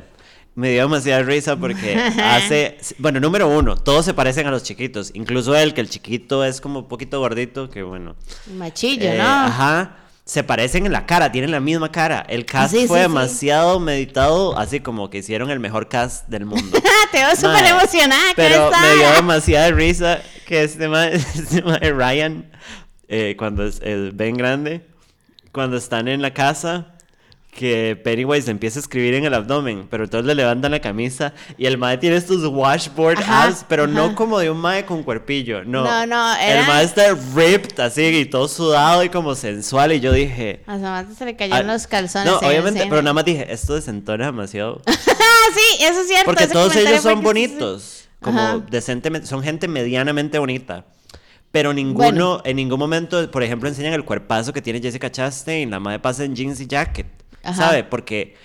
me 0.54 0.70
dio 0.70 0.82
demasiada 0.82 1.22
risa 1.22 1.56
porque 1.56 1.94
hace. 2.22 2.78
Bueno, 2.98 3.20
número 3.20 3.48
uno, 3.48 3.76
todos 3.76 4.04
se 4.04 4.14
parecen 4.14 4.46
a 4.46 4.50
los 4.50 4.62
chiquitos. 4.62 5.10
Incluso 5.14 5.56
él, 5.56 5.74
que 5.74 5.80
el 5.80 5.88
chiquito 5.88 6.44
es 6.44 6.60
como 6.60 6.80
un 6.80 6.88
poquito 6.88 7.18
gordito, 7.20 7.70
que 7.70 7.82
bueno. 7.82 8.16
Machillo, 8.56 9.08
Eh, 9.10 9.18
¿no? 9.18 9.24
Ajá. 9.24 9.96
Se 10.24 10.44
parecen 10.44 10.86
en 10.86 10.92
la 10.92 11.04
cara, 11.04 11.32
tienen 11.32 11.50
la 11.50 11.58
misma 11.58 11.90
cara. 11.90 12.24
El 12.28 12.46
cast 12.46 12.72
Sí, 12.72 12.86
fue 12.86 12.98
sí, 13.00 13.04
sí. 13.04 13.08
demasiado 13.08 13.80
meditado, 13.80 14.56
así 14.56 14.78
como 14.78 15.10
que 15.10 15.18
hicieron 15.18 15.50
el 15.50 15.58
mejor 15.58 15.88
cast 15.88 16.28
del 16.28 16.46
mundo. 16.46 16.78
Te 17.10 17.18
veo 17.18 17.34
súper 17.34 17.50
Mae, 17.62 17.68
emocionada. 17.70 18.28
¿qué 18.28 18.34
Pero 18.36 18.66
está? 18.66 18.80
me 18.82 18.94
dio 18.94 19.10
demasiada 19.14 19.70
risa 19.72 20.20
que 20.46 20.62
este 20.62 20.86
ma, 20.86 21.06
este 21.08 21.60
ma 21.62 21.76
Ryan, 21.78 22.50
eh, 23.08 23.34
cuando 23.36 23.66
es 23.66 23.80
el 23.82 24.12
Ben 24.12 24.36
grande, 24.36 24.86
cuando 25.50 25.76
están 25.76 26.06
en 26.06 26.22
la 26.22 26.32
casa, 26.32 26.94
que 27.52 28.00
Pennywise 28.02 28.50
empieza 28.50 28.78
a 28.78 28.80
escribir 28.80 29.12
en 29.12 29.26
el 29.26 29.34
abdomen, 29.34 29.86
pero 29.90 30.04
entonces 30.04 30.26
le 30.26 30.34
levantan 30.34 30.70
la 30.70 30.80
camisa 30.80 31.34
y 31.58 31.66
el 31.66 31.76
mae 31.76 31.98
tiene 31.98 32.16
estos 32.16 32.42
washboard 32.46 33.18
Ajá, 33.18 33.44
abs, 33.44 33.66
pero 33.68 33.86
no 33.86 34.14
como 34.14 34.38
de 34.38 34.48
un 34.50 34.56
mae 34.56 34.86
con 34.86 35.02
cuerpillo, 35.02 35.62
no. 35.62 35.84
No, 35.84 36.06
no, 36.06 36.34
El 36.36 36.66
mae 36.66 36.82
está 36.82 37.14
ripped 37.34 37.78
así 37.78 38.02
y 38.04 38.24
todo 38.24 38.48
sudado 38.48 39.04
y 39.04 39.10
como 39.10 39.34
sensual 39.34 39.92
y 39.92 40.00
yo 40.00 40.14
dije... 40.14 40.62
A 40.66 40.78
Samantha 40.78 41.14
se 41.14 41.26
le 41.26 41.36
cayeron 41.36 41.68
ah, 41.68 41.74
los 41.74 41.86
calzones. 41.86 42.32
No, 42.32 42.40
en 42.40 42.48
obviamente, 42.48 42.86
pero 42.88 43.02
nada 43.02 43.12
más 43.12 43.26
dije, 43.26 43.46
esto 43.52 43.74
desentona 43.74 44.24
demasiado. 44.26 44.80
Ah, 44.86 44.92
sí, 45.54 45.84
eso 45.84 46.00
es 46.00 46.08
cierto. 46.08 46.24
Porque 46.24 46.46
todos 46.46 46.74
ellos 46.74 47.02
son 47.02 47.20
bonitos, 47.20 48.08
como 48.22 48.40
Ajá. 48.40 48.62
decentemente, 48.70 49.26
son 49.26 49.42
gente 49.42 49.68
medianamente 49.68 50.38
bonita. 50.38 50.86
Pero 51.50 51.74
ninguno, 51.74 52.02
Bueno. 52.02 52.42
en 52.46 52.56
ningún 52.56 52.78
momento, 52.78 53.30
por 53.30 53.42
ejemplo, 53.42 53.68
enseñan 53.68 53.92
el 53.92 54.06
cuerpazo 54.06 54.54
que 54.54 54.62
tiene 54.62 54.80
Jessica 54.80 55.12
Chastain, 55.12 55.70
la 55.70 55.80
madre 55.80 55.98
pasa 55.98 56.24
en 56.24 56.34
jeans 56.34 56.58
y 56.58 56.66
jacket. 56.66 57.21
¿Sabe? 57.54 57.84
Porque 57.84 58.36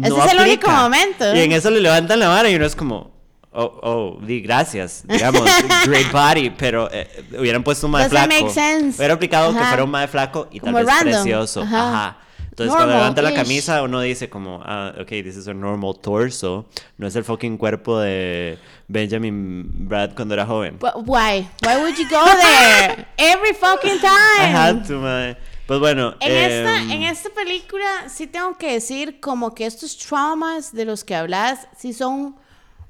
Ese 0.00 0.10
no 0.10 0.24
es 0.24 0.32
el 0.32 0.38
único 0.40 0.68
aplica. 0.70 0.82
momento. 0.82 1.34
Y 1.36 1.40
en 1.40 1.52
eso 1.52 1.70
le 1.70 1.80
levantan 1.80 2.18
la 2.20 2.28
vara 2.28 2.48
y 2.50 2.54
uno 2.54 2.66
es 2.66 2.76
como, 2.76 3.10
oh, 3.52 3.80
oh, 3.82 4.18
di 4.24 4.40
gracias, 4.40 5.04
digamos, 5.06 5.42
great 5.86 6.10
body, 6.12 6.50
pero 6.50 6.88
eh, 6.92 7.08
hubieran 7.38 7.62
puesto 7.62 7.86
un 7.86 7.92
mae 7.92 8.08
flaco. 8.08 8.28
make 8.28 8.50
sense. 8.50 8.98
Hubiera 8.98 9.14
aplicado 9.14 9.52
que 9.52 9.58
Ajá. 9.58 9.68
fuera 9.68 9.84
un 9.84 9.90
mae 9.90 10.08
flaco 10.08 10.48
y 10.50 10.60
Como 10.60 10.72
tal 10.76 10.84
vez 10.86 10.94
random. 10.94 11.12
precioso. 11.14 11.62
Ajá. 11.62 11.88
Ajá. 11.88 12.18
Entonces, 12.58 12.74
cuando 12.74 12.94
levanta 12.94 13.20
la 13.20 13.34
camisa, 13.34 13.82
uno 13.82 14.00
dice 14.00 14.30
como, 14.30 14.62
ah, 14.64 14.90
ok, 14.98 15.08
this 15.08 15.36
is 15.36 15.46
a 15.46 15.52
normal 15.52 15.92
torso. 16.00 16.66
No 16.96 17.06
es 17.06 17.14
el 17.14 17.22
fucking 17.22 17.58
cuerpo 17.58 18.00
de 18.00 18.58
Benjamin 18.88 19.66
Brad 19.86 20.14
cuando 20.14 20.32
era 20.32 20.46
joven. 20.46 20.78
But 20.80 20.94
why? 21.04 21.46
Why 21.62 21.76
would 21.82 21.98
you 21.98 22.08
go 22.08 22.24
there? 22.24 23.06
Every 23.18 23.52
fucking 23.52 24.00
time. 24.00 24.40
I 24.40 24.46
had 24.46 24.86
to, 24.86 24.94
mae. 24.98 25.36
Pues 25.66 25.80
bueno. 25.80 26.14
En, 26.20 26.32
esta, 26.32 26.82
em, 26.82 26.90
en 26.92 27.02
esta 27.04 27.30
película 27.30 28.08
sí 28.08 28.26
tengo 28.26 28.56
que 28.56 28.72
decir 28.72 29.20
como 29.20 29.54
que 29.54 29.66
estos 29.66 29.96
traumas 29.98 30.72
de 30.72 30.84
los 30.84 31.02
que 31.04 31.14
hablas 31.16 31.66
sí 31.76 31.92
son 31.92 32.36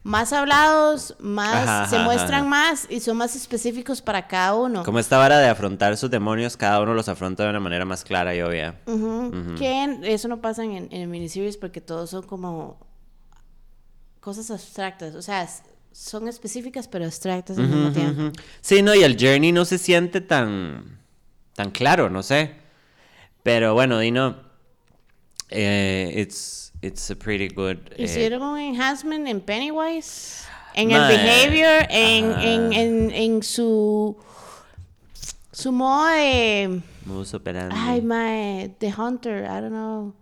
más 0.02 0.32
hablados, 0.32 1.16
más 1.18 1.68
Ajá, 1.68 1.88
se 1.88 1.96
ajá, 1.96 2.04
muestran 2.04 2.40
ajá. 2.42 2.48
más 2.48 2.86
y 2.88 3.00
son 3.00 3.16
más 3.16 3.34
específicos 3.34 4.00
para 4.02 4.28
cada 4.28 4.54
uno. 4.54 4.84
Como 4.84 4.98
esta 5.00 5.18
vara 5.18 5.38
de 5.38 5.48
afrontar 5.48 5.96
sus 5.96 6.10
demonios, 6.10 6.56
cada 6.56 6.80
uno 6.80 6.94
los 6.94 7.08
afronta 7.08 7.42
de 7.42 7.50
una 7.50 7.58
manera 7.60 7.84
más 7.84 8.04
clara 8.04 8.32
y 8.34 8.40
obvia. 8.40 8.78
Que 9.58 9.82
en- 9.82 10.04
eso 10.04 10.28
no 10.28 10.40
pasa 10.40 10.62
en, 10.62 10.70
en 10.76 10.92
el 10.92 11.08
miniseries 11.08 11.56
porque 11.56 11.80
todos 11.80 12.10
son 12.10 12.22
como 12.24 12.78
cosas 14.20 14.50
abstractas, 14.50 15.14
o 15.14 15.22
sea, 15.22 15.48
son 15.92 16.28
específicas 16.28 16.88
pero 16.88 17.04
abstractas 17.04 17.58
al 17.58 17.68
mismo 17.68 17.90
tiempo. 17.90 18.38
Sí, 18.60 18.82
no, 18.82 18.94
y 18.94 19.02
el 19.02 19.16
journey 19.18 19.50
no 19.52 19.64
se 19.64 19.78
siente 19.78 20.20
tan, 20.20 21.00
tan 21.54 21.70
claro, 21.70 22.10
no 22.10 22.22
sé. 22.22 22.54
Pero 23.46 23.74
bueno, 23.74 24.00
Dino, 24.00 24.34
eh, 25.50 26.12
it's, 26.16 26.72
it's 26.82 27.08
a 27.12 27.14
pretty 27.14 27.46
good... 27.48 27.76
eh, 27.96 28.02
Hicieron 28.02 28.42
un 28.42 28.58
enhancement 28.58 29.28
en 29.28 29.40
Pennywise, 29.40 30.44
en 30.74 30.90
el 30.90 30.98
behavior, 31.06 31.86
en, 31.88 32.32
en, 32.40 32.72
en, 32.72 33.10
en 33.12 33.42
su 33.44 34.16
su 35.52 35.70
modo 35.70 36.08
de 36.08 36.82
modus 37.04 37.34
operandi. 37.34 37.74
ay 37.78 38.02
mae, 38.02 38.74
The 38.80 38.92
Hunter, 38.98 39.44
I 39.44 39.60
don't 39.60 39.68
know, 39.70 40.12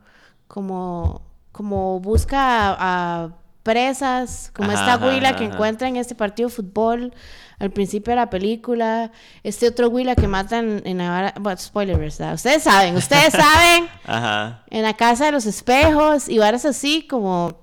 como 0.47 1.23
como 1.51 2.01
busca 2.01 2.73
a, 2.73 3.25
a 3.25 3.31
presas, 3.63 4.51
como 4.55 4.71
Ajá, 4.71 4.95
esta 4.97 5.07
huila 5.07 5.35
que 5.35 5.45
encuentra 5.45 5.89
en 5.89 5.97
este 5.97 6.15
partido 6.15 6.51
de 6.51 6.55
fútbol 6.55 7.15
al 7.59 7.71
principio 7.71 8.11
de 8.13 8.17
la 8.17 8.31
película, 8.31 9.13
este 9.43 9.69
otro 9.69 9.89
huila 9.89 10.15
que 10.15 10.29
matan 10.29 10.83
en 10.85 10.99
la 10.99 11.11
vara- 11.11 11.35
bueno, 11.41 11.59
spoiler, 11.59 11.99
¿verdad? 11.99 12.35
Ustedes 12.35 12.63
saben, 12.63 12.97
ustedes 12.97 13.33
saben 13.33 13.87
Ajá. 14.05 14.65
en 14.71 14.83
la 14.83 14.95
casa 14.95 15.27
de 15.27 15.33
los 15.33 15.47
espejos 15.47 16.29
y 16.29 16.39
varas 16.39 16.65
así 16.65 17.07
como 17.09 17.59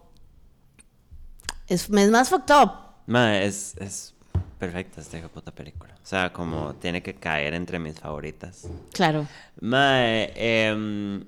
es, 1.68 1.90
es 1.90 2.10
más 2.12 2.30
fucked 2.30 2.54
up. 2.56 2.72
Ma, 3.08 3.38
es, 3.40 3.76
es 3.78 4.14
perfecta 4.60 5.02
esta 5.02 5.20
puta 5.28 5.52
película. 5.52 5.94
O 6.02 6.06
sea, 6.06 6.32
como 6.34 6.74
tiene 6.76 7.02
que 7.02 7.14
caer 7.16 7.54
entre 7.54 7.80
mis 7.80 8.00
favoritas. 8.00 8.68
Claro. 8.94 9.28
Mae, 9.60 10.32
em, 10.36 11.24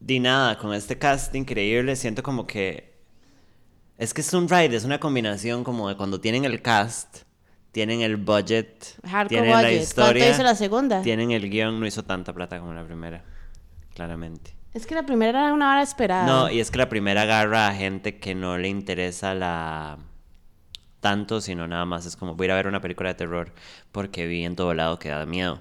di 0.00 0.20
nada, 0.20 0.58
con 0.58 0.72
este 0.74 0.98
cast 0.98 1.34
increíble, 1.34 1.96
siento 1.96 2.22
como 2.22 2.46
que. 2.46 2.96
Es 3.96 4.14
que 4.14 4.20
es 4.20 4.32
un 4.32 4.48
ride, 4.48 4.76
es 4.76 4.84
una 4.84 5.00
combinación 5.00 5.64
como 5.64 5.88
de 5.88 5.96
cuando 5.96 6.20
tienen 6.20 6.44
el 6.44 6.62
cast, 6.62 7.22
tienen 7.78 8.00
el 8.00 8.16
budget, 8.16 8.96
Hardcore 9.04 9.28
tienen 9.28 9.50
la 9.52 9.58
budget. 9.68 9.82
historia. 9.82 10.12
¿Cuánto 10.24 10.34
hizo 10.34 10.42
la 10.42 10.54
segunda? 10.56 11.00
Tienen 11.02 11.30
el 11.30 11.48
guion, 11.48 11.78
no 11.78 11.86
hizo 11.86 12.02
tanta 12.02 12.32
plata 12.32 12.58
como 12.58 12.72
la 12.72 12.82
primera, 12.84 13.22
claramente. 13.94 14.56
Es 14.74 14.84
que 14.84 14.96
la 14.96 15.06
primera 15.06 15.44
era 15.44 15.52
una 15.54 15.70
hora 15.70 15.82
esperada. 15.82 16.26
No, 16.26 16.50
y 16.50 16.58
es 16.58 16.72
que 16.72 16.78
la 16.78 16.88
primera 16.88 17.22
agarra 17.22 17.68
a 17.68 17.74
gente 17.74 18.18
que 18.18 18.34
no 18.34 18.58
le 18.58 18.66
interesa 18.66 19.32
la 19.34 19.98
tanto, 20.98 21.40
sino 21.40 21.68
nada 21.68 21.84
más 21.84 22.04
es 22.04 22.16
como 22.16 22.34
voy 22.34 22.46
a 22.46 22.48
ir 22.48 22.50
a 22.50 22.54
ver 22.56 22.66
una 22.66 22.80
película 22.80 23.10
de 23.10 23.14
terror 23.14 23.52
porque 23.92 24.26
vi 24.26 24.44
en 24.44 24.56
todo 24.56 24.74
lado 24.74 24.98
que 24.98 25.08
da 25.10 25.24
miedo. 25.24 25.60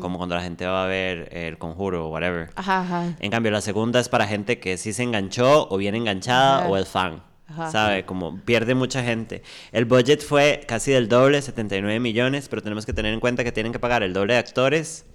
Como 0.00 0.16
cuando 0.16 0.34
la 0.34 0.42
gente 0.42 0.64
va 0.66 0.84
a 0.84 0.86
ver 0.88 1.28
El 1.36 1.58
Conjuro 1.58 2.06
o 2.06 2.08
whatever. 2.10 2.48
Ajá, 2.56 2.80
ajá. 2.80 3.14
En 3.20 3.30
cambio, 3.30 3.52
la 3.52 3.60
segunda 3.60 4.00
es 4.00 4.08
para 4.08 4.26
gente 4.26 4.58
que 4.58 4.76
sí 4.78 4.92
se 4.94 5.02
enganchó 5.02 5.68
o 5.70 5.76
bien 5.76 5.94
enganchada 5.94 6.60
Ajá. 6.60 6.68
o 6.68 6.76
es 6.78 6.88
fan. 6.88 7.22
Ajá. 7.48 7.70
¿Sabe? 7.70 8.04
Como 8.04 8.38
pierde 8.40 8.74
mucha 8.74 9.02
gente. 9.02 9.42
El 9.72 9.86
budget 9.86 10.22
fue 10.22 10.64
casi 10.68 10.90
del 10.92 11.08
doble, 11.08 11.40
79 11.40 11.98
millones, 11.98 12.48
pero 12.48 12.62
tenemos 12.62 12.84
que 12.84 12.92
tener 12.92 13.12
en 13.14 13.20
cuenta 13.20 13.42
que 13.42 13.52
tienen 13.52 13.72
que 13.72 13.78
pagar 13.78 14.02
el 14.02 14.12
doble 14.12 14.34
de 14.34 14.38
actores. 14.38 15.06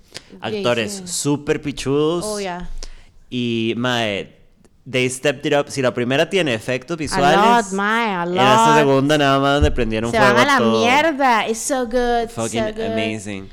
Actores 0.41 0.91
sí. 0.93 1.07
súper 1.07 1.61
pichudos. 1.61 2.25
Oh, 2.25 2.39
ya. 2.39 2.69
Y, 3.29 3.73
mae, 3.77 4.35
they 4.89 5.09
stepped 5.09 5.45
it 5.45 5.53
up. 5.57 5.69
Si 5.69 5.81
la 5.81 5.93
primera 5.93 6.29
tiene 6.29 6.53
efectos 6.53 6.95
A 6.95 6.97
visuales, 6.97 7.65
lot, 7.71 7.73
mae, 7.73 8.09
a 8.09 8.23
en 8.23 8.33
esta 8.33 8.77
segunda 8.77 9.17
nada 9.17 9.39
más 9.39 9.55
donde 9.55 9.71
prendieron 9.71 10.11
Se 10.11 10.17
fuego 10.17 10.33
van 10.33 10.49
a 10.49 10.53
la 10.53 10.57
todo. 10.57 10.79
mierda. 10.79 11.47
It's 11.47 11.59
so 11.59 11.85
good. 11.85 12.29
Fucking 12.29 12.63
so 12.63 12.73
good. 12.73 12.91
amazing. 12.91 13.49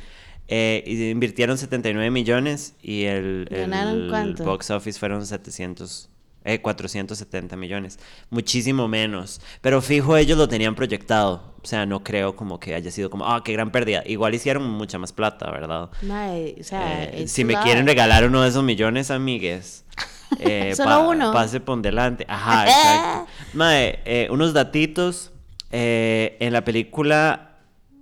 Eh, 0.48 0.82
y 0.84 1.10
invirtieron 1.10 1.56
79 1.56 2.10
millones 2.10 2.74
y 2.82 3.04
el, 3.04 3.46
¿Ganaron 3.48 4.12
el 4.12 4.34
box 4.34 4.70
office 4.70 4.98
fueron 4.98 5.24
700, 5.24 6.08
eh, 6.44 6.60
470 6.60 7.56
millones. 7.56 7.98
Muchísimo 8.30 8.88
menos. 8.88 9.40
Pero 9.60 9.80
fijo, 9.82 10.16
ellos 10.16 10.38
lo 10.38 10.48
tenían 10.48 10.74
proyectado. 10.74 11.54
O 11.62 11.66
sea, 11.66 11.84
no 11.86 12.02
creo 12.02 12.36
como 12.36 12.58
que 12.58 12.74
haya 12.74 12.90
sido 12.90 13.10
como, 13.10 13.26
ah, 13.26 13.42
qué 13.44 13.52
gran 13.52 13.70
pérdida. 13.70 14.02
Igual 14.06 14.34
hicieron 14.34 14.68
mucha 14.70 14.98
más 14.98 15.12
plata, 15.12 15.50
¿verdad? 15.50 15.90
Mae, 16.02 16.56
o 16.60 16.64
sea, 16.64 17.04
Eh, 17.04 17.28
si 17.28 17.44
me 17.44 17.54
quieren 17.60 17.86
regalar 17.86 18.24
uno 18.24 18.40
de 18.42 18.48
esos 18.48 18.64
millones, 18.64 19.10
amigues. 19.10 19.84
eh, 20.38 20.72
Solo 20.74 21.10
uno. 21.10 21.32
Pase 21.32 21.60
por 21.60 21.80
delante. 21.82 22.24
Ajá, 22.28 22.66
exacto. 22.66 23.32
Mae, 23.52 23.98
eh, 24.04 24.28
unos 24.30 24.52
datitos. 24.54 25.32
eh, 25.72 26.36
en 26.40 26.52
la 26.52 26.64
película 26.64 27.58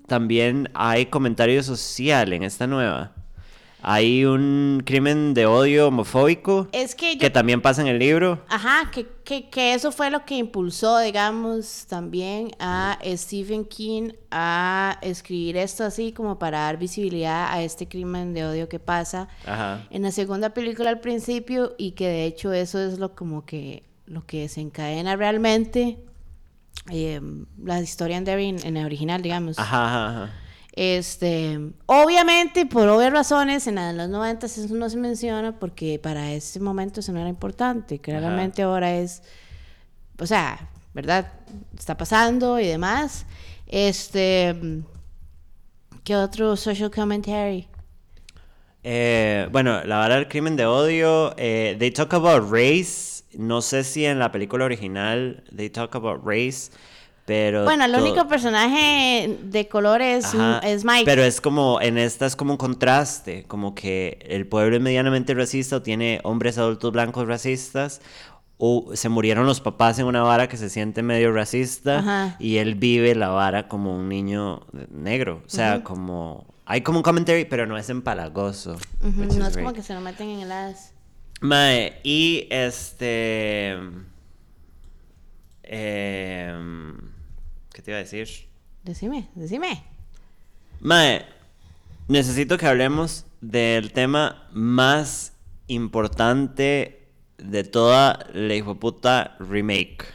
también 0.06 0.70
hay 0.74 1.06
comentario 1.06 1.62
social 1.62 2.32
en 2.32 2.42
esta 2.44 2.66
nueva. 2.66 3.12
Hay 3.80 4.24
un 4.24 4.82
crimen 4.84 5.34
de 5.34 5.46
odio 5.46 5.88
homofóbico 5.88 6.68
Es 6.72 6.94
que 6.94 7.14
yo 7.14 7.20
que 7.20 7.30
también 7.30 7.60
pasa 7.60 7.80
en 7.80 7.86
el 7.88 7.98
libro. 7.98 8.44
Ajá, 8.48 8.90
que, 8.90 9.06
que, 9.24 9.48
que 9.48 9.74
eso 9.74 9.92
fue 9.92 10.10
lo 10.10 10.24
que 10.24 10.36
impulsó, 10.36 10.98
digamos, 10.98 11.86
también 11.88 12.50
a 12.58 12.98
Stephen 13.16 13.64
King 13.64 14.10
a 14.30 14.98
escribir 15.02 15.56
esto 15.56 15.84
así 15.84 16.12
como 16.12 16.38
para 16.38 16.60
dar 16.60 16.78
visibilidad 16.78 17.52
a 17.52 17.62
este 17.62 17.88
crimen 17.88 18.34
de 18.34 18.44
odio 18.44 18.68
que 18.68 18.80
pasa 18.80 19.28
Ajá. 19.46 19.86
en 19.90 20.02
la 20.02 20.10
segunda 20.10 20.50
película 20.50 20.90
al 20.90 21.00
principio 21.00 21.74
y 21.78 21.92
que 21.92 22.08
de 22.08 22.24
hecho 22.24 22.52
eso 22.52 22.80
es 22.80 22.98
lo 22.98 23.14
como 23.14 23.44
que 23.44 23.84
lo 24.06 24.26
que 24.26 24.40
desencadena 24.40 25.16
realmente 25.16 25.98
eh, 26.90 27.20
la 27.62 27.80
historia 27.80 28.16
en, 28.16 28.26
en 28.28 28.76
el 28.76 28.86
original, 28.86 29.22
digamos. 29.22 29.58
Ajá, 29.58 29.86
ajá, 29.86 30.08
ajá. 30.08 30.32
Este, 30.80 31.58
obviamente, 31.86 32.64
por 32.64 32.86
obvias 32.86 33.12
razones, 33.12 33.66
en 33.66 33.96
los 33.96 34.08
90 34.08 34.46
eso 34.46 34.62
no 34.76 34.88
se 34.88 34.96
menciona 34.96 35.58
porque 35.58 35.98
para 36.00 36.30
ese 36.30 36.60
momento 36.60 37.00
eso 37.00 37.10
no 37.10 37.18
era 37.18 37.28
importante. 37.28 37.98
Claramente 37.98 38.62
ahora 38.62 38.94
es, 38.94 39.24
o 40.20 40.24
sea, 40.24 40.70
¿verdad? 40.94 41.32
Está 41.76 41.96
pasando 41.96 42.60
y 42.60 42.68
demás. 42.68 43.26
Este, 43.66 44.54
¿qué 46.04 46.14
otro 46.14 46.54
social 46.54 46.92
commentary? 46.92 47.66
Eh, 48.84 49.48
bueno, 49.50 49.82
la 49.82 49.98
vara 49.98 50.14
del 50.14 50.28
crimen 50.28 50.54
de 50.54 50.66
odio, 50.66 51.34
eh, 51.38 51.74
they 51.80 51.90
talk 51.90 52.14
about 52.14 52.52
race. 52.52 53.24
No 53.36 53.62
sé 53.62 53.82
si 53.82 54.04
en 54.04 54.20
la 54.20 54.30
película 54.30 54.64
original 54.64 55.42
they 55.56 55.70
talk 55.70 55.96
about 55.96 56.24
race, 56.24 56.70
pero... 57.28 57.64
Bueno, 57.64 57.84
el 57.84 57.94
único 57.94 58.26
personaje 58.26 59.38
de 59.42 59.68
color 59.68 60.00
es, 60.00 60.34
es 60.62 60.82
Mike. 60.86 61.04
Pero 61.04 61.22
es 61.22 61.42
como, 61.42 61.78
en 61.78 61.98
esta 61.98 62.24
es 62.24 62.34
como 62.34 62.52
un 62.52 62.56
contraste, 62.56 63.44
como 63.44 63.74
que 63.74 64.18
el 64.30 64.46
pueblo 64.46 64.76
es 64.76 64.82
medianamente 64.82 65.34
racista 65.34 65.76
o 65.76 65.82
tiene 65.82 66.20
hombres 66.24 66.56
adultos 66.56 66.90
blancos 66.90 67.28
racistas, 67.28 68.00
o 68.56 68.92
se 68.94 69.10
murieron 69.10 69.44
los 69.44 69.60
papás 69.60 69.98
en 69.98 70.06
una 70.06 70.22
vara 70.22 70.48
que 70.48 70.56
se 70.56 70.70
siente 70.70 71.02
medio 71.02 71.30
racista 71.30 71.98
Ajá. 71.98 72.36
y 72.38 72.56
él 72.56 72.76
vive 72.76 73.14
la 73.14 73.28
vara 73.28 73.68
como 73.68 73.94
un 73.94 74.08
niño 74.08 74.66
negro. 74.90 75.42
O 75.44 75.50
sea, 75.50 75.84
como... 75.84 76.46
Hay 76.64 76.80
como 76.80 77.00
un 77.00 77.02
commentary, 77.02 77.44
pero 77.44 77.66
no 77.66 77.76
es 77.76 77.90
empalagoso. 77.90 78.78
Which 79.02 79.34
No 79.34 79.46
es 79.46 79.54
como 79.54 79.74
que 79.74 79.82
se 79.82 79.92
lo 79.92 80.00
meten 80.00 80.30
en 80.30 80.40
el 80.40 80.52
as. 80.52 80.94
Mae, 81.42 82.00
y 82.02 82.46
este... 82.50 83.76
em, 85.62 87.17
¿Qué 87.78 87.82
te 87.82 87.92
iba 87.92 87.98
a 87.98 88.02
decir? 88.02 88.28
Decime, 88.82 89.28
decime. 89.36 89.84
Mae, 90.80 91.24
necesito 92.08 92.58
que 92.58 92.66
hablemos 92.66 93.24
del 93.40 93.92
tema 93.92 94.48
más 94.50 95.32
importante 95.68 97.06
de 97.36 97.62
toda 97.62 98.26
la 98.34 98.56
hijoputa 98.56 99.36
remake. 99.38 100.06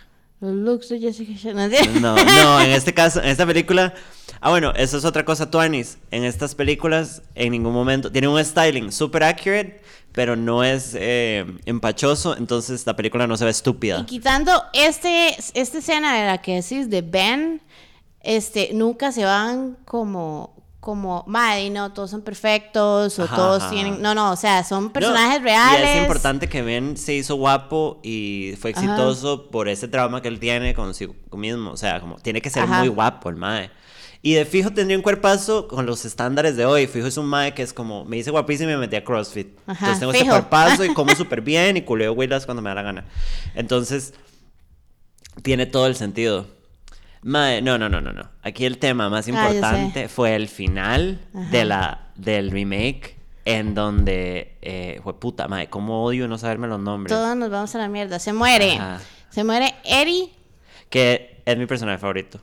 Los 0.41 0.55
looks 0.55 0.89
de 0.89 0.99
Jessica 0.99 1.31
Chastain. 1.41 2.01
No, 2.01 2.17
no, 2.17 2.59
en 2.59 2.71
este 2.71 2.93
caso, 2.93 3.21
en 3.23 3.29
esta 3.29 3.45
película. 3.45 3.93
Ah, 4.41 4.49
bueno, 4.49 4.73
eso 4.75 4.97
es 4.97 5.05
otra 5.05 5.23
cosa, 5.23 5.49
Tuanis. 5.49 5.99
En 6.11 6.25
estas 6.25 6.55
películas, 6.55 7.21
en 7.33 7.53
ningún 7.53 7.73
momento. 7.73 8.11
Tiene 8.11 8.27
un 8.27 8.43
styling 8.43 8.91
super 8.91 9.23
accurate, 9.23 9.81
pero 10.13 10.35
no 10.35 10.63
es 10.63 10.95
eh, 10.97 11.45
empachoso. 11.65 12.37
Entonces 12.37 12.85
la 12.85 12.95
película 12.95 13.27
no 13.27 13.35
se 13.37 13.43
ve 13.45 13.51
Y 13.51 13.51
estúpida. 13.51 14.05
quitando 14.05 14.51
este, 14.73 15.35
esta 15.53 15.77
escena 15.79 16.15
de 16.17 16.25
la 16.27 16.37
que 16.39 16.55
decís 16.61 16.89
de 16.89 17.01
Ben, 17.01 17.61
este, 18.21 18.69
nunca 18.73 19.11
se 19.11 19.25
van 19.25 19.77
como, 19.85 20.55
como, 20.79 21.23
madre, 21.27 21.69
no, 21.69 21.91
todos 21.93 22.11
son 22.11 22.21
perfectos, 22.21 23.19
o 23.19 23.23
Ajá, 23.23 23.35
todos 23.35 23.63
ajá. 23.63 23.71
tienen, 23.71 24.01
no, 24.01 24.13
no, 24.15 24.31
o 24.31 24.35
sea, 24.35 24.63
son 24.63 24.85
No, 24.85 24.93
personajes 24.93 25.39
Y 25.39 25.43
reales. 25.43 25.89
es 25.89 26.01
importante 26.01 26.47
que 26.47 26.61
Ben 26.61 26.95
se 26.97 27.13
hizo 27.15 27.35
guapo 27.35 27.99
y 28.03 28.53
fue 28.61 28.71
Ajá. 28.71 28.81
exitoso 28.81 29.49
por 29.49 29.67
ese 29.67 29.87
trauma 29.87 30.21
que 30.21 30.27
él 30.29 30.39
tiene 30.39 30.73
consigo 30.73 31.15
mismo. 31.33 31.71
O 31.71 31.77
sea, 31.77 31.99
como 31.99 32.15
tiene 32.17 32.41
que 32.41 32.49
ser 32.49 32.67
muy 32.67 32.87
guapo 32.87 33.29
el 33.29 33.35
mae. 33.35 33.71
Y 34.25 34.35
de 34.35 34.45
fijo 34.45 34.71
tendría 34.71 34.95
un 34.97 35.03
cuerpazo 35.03 35.67
con 35.67 35.85
los 35.85 36.05
estándares 36.05 36.55
de 36.55 36.63
hoy. 36.65 36.87
Fijo 36.87 37.05
es 37.07 37.17
un 37.17 37.25
mae 37.25 37.53
que 37.53 37.61
es 37.61 37.73
como, 37.73 38.05
me 38.05 38.15
hice 38.17 38.31
guapísimo 38.31 38.69
y 38.71 38.73
me 38.73 38.79
metí 38.79 38.95
a 38.95 39.03
CrossFit. 39.03 39.49
Ajá, 39.67 39.73
Entonces 39.87 39.99
tengo 39.99 40.11
ese 40.13 40.21
fijo. 40.23 40.31
cuerpazo 40.33 40.85
y 40.85 40.93
como 40.93 41.13
súper 41.13 41.41
bien 41.41 41.75
y 41.75 41.81
culeo 41.81 42.13
huilas 42.13 42.45
cuando 42.45 42.61
me 42.61 42.69
da 42.69 42.75
la 42.75 42.81
gana. 42.83 43.05
Entonces, 43.53 44.13
tiene 45.41 45.65
todo 45.65 45.87
el 45.87 45.95
sentido. 45.95 46.47
Mae, 47.21 47.61
no, 47.61 47.77
no, 47.77 47.89
no, 47.89 47.99
no, 48.01 48.13
no. 48.13 48.29
Aquí 48.43 48.65
el 48.65 48.77
tema 48.77 49.09
más 49.09 49.27
Ah, 49.27 49.31
importante 49.31 50.07
fue 50.07 50.35
el 50.35 50.47
final 50.47 51.19
Ajá. 51.33 51.49
de 51.51 51.65
la, 51.65 52.07
del 52.15 52.49
remake 52.51 53.17
en 53.45 53.75
donde, 53.75 54.57
eh, 54.61 55.01
fue 55.03 55.19
puta, 55.19 55.49
mae, 55.49 55.67
cómo 55.69 56.03
odio 56.05 56.29
no 56.29 56.37
saberme 56.37 56.67
los 56.69 56.79
nombres. 56.79 57.13
Todos 57.13 57.35
nos 57.35 57.49
vamos 57.49 57.75
a 57.75 57.77
la 57.77 57.89
mierda. 57.89 58.19
Se 58.19 58.31
muere. 58.31 58.75
Ajá. 58.77 59.01
Se 59.31 59.43
muere 59.43 59.73
Eddie. 59.83 60.29
Que 60.89 61.41
es 61.45 61.57
mi 61.57 61.65
personaje 61.65 61.97
favorito 61.97 62.39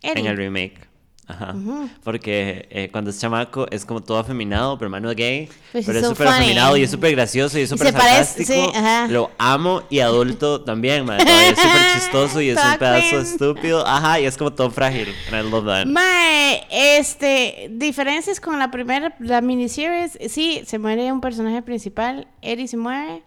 Eddie. 0.00 0.20
en 0.20 0.26
el 0.26 0.36
remake. 0.36 0.93
Ajá. 1.26 1.54
Porque 2.02 2.68
eh, 2.70 2.88
cuando 2.92 3.10
es 3.10 3.18
chamaco 3.18 3.66
es 3.70 3.86
como 3.86 4.02
todo 4.02 4.18
afeminado, 4.18 4.76
pero 4.76 4.88
hermano 4.88 5.10
es 5.10 5.16
gay. 5.16 5.48
Pues 5.72 5.86
pero 5.86 5.98
es 5.98 6.04
so 6.04 6.10
súper 6.10 6.26
funny. 6.26 6.38
afeminado 6.38 6.76
y 6.76 6.82
es 6.82 6.90
súper 6.90 7.12
gracioso 7.12 7.58
y 7.58 7.62
es 7.62 7.70
súper 7.70 7.92
sarcástico. 7.92 8.52
sí, 8.52 8.70
ajá. 8.74 9.08
Lo 9.08 9.30
amo 9.38 9.82
y 9.88 10.00
adulto 10.00 10.60
también, 10.64 11.06
mae. 11.06 11.18
todavía 11.24 11.50
Es 11.50 11.58
súper 11.58 11.80
chistoso 11.94 12.40
y 12.40 12.50
es 12.50 12.58
un 12.62 12.78
pedazo 12.78 13.20
estúpido. 13.20 13.86
Ajá, 13.86 14.20
y 14.20 14.26
es 14.26 14.36
como 14.36 14.52
todo 14.52 14.70
frágil. 14.70 15.08
And 15.32 15.46
I 15.46 15.50
love 15.50 15.64
that. 15.64 15.86
Mae, 15.86 16.66
este, 16.70 17.68
diferencias 17.70 18.38
con 18.38 18.58
la 18.58 18.70
primera, 18.70 19.14
la 19.18 19.40
miniseries, 19.40 20.18
sí, 20.28 20.62
se 20.66 20.78
muere 20.78 21.10
un 21.10 21.20
personaje 21.22 21.62
principal, 21.62 22.26
Eddie 22.42 22.68
se 22.68 22.76
muere. 22.76 23.22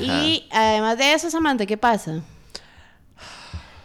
Y 0.00 0.44
además 0.50 0.96
de 0.96 1.12
eso, 1.12 1.28
Samantha, 1.28 1.66
¿qué 1.66 1.76
pasa? 1.76 2.22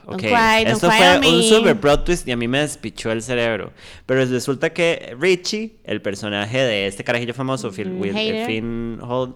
Don't 0.08 0.22
Ok, 0.24 0.28
cry, 0.30 0.64
don't 0.64 0.68
Esto 0.76 0.88
cry 0.89 0.97
fue 0.97 1.18
on 1.18 1.26
un 1.36 1.43
super 1.43 1.80
plot 1.80 2.05
twist 2.05 2.28
y 2.28 2.32
a 2.32 2.38
mí 2.38 2.47
me 2.47 2.60
despichó 2.60 3.12
el 3.12 3.22
cerebro. 3.22 3.74
Pero 4.05 4.24
resulta 4.26 4.72
que 4.72 5.16
Richie, 5.20 5.80
el 5.84 6.01
personaje 6.01 6.58
de 6.60 6.88
este 6.88 7.03
carajillo 7.03 7.34
famoso, 7.34 7.72
Phil, 7.72 7.89
Bill 7.89 8.14
Will- 8.14 8.16
Hader. 8.16 8.45
Finn 8.47 8.99
Hol- 9.01 9.36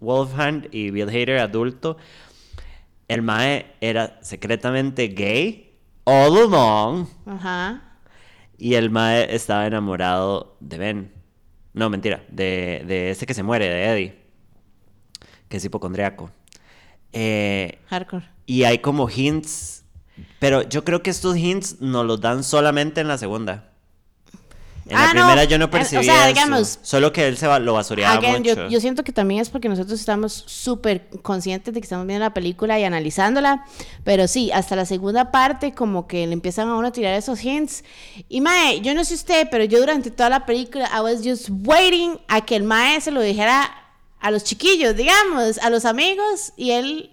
Wolfhard 0.00 0.68
y 0.72 0.90
Bill 0.90 1.08
Hader 1.10 1.38
adulto, 1.38 1.98
el 3.08 3.22
mae 3.22 3.66
era 3.80 4.18
secretamente 4.22 5.08
gay 5.08 5.74
all 6.04 6.36
along 6.36 7.06
Ajá. 7.26 7.82
y 8.58 8.74
el 8.74 8.90
mae 8.90 9.34
estaba 9.34 9.66
enamorado 9.66 10.56
de 10.60 10.78
Ben. 10.78 11.12
No, 11.74 11.90
mentira, 11.90 12.24
de, 12.28 12.84
de 12.86 13.10
ese 13.10 13.26
que 13.26 13.34
se 13.34 13.42
muere, 13.42 13.68
de 13.68 13.84
Eddie, 13.84 14.14
que 15.48 15.58
es 15.58 15.64
hipocondriaco. 15.66 16.30
Eh, 17.12 17.78
Hardcore. 17.88 18.24
y 18.46 18.64
hay 18.64 18.78
como 18.78 19.08
hints, 19.10 19.75
pero 20.38 20.62
yo 20.62 20.84
creo 20.84 21.02
que 21.02 21.10
estos 21.10 21.36
hints 21.36 21.76
nos 21.80 22.04
los 22.06 22.20
dan 22.20 22.44
solamente 22.44 23.00
en 23.00 23.08
la 23.08 23.18
segunda. 23.18 23.70
En 24.88 24.96
Ah, 24.96 25.06
la 25.06 25.14
no, 25.14 25.26
primera 25.26 25.42
yo 25.44 25.58
no 25.58 25.64
en- 25.64 25.68
o 25.68 25.72
percibía 25.72 26.04
sea, 26.04 26.24
eso, 26.30 26.34
digamos- 26.34 26.78
solo 26.82 27.12
que 27.12 27.26
él 27.26 27.36
se 27.36 27.48
va- 27.48 27.58
lo 27.58 27.72
basureaba 27.74 28.18
Again, 28.18 28.38
mucho. 28.42 28.54
yo, 28.54 28.68
yo 28.68 28.80
siento 28.80 29.02
que 29.02 29.10
también 29.12 29.40
es 29.40 29.50
porque 29.50 29.68
nosotros 29.68 29.98
estamos 29.98 30.44
súper 30.46 31.08
conscientes 31.22 31.74
de 31.74 31.80
que 31.80 31.84
estamos 31.86 32.06
viendo 32.06 32.24
la 32.24 32.32
película 32.32 32.78
y 32.78 32.84
analizándola, 32.84 33.64
pero 34.04 34.28
sí, 34.28 34.52
hasta 34.52 34.76
la 34.76 34.84
segunda 34.86 35.32
parte 35.32 35.72
como 35.74 36.06
que 36.06 36.24
le 36.28 36.32
empiezan 36.34 36.68
a 36.68 36.76
uno 36.76 36.86
a 36.86 36.92
tirar 36.92 37.14
esos 37.14 37.42
hints. 37.42 37.82
Y 38.28 38.40
Mae, 38.40 38.80
yo 38.80 38.94
no 38.94 39.04
sé 39.04 39.14
usted, 39.14 39.48
pero 39.50 39.64
yo 39.64 39.80
durante 39.80 40.12
toda 40.12 40.28
la 40.30 40.46
película 40.46 40.88
I 40.96 41.00
was 41.00 41.20
just 41.24 41.48
waiting 41.64 42.20
a 42.28 42.42
que 42.42 42.54
el 42.54 42.62
Mae 42.62 43.00
se 43.00 43.10
lo 43.10 43.20
dijera 43.22 43.68
a 44.20 44.30
los 44.30 44.44
chiquillos, 44.44 44.94
digamos, 44.94 45.58
a 45.58 45.68
los 45.68 45.84
amigos 45.84 46.52
y 46.56 46.70
él, 46.70 47.10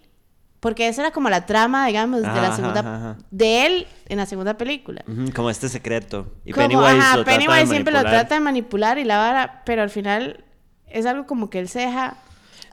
porque 0.63 0.87
esa 0.87 1.01
era 1.01 1.11
como 1.11 1.29
la 1.29 1.45
trama, 1.45 1.85
digamos, 1.87 2.21
de 2.21 2.27
la 2.27 2.47
Ajá, 2.47 2.55
segunda, 2.55 2.79
ajá, 2.79 2.95
ajá. 2.95 3.17
de 3.31 3.65
él 3.65 3.87
en 4.07 4.17
la 4.17 4.25
segunda 4.25 4.57
película. 4.57 5.03
Como 5.35 5.49
este 5.49 5.67
secreto. 5.67 6.31
Y 6.45 6.53
Como, 6.53 6.65
Pennywise 6.69 6.99
ajá, 6.99 7.17
lo 7.17 7.23
trata 7.25 7.31
de 7.39 7.45
Pennywise 7.45 7.69
siempre 7.69 7.93
lo 7.93 8.01
trata 8.01 8.35
de 8.35 8.39
manipular 8.39 8.97
y 8.97 9.03
la 9.03 9.17
vara, 9.17 9.61
pero 9.65 9.81
al 9.81 9.89
final 9.89 10.45
es 10.87 11.05
algo 11.05 11.27
como 11.27 11.49
que 11.49 11.59
él 11.59 11.67
se 11.67 11.79
deja 11.79 12.15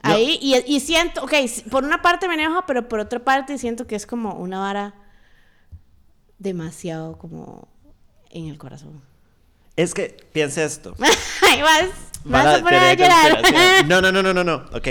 No. 0.05 0.13
ahí 0.13 0.39
y, 0.41 0.55
y 0.73 0.79
siento, 0.79 1.21
ok, 1.21 1.33
por 1.69 1.83
una 1.83 2.01
parte 2.01 2.29
me 2.29 2.35
enoja, 2.35 2.65
pero 2.65 2.87
por 2.87 3.01
otra 3.01 3.19
parte 3.19 3.57
siento 3.57 3.85
que 3.87 3.95
es 3.97 4.05
como 4.05 4.35
una 4.35 4.59
vara 4.59 4.93
demasiado 6.39 7.17
como 7.17 7.67
en 8.29 8.47
el 8.47 8.57
corazón. 8.57 9.01
Es 9.75 9.93
que, 9.93 10.15
piensa 10.31 10.63
esto. 10.63 10.95
Ahí 11.41 11.61
vas, 11.61 11.89
vas 12.23 12.45
a 12.59 12.63
poner 12.63 12.79
a 12.79 12.93
llorar. 12.93 13.85
No, 13.85 13.99
no, 14.01 14.13
no, 14.13 14.23
no, 14.23 14.33
no, 14.33 14.45
no. 14.45 14.55
Ok. 14.73 14.87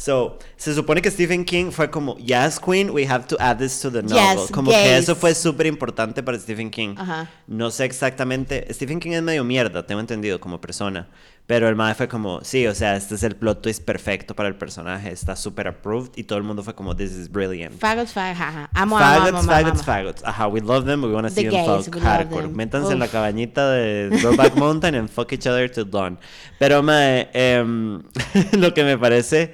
So, 0.00 0.38
se 0.56 0.74
supone 0.74 1.02
que 1.02 1.10
Stephen 1.10 1.44
King 1.44 1.70
fue 1.72 1.90
como, 1.90 2.16
yes, 2.16 2.58
Queen, 2.58 2.88
we 2.88 3.06
have 3.06 3.26
to 3.26 3.36
add 3.38 3.58
this 3.58 3.82
to 3.82 3.90
the 3.90 4.00
novel. 4.02 4.16
Yes, 4.16 4.50
como 4.50 4.70
que 4.70 4.76
gays. 4.78 5.02
eso 5.02 5.14
fue 5.14 5.34
súper 5.34 5.66
importante 5.66 6.22
para 6.22 6.38
Stephen 6.38 6.70
King. 6.70 6.94
Ajá. 6.96 7.28
No 7.46 7.70
sé 7.70 7.84
exactamente. 7.84 8.66
Stephen 8.72 8.98
King 8.98 9.10
es 9.12 9.22
medio 9.22 9.44
mierda, 9.44 9.86
tengo 9.86 10.00
entendido, 10.00 10.40
como 10.40 10.58
persona. 10.58 11.06
Pero 11.46 11.68
el 11.68 11.76
mae 11.76 11.94
fue 11.94 12.08
como, 12.08 12.42
sí, 12.42 12.66
o 12.66 12.74
sea, 12.74 12.96
este 12.96 13.14
es 13.16 13.22
el 13.24 13.36
plot 13.36 13.60
twist 13.60 13.84
perfecto 13.84 14.34
para 14.34 14.48
el 14.48 14.54
personaje. 14.54 15.12
Está 15.12 15.36
súper 15.36 15.68
approved. 15.68 16.12
Y 16.16 16.24
todo 16.24 16.38
el 16.38 16.44
mundo 16.44 16.62
fue 16.62 16.74
como, 16.74 16.96
this 16.96 17.12
is 17.12 17.30
brilliant. 17.30 17.78
Faggots, 17.78 18.14
fag, 18.14 18.34
jaja. 18.34 18.70
Amo, 18.72 18.96
amo, 18.96 19.04
Faggots, 19.06 19.28
amo, 19.28 19.38
amo, 19.40 19.48
faggots, 19.50 19.80
amo. 19.80 19.84
faggots. 19.84 20.22
Ajá, 20.24 20.46
we 20.46 20.62
love 20.62 20.86
them, 20.86 21.04
we 21.04 21.12
wanna 21.12 21.28
The 21.28 21.34
see 21.34 21.42
them 21.42 21.52
gays, 21.52 21.66
fuck 21.84 21.94
we 21.94 22.00
love 22.00 22.08
hardcore. 22.10 22.42
them. 22.44 22.54
Métanse 22.56 22.92
en 22.94 23.00
la 23.00 23.04
Uf. 23.04 23.12
cabañita 23.12 23.70
de 23.72 24.08
Brokeback 24.22 24.54
Mountain 24.54 24.94
and 24.94 25.10
fuck 25.10 25.30
each 25.34 25.46
other 25.46 25.70
to 25.70 25.84
dawn. 25.84 26.18
Pero, 26.58 26.82
mae, 26.82 27.28
em, 27.34 28.02
lo 28.52 28.72
que 28.72 28.82
me 28.82 28.96
parece 28.96 29.52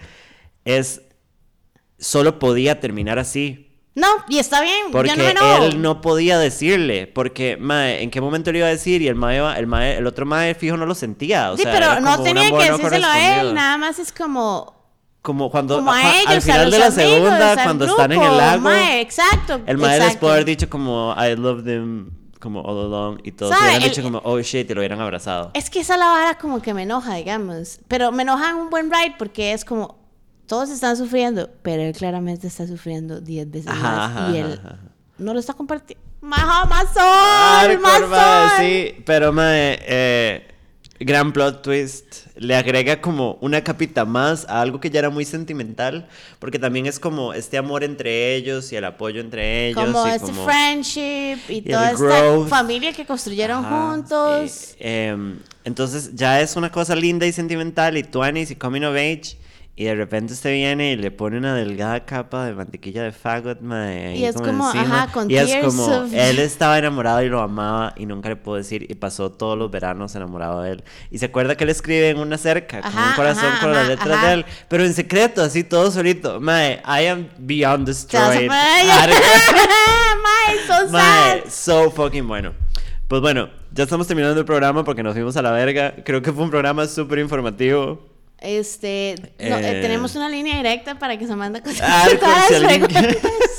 es, 0.67 1.01
solo 1.99 2.39
podía 2.39 2.79
terminar 2.81 3.19
así. 3.19 3.63
No, 3.95 4.09
y 4.29 4.39
está 4.39 4.61
bien, 4.61 4.89
Porque 4.93 5.09
yo 5.09 5.17
no 5.17 5.25
me 5.25 5.31
enojo. 5.31 5.65
él 5.65 5.81
no 5.81 6.03
podía 6.03 6.39
decirle, 6.39 7.07
porque, 7.07 7.57
mae, 7.59 8.03
¿en 8.03 8.11
qué 8.11 8.21
momento 8.21 8.53
le 8.53 8.59
iba 8.59 8.67
a 8.67 8.71
decir? 8.71 9.01
Y 9.01 9.09
el 9.09 9.15
mae, 9.15 9.39
el 9.59 9.67
mae, 9.67 9.97
el 9.97 10.07
otro 10.07 10.27
mae 10.27 10.55
fijo 10.55 10.77
no 10.77 10.85
lo 10.85 10.95
sentía, 10.95 11.51
o 11.53 11.57
sí, 11.57 11.63
sea, 11.63 11.73
pero 11.73 12.01
no 12.03 12.23
tenía 12.23 12.51
que 12.51 12.73
decírselo 12.73 13.07
a 13.07 13.41
él, 13.41 13.55
nada 13.55 13.79
más 13.79 13.99
es 13.99 14.13
como... 14.13 14.77
Como 15.23 15.51
cuando, 15.51 15.77
Como 15.77 15.91
a 15.91 15.99
ajá, 15.99 16.21
ellos, 16.21 16.31
al 16.31 16.37
a 16.37 16.41
final 16.43 16.71
de 16.71 16.79
la 16.79 16.87
amigos, 16.87 17.03
segunda, 17.11 17.63
cuando 17.65 17.85
están 17.87 18.13
en 18.13 18.21
el 18.21 18.27
grupo, 18.27 18.37
lago, 18.39 18.63
mae, 18.63 19.01
exacto. 19.01 19.61
el 19.67 19.79
mae 19.79 19.99
les 19.99 20.17
puede 20.19 20.33
haber 20.35 20.45
dicho 20.45 20.69
como, 20.69 21.17
I 21.19 21.35
love 21.35 21.65
them, 21.65 22.11
como 22.39 22.61
all 22.61 22.79
along, 22.87 23.21
y 23.25 23.33
todos 23.33 23.57
hubieran 23.59 23.83
dicho 23.83 24.03
como, 24.03 24.21
oh 24.25 24.39
shit, 24.41 24.71
y 24.71 24.75
lo 24.75 24.81
hubieran 24.83 25.01
abrazado. 25.01 25.51
Es 25.55 25.71
que 25.71 25.81
esa 25.81 25.97
la 25.97 26.07
vara 26.07 26.39
como 26.39 26.61
que 26.61 26.75
me 26.75 26.83
enoja, 26.83 27.15
digamos. 27.15 27.81
Pero 27.89 28.13
me 28.13 28.23
enoja 28.25 28.51
en 28.51 28.57
un 28.57 28.71
buen 28.71 28.89
ride 28.93 29.15
porque 29.19 29.53
es 29.53 29.65
como, 29.65 29.97
todos 30.47 30.71
están 30.71 30.97
sufriendo, 30.97 31.51
pero 31.63 31.83
él 31.83 31.93
claramente 31.93 32.47
está 32.47 32.67
sufriendo 32.67 33.21
10 33.21 33.51
veces 33.51 33.69
Ajá, 33.69 33.83
más. 33.83 34.11
ajá, 34.11 34.31
y 34.31 34.37
él 34.39 34.61
ajá. 34.65 34.79
no 35.19 35.35
lo 35.35 35.41
está 35.41 35.55
compartiendo. 35.55 36.05
¡Maja, 36.21 36.65
mae, 36.65 36.87
sol! 36.87 38.59
sí, 38.59 39.03
pero 39.05 39.33
mae, 39.33 39.79
eh, 39.83 40.49
gran 40.99 41.33
plot 41.33 41.63
twist. 41.63 42.27
Le 42.37 42.55
agrega 42.55 43.01
como 43.01 43.39
una 43.41 43.63
capita 43.63 44.05
más 44.05 44.45
a 44.49 44.61
algo 44.61 44.81
que 44.81 44.91
ya 44.91 45.01
era 45.01 45.11
muy 45.11 45.25
sentimental, 45.25 46.09
porque 46.39 46.59
también 46.59 46.87
es 46.87 46.99
como 46.99 47.33
este 47.33 47.59
amor 47.59 47.85
entre 47.85 48.35
ellos 48.35 48.73
y 48.73 48.77
el 48.77 48.85
apoyo 48.85 49.21
entre 49.21 49.69
ellos. 49.69 49.85
Como 49.85 50.07
y 50.07 50.11
este 50.11 50.27
como... 50.27 50.45
friendship 50.45 51.39
y, 51.49 51.59
el 51.59 51.65
toda 51.65 51.91
esta 51.93 52.49
familia 52.49 52.93
que 52.93 53.07
construyeron 53.07 53.65
juntos. 53.65 54.75
eh, 54.79 55.09
em, 55.09 55.39
entonces 55.65 56.15
ya 56.15 56.41
es 56.41 56.57
una 56.57 56.71
cosa 56.71 56.95
linda 56.95 57.27
y 57.27 57.33
sentimental 57.33 57.97
y 57.97 58.03
twenties 58.03 58.51
y 58.51 58.57
coming 58.57 58.83
of 58.83 58.95
age 58.97 59.37
Y 59.79 59.85
de 59.85 59.95
repente 59.95 60.33
usted 60.33 60.53
viene 60.55 60.93
y 60.93 60.97
le 60.97 61.11
pone 61.11 61.37
una 61.37 61.55
delgada 61.55 62.07
capa 62.07 62.47
de 62.47 62.55
mantequilla 62.55 63.03
de 63.03 63.13
fagot, 63.13 63.61
mae. 63.61 64.17
Y 64.17 64.25
es 64.25 64.35
como, 64.35 64.73
encima. 64.73 65.03
ajá, 65.03 65.13
con 65.13 65.31
Y 65.31 65.37
es 65.37 65.55
como, 65.63 65.85
of- 65.85 66.15
él 66.15 66.39
estaba 66.39 66.79
enamorado 66.79 67.23
y 67.23 67.29
lo 67.29 67.43
amaba 67.43 67.93
y 67.95 68.07
nunca 68.07 68.31
le 68.31 68.37
pudo 68.37 68.57
decir. 68.57 68.87
Y 68.91 68.95
pasó 68.95 69.31
todos 69.33 69.59
los 69.59 69.71
veranos 69.71 70.15
enamorado 70.15 70.63
de 70.63 70.71
él. 70.73 70.85
Y 71.11 71.19
se 71.19 71.27
acuerda 71.27 71.57
que 71.57 71.65
él 71.65 71.71
escribe 71.71 72.09
en 72.09 72.19
una 72.19 72.39
cerca, 72.39 72.81
con 72.81 72.89
Ajá, 72.91 73.11
un 73.11 73.17
corazón 73.17 73.45
ajá, 73.53 73.61
con 73.61 73.73
las 73.75 73.87
letras 73.87 74.23
de 74.23 74.33
él. 74.33 74.47
Pero 74.69 74.83
en 74.83 74.95
secreto, 74.95 75.43
así 75.43 75.63
todo 75.63 75.91
solito. 75.91 76.41
Mae, 76.41 76.81
I 76.87 77.07
am 77.09 77.29
beyond 77.37 77.87
destroyed. 77.87 78.49
Mae, 78.49 80.57
so 80.67 80.89
sad. 80.89 80.93
Mae, 80.93 81.43
so 81.51 81.91
fucking 81.91 82.27
bueno. 82.27 82.55
Pues 83.09 83.21
bueno, 83.21 83.51
ya 83.73 83.85
estamos 83.85 84.07
terminando 84.07 84.41
el 84.41 84.47
programa 84.47 84.85
porque 84.85 85.03
nos 85.03 85.13
fuimos 85.13 85.37
a 85.37 85.43
la 85.43 85.51
verga. 85.53 85.95
Creo 86.05 86.23
que 86.23 86.33
fue 86.33 86.45
un 86.45 86.51
programa 86.51 86.87
súper 86.87 87.19
informativo. 87.19 88.16
Este, 88.39 89.15
no, 89.39 89.57
eh, 89.57 89.79
Eh. 89.79 89.83
tenemos 89.83 90.15
una 90.15 90.29
línea 90.29 90.57
directa 90.57 90.99
para 90.99 91.19
que 91.19 91.27
se 91.27 91.35
mande 91.35 91.63
cosas. 91.63 91.81
Ah, 91.83 92.07
todas 92.21 92.47
si, 92.49 92.55
alguien- 92.55 92.83
preguntas. 92.87 93.17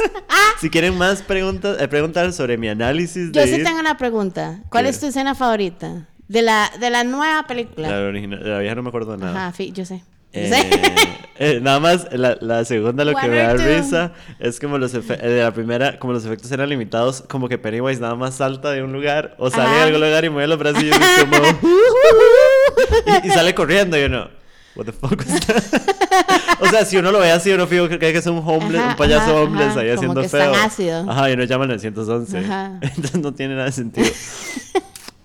si 0.62 0.70
quieren 0.70 0.98
más 0.98 1.22
preguntas, 1.24 1.78
eh, 1.82 1.88
preguntar 1.88 2.32
sobre 2.32 2.58
mi 2.58 2.70
análisis 2.70 3.32
Yo 3.32 3.42
de 3.42 3.48
sí 3.48 3.56
ir- 3.56 3.64
tengo 3.64 3.80
una 3.80 3.98
pregunta. 3.98 4.60
¿Cuál 4.70 4.84
¿Qué? 4.86 4.92
es 4.92 5.00
tu 5.00 5.08
escena 5.08 5.34
favorita? 5.36 6.08
De 6.28 6.42
la, 6.42 6.70
de 6.80 6.90
la 6.90 7.04
nueva 7.04 7.48
película. 7.48 7.88
La 7.90 8.08
original, 8.08 8.44
de 8.44 8.50
la 8.50 8.60
vieja 8.60 8.76
no 8.76 8.84
me 8.84 8.90
acuerdo 8.90 9.14
de 9.14 9.18
nada. 9.26 9.48
Ajá, 9.48 9.64
yo 9.64 9.86
sé. 9.86 10.04
Eh, 10.34 10.52
eh, 11.40 11.60
nada 11.62 11.80
más, 11.80 12.08
la, 12.12 12.38
la 12.42 12.64
segunda 12.66 13.04
lo 13.06 13.16
que 13.16 13.28
me 13.30 13.38
da 13.38 13.56
two. 13.56 13.64
risa 13.66 14.12
es 14.40 14.60
como 14.60 14.78
los 14.78 14.94
efectos, 14.94 15.28
de 15.28 15.42
la 15.42 15.52
primera, 15.54 15.98
como 15.98 16.12
los 16.14 16.26
efectos 16.26 16.52
eran 16.52 16.70
limitados, 16.70 17.24
como 17.30 17.48
que 17.50 17.58
Pennywise 17.58 18.00
nada 18.02 18.16
más 18.16 18.36
salta 18.36 18.72
de 18.72 18.84
un 18.84 18.92
lugar 18.94 19.36
o 19.40 19.50
sale 19.50 19.70
de 19.70 19.76
Ajá. 19.76 19.84
algún 19.86 20.02
lugar 20.02 20.26
y 20.26 20.30
mueve 20.30 20.48
los 20.48 20.60
brazos 20.60 20.84
y 20.84 20.90
como... 20.92 21.38
y, 23.24 23.28
y 23.28 23.30
sale 23.32 23.56
corriendo 23.56 23.98
y 23.98 24.04
uno... 24.04 24.37
What 24.78 24.86
the 24.86 24.92
fuck 24.94 25.18
was 25.18 25.40
that? 25.48 26.58
o 26.62 26.68
sea, 26.68 26.86
si 26.86 26.98
uno 26.98 27.12
lo 27.12 27.20
ve 27.20 27.32
así, 27.32 27.52
uno 27.52 27.66
fijo 27.68 27.90
que 27.90 28.10
es 28.10 28.26
un 28.28 28.38
homeless, 28.46 28.80
Ajá, 28.82 28.90
un 28.92 28.96
payaso 28.98 29.32
ajá, 29.32 29.42
homeless 29.42 29.68
ajá, 29.70 29.80
ahí 29.80 29.88
como 29.88 29.98
haciendo 29.98 30.22
que 30.22 30.30
feo. 30.30 30.54
ácido. 30.56 31.10
Ajá, 31.12 31.30
y 31.30 31.34
uno 31.34 31.44
llama 31.46 31.64
al 31.64 31.70
911. 31.70 32.38
Ajá. 32.38 32.80
Entonces 32.82 33.20
no 33.22 33.34
tiene 33.34 33.54
nada 33.56 33.66
de 33.66 33.72
sentido. 33.72 34.08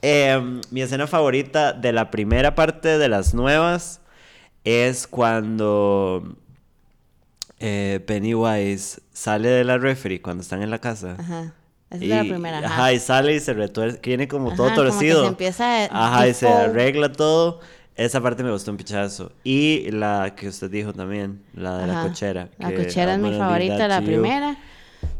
Eh, 0.04 0.60
mi 0.72 0.82
escena 0.82 1.06
favorita 1.06 1.72
de 1.72 1.92
la 1.92 2.10
primera 2.10 2.56
parte 2.56 2.98
de 2.98 3.08
las 3.08 3.34
nuevas 3.34 4.00
es 4.64 5.06
cuando 5.06 6.34
eh, 7.60 8.00
Pennywise 8.04 9.00
sale 9.12 9.48
de 9.48 9.62
la 9.62 9.78
referee 9.78 10.20
cuando 10.20 10.42
están 10.42 10.60
en 10.60 10.70
la 10.70 10.80
casa. 10.80 11.14
Ajá. 11.20 11.52
Esa 11.88 12.04
Y, 12.04 12.10
es 12.10 12.16
la 12.16 12.22
primera. 12.24 12.58
Ajá. 12.58 12.66
ajá, 12.66 12.92
y 12.94 12.98
sale 12.98 13.34
y 13.36 13.38
se 13.38 13.52
retuerce, 13.52 14.00
viene 14.02 14.26
como 14.26 14.54
todo 14.56 14.66
Ajá, 14.66 14.74
como 14.74 14.86
que 14.88 14.92
torcido. 14.92 15.22
se 15.22 15.28
empieza 15.28 15.84
a 15.84 16.06
Ajá, 16.08 16.26
y 16.26 16.34
se 16.34 16.48
arregla 16.48 17.12
todo. 17.12 17.60
Esa 17.96 18.20
parte 18.20 18.42
me 18.42 18.50
gustó 18.50 18.70
un 18.70 18.76
pichazo. 18.76 19.32
Y 19.44 19.90
la 19.90 20.34
que 20.34 20.48
usted 20.48 20.70
dijo 20.70 20.92
también, 20.92 21.42
la 21.54 21.78
de 21.78 21.86
la 21.86 22.02
cochera. 22.08 22.48
La 22.58 22.72
cochera 22.74 23.14
es 23.14 23.18
mi 23.20 23.36
favorita, 23.36 23.86
la 23.88 24.00
primera. 24.00 24.56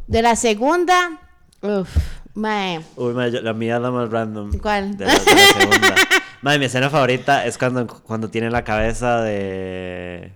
De 0.07 0.23
la 0.23 0.37
segunda, 0.37 1.20
uff, 1.61 1.97
mae. 2.35 2.81
Uy, 2.97 3.12
ma, 3.14 3.29
yo- 3.29 3.43
la 3.43 3.53
mía 3.53 3.77
es 3.77 3.83
la 3.83 3.91
más 3.91 4.11
random. 4.11 4.53
¿Cuál? 4.59 4.97
De 4.97 5.05
la, 5.07 5.12
de 5.14 5.18
la 5.18 5.47
segunda. 5.61 5.95
Madre, 6.41 6.59
mi 6.59 6.64
escena 6.64 6.89
favorita 6.91 7.45
es 7.47 7.57
cuando, 7.59 7.87
cuando 7.87 8.29
tiene 8.29 8.51
la 8.51 8.64
cabeza 8.64 9.20
de... 9.23 10.33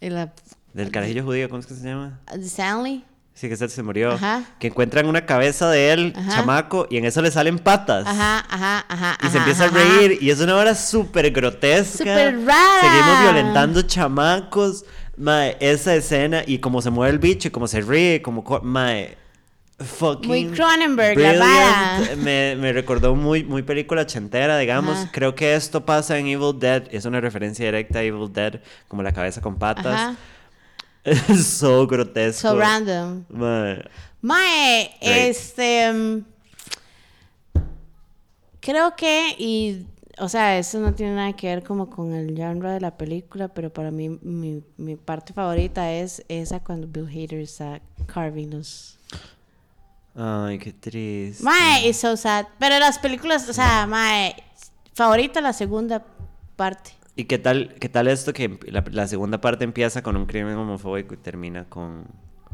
La 0.00 0.32
Del 0.74 0.90
carajillo 0.90 1.24
judío, 1.24 1.48
¿cómo 1.48 1.60
es 1.60 1.66
que 1.66 1.74
se 1.74 1.86
llama? 1.88 2.20
de 2.34 2.44
Stanley. 2.46 3.04
Sí, 3.38 3.46
que 3.46 3.54
ese 3.54 3.68
se 3.68 3.82
murió. 3.84 4.12
Ajá. 4.14 4.42
Que 4.58 4.66
encuentran 4.66 5.06
una 5.06 5.24
cabeza 5.24 5.70
de 5.70 5.92
él, 5.92 6.12
Ajá. 6.16 6.30
chamaco, 6.40 6.88
y 6.90 6.96
en 6.96 7.04
eso 7.04 7.22
le 7.22 7.30
salen 7.30 7.60
patas. 7.60 8.04
Ajá, 8.04 8.44
ajá, 8.50 8.84
ajá. 8.88 9.18
Y 9.24 9.28
se 9.30 9.38
empieza 9.38 9.66
a 9.66 9.68
reír, 9.68 10.18
y 10.20 10.30
es 10.30 10.40
una 10.40 10.56
hora 10.56 10.74
súper 10.74 11.30
grotesca. 11.30 11.98
Súper 11.98 12.44
rara. 12.44 12.80
Seguimos 12.80 13.20
violentando 13.22 13.82
chamacos. 13.82 14.84
Mae, 15.16 15.56
esa 15.60 15.94
escena, 15.94 16.42
y 16.46 16.58
como 16.58 16.82
se 16.82 16.90
mueve 16.90 17.12
el 17.12 17.18
bicho, 17.20 17.46
y 17.46 17.50
como 17.52 17.68
se 17.68 17.80
ríe, 17.80 18.22
como... 18.22 18.42
co- 18.42 18.60
Mae, 18.62 19.16
fucking... 19.78 20.28
Muy 20.28 20.46
Cronenberg, 20.46 21.16
la 21.18 21.38
vara. 21.38 22.00
Me, 22.16 22.56
me 22.56 22.72
recordó 22.72 23.14
muy, 23.14 23.44
muy 23.44 23.62
película 23.62 24.04
chentera, 24.06 24.58
digamos. 24.58 24.96
Ajá. 24.98 25.10
Creo 25.12 25.34
que 25.36 25.54
esto 25.54 25.84
pasa 25.86 26.18
en 26.18 26.26
Evil 26.26 26.58
Dead. 26.58 26.84
Es 26.90 27.04
una 27.04 27.20
referencia 27.20 27.64
directa 27.64 28.00
a 28.00 28.02
Evil 28.02 28.32
Dead, 28.32 28.60
como 28.88 29.02
la 29.04 29.12
cabeza 29.12 29.40
con 29.40 29.56
patas. 29.58 29.86
Ajá. 29.86 30.16
Es 31.04 31.46
so 31.58 31.86
grotesco. 31.86 32.48
So 32.48 32.56
random. 32.58 33.24
Mae, 33.28 33.84
Mae, 34.20 34.90
Great. 35.00 35.30
este. 35.30 35.92
mm, 35.92 36.24
Creo 38.60 38.94
que, 38.96 39.34
y. 39.38 39.86
O 40.20 40.28
sea, 40.28 40.58
eso 40.58 40.80
no 40.80 40.92
tiene 40.94 41.14
nada 41.14 41.32
que 41.34 41.46
ver 41.46 41.62
como 41.62 41.88
con 41.88 42.12
el 42.12 42.36
genre 42.36 42.70
de 42.72 42.80
la 42.80 42.96
película, 42.96 43.46
pero 43.46 43.72
para 43.72 43.92
mí 43.92 44.08
mi, 44.20 44.64
mi 44.76 44.96
parte 44.96 45.32
favorita 45.32 45.92
es 45.92 46.24
esa 46.28 46.58
cuando 46.58 46.88
Bill 46.88 47.06
Hader 47.06 47.38
está 47.40 47.80
carving 48.06 48.50
los... 48.50 48.98
Ay, 50.16 50.58
qué 50.58 50.72
triste. 50.72 51.44
Mae, 51.44 51.88
it's 51.88 52.00
so 52.00 52.16
sad. 52.16 52.46
Pero 52.58 52.80
las 52.80 52.98
películas, 52.98 53.48
o 53.48 53.52
sea, 53.52 53.86
mae, 53.86 54.34
favorita 54.92 55.40
la 55.40 55.52
segunda 55.52 56.04
parte. 56.56 56.90
¿Y 57.18 57.24
qué 57.24 57.36
tal, 57.38 57.74
qué 57.80 57.88
tal 57.88 58.06
esto 58.06 58.32
que 58.32 58.60
la, 58.70 58.84
la 58.92 59.08
segunda 59.08 59.40
parte 59.40 59.64
empieza 59.64 60.02
con 60.04 60.16
un 60.16 60.24
crimen 60.26 60.54
homofóbico 60.56 61.14
y 61.14 61.16
termina 61.16 61.64
con... 61.68 62.04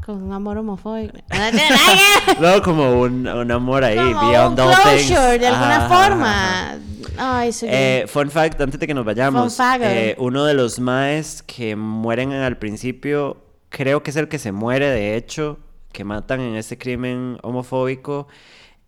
Con 0.03 0.23
un 0.23 0.33
amor 0.33 0.57
homofóbico. 0.57 1.13
No 2.41 2.61
como 2.63 2.99
un, 3.01 3.27
un 3.27 3.51
amor 3.51 3.83
ahí, 3.83 3.95
Como 3.95 4.27
beyond 4.31 4.59
un 4.59 4.65
all 4.65 4.73
things. 4.83 5.05
closure, 5.07 5.37
de 5.37 5.47
alguna 5.47 5.85
ajá. 5.85 6.07
forma. 6.09 6.77
Ay, 7.17 7.51
soy 7.53 7.69
Eh, 7.71 8.05
fun 8.07 8.31
fact, 8.31 8.59
antes 8.59 8.79
de 8.79 8.87
que 8.87 8.93
nos 8.95 9.05
vayamos, 9.05 9.55
Fun 9.55 9.65
fact. 9.65 9.83
eh, 9.85 10.15
uno 10.17 10.45
de 10.45 10.55
los 10.55 10.79
maes 10.79 11.43
que 11.43 11.75
mueren 11.75 12.31
al 12.33 12.57
principio, 12.57 13.37
creo 13.69 14.01
que 14.01 14.09
es 14.09 14.17
el 14.17 14.27
que 14.27 14.39
se 14.39 14.51
muere, 14.51 14.89
de 14.89 15.15
hecho, 15.15 15.59
que 15.91 16.03
matan 16.03 16.41
en 16.41 16.55
este 16.55 16.79
crimen 16.79 17.37
homofóbico, 17.43 18.27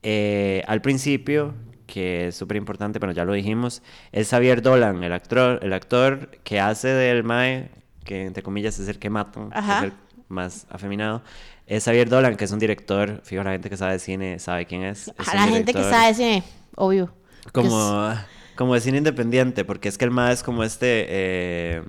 eh, 0.02 0.64
al 0.68 0.82
principio, 0.82 1.54
que 1.88 2.28
es 2.28 2.36
súper 2.36 2.58
importante, 2.58 3.00
pero 3.00 3.12
ya 3.14 3.26
lo 3.26 3.34
dijimos, 3.34 3.82
es 4.12 4.30
Xavier 4.30 4.62
Dolan, 4.62 5.04
el 5.04 5.14
actor, 5.14 5.60
el 5.64 5.74
actor 5.74 6.30
que 6.44 6.60
hace 6.60 6.90
del 6.90 7.24
mae, 7.24 7.70
que 8.04 8.26
entre 8.26 8.44
comillas 8.44 8.78
es 8.80 8.88
el 8.90 9.00
que 9.00 9.10
matan, 9.10 9.50
es 9.56 9.84
el 9.84 9.94
más 10.30 10.68
afeminado. 10.70 11.24
Es 11.66 11.86
Xavier 11.86 12.08
Dolan, 12.10 12.36
que 12.38 12.46
es 12.46 12.52
un 12.52 12.60
director, 12.60 13.22
fijo, 13.24 13.44
la 13.44 13.52
gente 13.52 13.70
que 13.70 13.78
sabe 13.78 13.94
de 13.94 14.00
cine 14.00 14.40
sabe 14.40 14.66
quién 14.66 14.84
es. 14.84 15.08
es 15.18 15.34
la 15.34 15.48
gente 15.48 15.74
que 15.74 15.84
sabe 15.84 16.14
cine, 16.14 16.44
obvio. 16.76 17.12
como, 17.54 18.14
como 18.56 18.74
de 18.74 18.82
cine 18.82 18.98
independiente, 19.00 19.66
porque 19.66 19.90
es 19.90 19.98
que 19.98 20.06
el 20.06 20.12
más 20.12 20.34
es 20.36 20.44
como 20.44 20.64
este... 20.64 21.06
eh, 21.10 21.82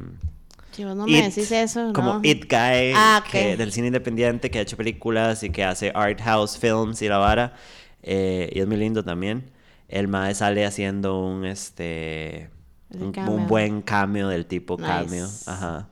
Si 0.72 0.84
vos 0.84 0.94
no 0.96 1.06
me 1.06 1.18
It, 1.18 1.24
decís 1.26 1.50
eso, 1.52 1.92
como 1.92 2.14
no. 2.14 2.20
It 2.22 2.44
Guy 2.50 2.92
Ah, 2.94 3.22
ok. 3.24 3.30
que- 3.30 3.56
del 3.56 3.72
cine 3.72 3.88
independiente 3.88 4.50
que 4.50 4.58
ha 4.58 4.62
hecho 4.62 4.76
películas 4.76 5.42
y 5.42 5.50
que 5.50 5.64
hace 5.64 5.90
art 5.94 6.20
house 6.22 6.56
films 6.58 7.02
y 7.02 7.08
la 7.08 7.18
vara. 7.18 7.54
eh, 8.02 8.48
y 8.52 8.60
es 8.60 8.66
muy 8.66 8.76
lindo 8.76 9.02
también. 9.04 9.50
El 9.88 10.08
mae 10.08 10.34
sale 10.34 10.64
haciendo 10.66 11.20
un 11.24 11.44
este 11.46 12.50
un, 12.90 13.12
un 13.28 13.46
buen 13.46 13.82
cameo 13.82 14.28
del 14.28 14.46
tipo 14.46 14.76
Nice. 14.76 14.88
cameo. 14.88 15.28
Ajá. 15.46 15.88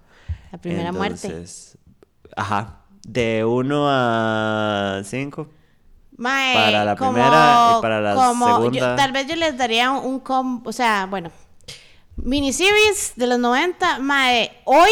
La 0.52 0.58
primera 0.58 0.92
muerte. 0.92 1.26
Entonces, 1.26 1.78
Ajá. 2.36 2.80
De 3.06 3.44
1 3.44 3.86
a 3.88 5.00
5. 5.04 5.48
Mae, 6.18 6.54
para 6.54 6.84
la 6.84 6.96
como- 6.96 7.12
primera 7.12 7.76
y 7.78 7.82
para 7.82 8.00
la 8.00 8.14
como 8.14 8.46
yo- 8.48 8.56
segunda. 8.56 8.96
tal 8.96 9.12
vez 9.12 9.26
yo 9.26 9.36
les 9.36 9.56
daría 9.56 9.90
un, 9.92 10.04
un 10.14 10.20
com- 10.20 10.62
o 10.66 10.72
sea, 10.72 11.06
bueno, 11.06 11.30
miniseries 12.16 13.12
de 13.16 13.26
los 13.26 13.38
90, 13.38 13.98
mae, 14.00 14.50
hoy 14.64 14.90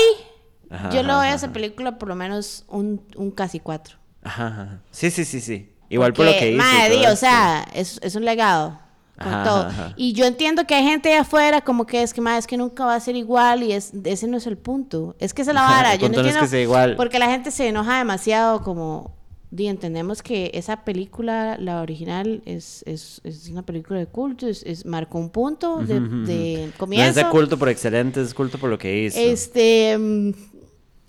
Ajá, 0.70 0.90
yo 0.90 1.02
le 1.02 1.12
doy 1.12 1.26
a 1.28 1.34
esa 1.34 1.52
película 1.52 1.98
por 1.98 2.08
lo 2.08 2.14
menos 2.14 2.64
un, 2.68 3.02
un 3.16 3.30
casi 3.30 3.60
cuatro. 3.60 3.96
Ajá, 4.22 4.46
ajá. 4.48 4.80
Sí, 4.90 5.10
sí, 5.10 5.24
sí, 5.24 5.40
sí. 5.40 5.70
Igual 5.88 6.12
por 6.12 6.24
lo 6.26 6.32
Porque, 6.32 6.50
que 6.50 6.52
hizo. 6.56 6.98
di, 7.00 7.06
o 7.06 7.16
sea, 7.16 7.66
es, 7.74 7.98
es 8.02 8.14
un 8.16 8.24
legado. 8.24 8.78
Con 9.18 9.28
Ajá, 9.32 9.44
todo. 9.44 9.60
ajá. 9.66 9.92
Y 9.96 10.12
yo 10.12 10.24
entiendo 10.24 10.64
que 10.66 10.74
hay 10.74 10.82
gente 10.84 11.08
de 11.08 11.16
afuera 11.16 11.60
como 11.60 11.86
que 11.86 12.02
es 12.02 12.12
que 12.12 12.20
más 12.20 12.40
es 12.40 12.46
que 12.48 12.56
nunca 12.56 12.84
va 12.84 12.94
a 12.96 13.00
ser 13.00 13.14
igual 13.16 13.62
y 13.62 13.72
es, 13.72 13.92
ese 14.04 14.26
no 14.26 14.36
es 14.38 14.46
el 14.46 14.56
punto. 14.58 15.14
Es 15.20 15.32
que 15.32 15.42
esa 15.42 15.52
es 15.52 15.54
la 15.54 15.62
vara. 15.68 15.94
yo 15.94 16.08
no 16.08 16.14
no 16.16 16.20
es 16.20 16.26
entiendo 16.26 16.40
que 16.40 16.48
sea 16.48 16.60
igual. 16.60 16.96
porque 16.96 17.18
la 17.20 17.30
gente 17.30 17.50
se 17.52 17.68
enoja 17.68 17.98
demasiado 17.98 18.62
como 18.62 19.12
di, 19.52 19.68
entendemos 19.68 20.20
que 20.20 20.50
esa 20.54 20.82
película, 20.84 21.56
la 21.60 21.80
original, 21.80 22.42
es, 22.44 22.82
es, 22.86 23.20
es 23.22 23.48
una 23.50 23.62
película 23.62 24.00
de 24.00 24.06
culto, 24.06 24.48
es, 24.48 24.64
es- 24.64 24.84
marcó 24.84 25.18
un 25.20 25.30
punto 25.30 25.76
de, 25.78 26.00
No 26.00 26.72
comienzo. 26.76 27.08
es 27.10 27.14
de 27.14 27.28
culto 27.30 27.56
por 27.56 27.68
excelente, 27.68 28.20
es 28.20 28.34
culto 28.34 28.58
por 28.58 28.68
lo 28.68 28.78
que 28.78 29.04
hizo. 29.04 29.16
Este, 29.16 29.96
mm, 29.96 30.30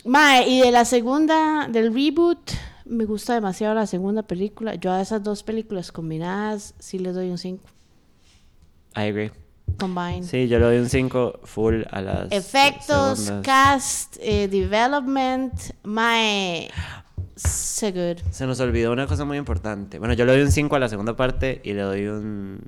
mae, 0.06 0.48
y 0.48 0.62
de 0.62 0.72
la 0.72 0.86
segunda, 0.86 1.68
del 1.72 1.92
reboot, 1.92 2.52
me 2.86 3.06
gusta 3.06 3.34
demasiado 3.34 3.74
la 3.74 3.88
segunda 3.88 4.22
película. 4.22 4.76
Yo 4.76 4.92
a 4.92 5.02
esas 5.02 5.24
dos 5.24 5.42
películas 5.42 5.92
combinadas 5.92 6.76
sí 6.78 7.00
les 7.00 7.16
doy 7.16 7.32
un 7.32 7.40
5. 7.40 7.64
I 8.96 9.10
agree. 9.10 9.32
Combined. 9.80 10.24
Sí, 10.24 10.48
yo 10.48 10.60
le 10.60 10.66
doy 10.66 10.78
un 10.78 10.90
5 10.90 11.42
full 11.44 11.84
a 11.90 12.02
las 12.02 12.32
Efectos, 12.32 13.20
segundas. 13.20 13.46
cast, 13.46 14.18
eh, 14.22 14.48
development, 14.48 15.54
mae, 15.84 16.70
so 17.36 17.92
good. 17.92 18.20
Se 18.32 18.46
nos 18.46 18.60
olvidó 18.60 18.92
una 18.94 19.08
cosa 19.08 19.26
muy 19.26 19.38
importante. 19.38 20.00
Bueno, 20.00 20.14
yo 20.14 20.26
le 20.26 20.34
doy 20.34 20.42
un 20.42 20.52
5 20.52 20.76
a 20.76 20.80
la 20.80 20.88
segunda 20.88 21.16
parte 21.16 21.62
y 21.64 21.74
le 21.74 21.82
doy 21.82 22.06
un, 22.08 22.62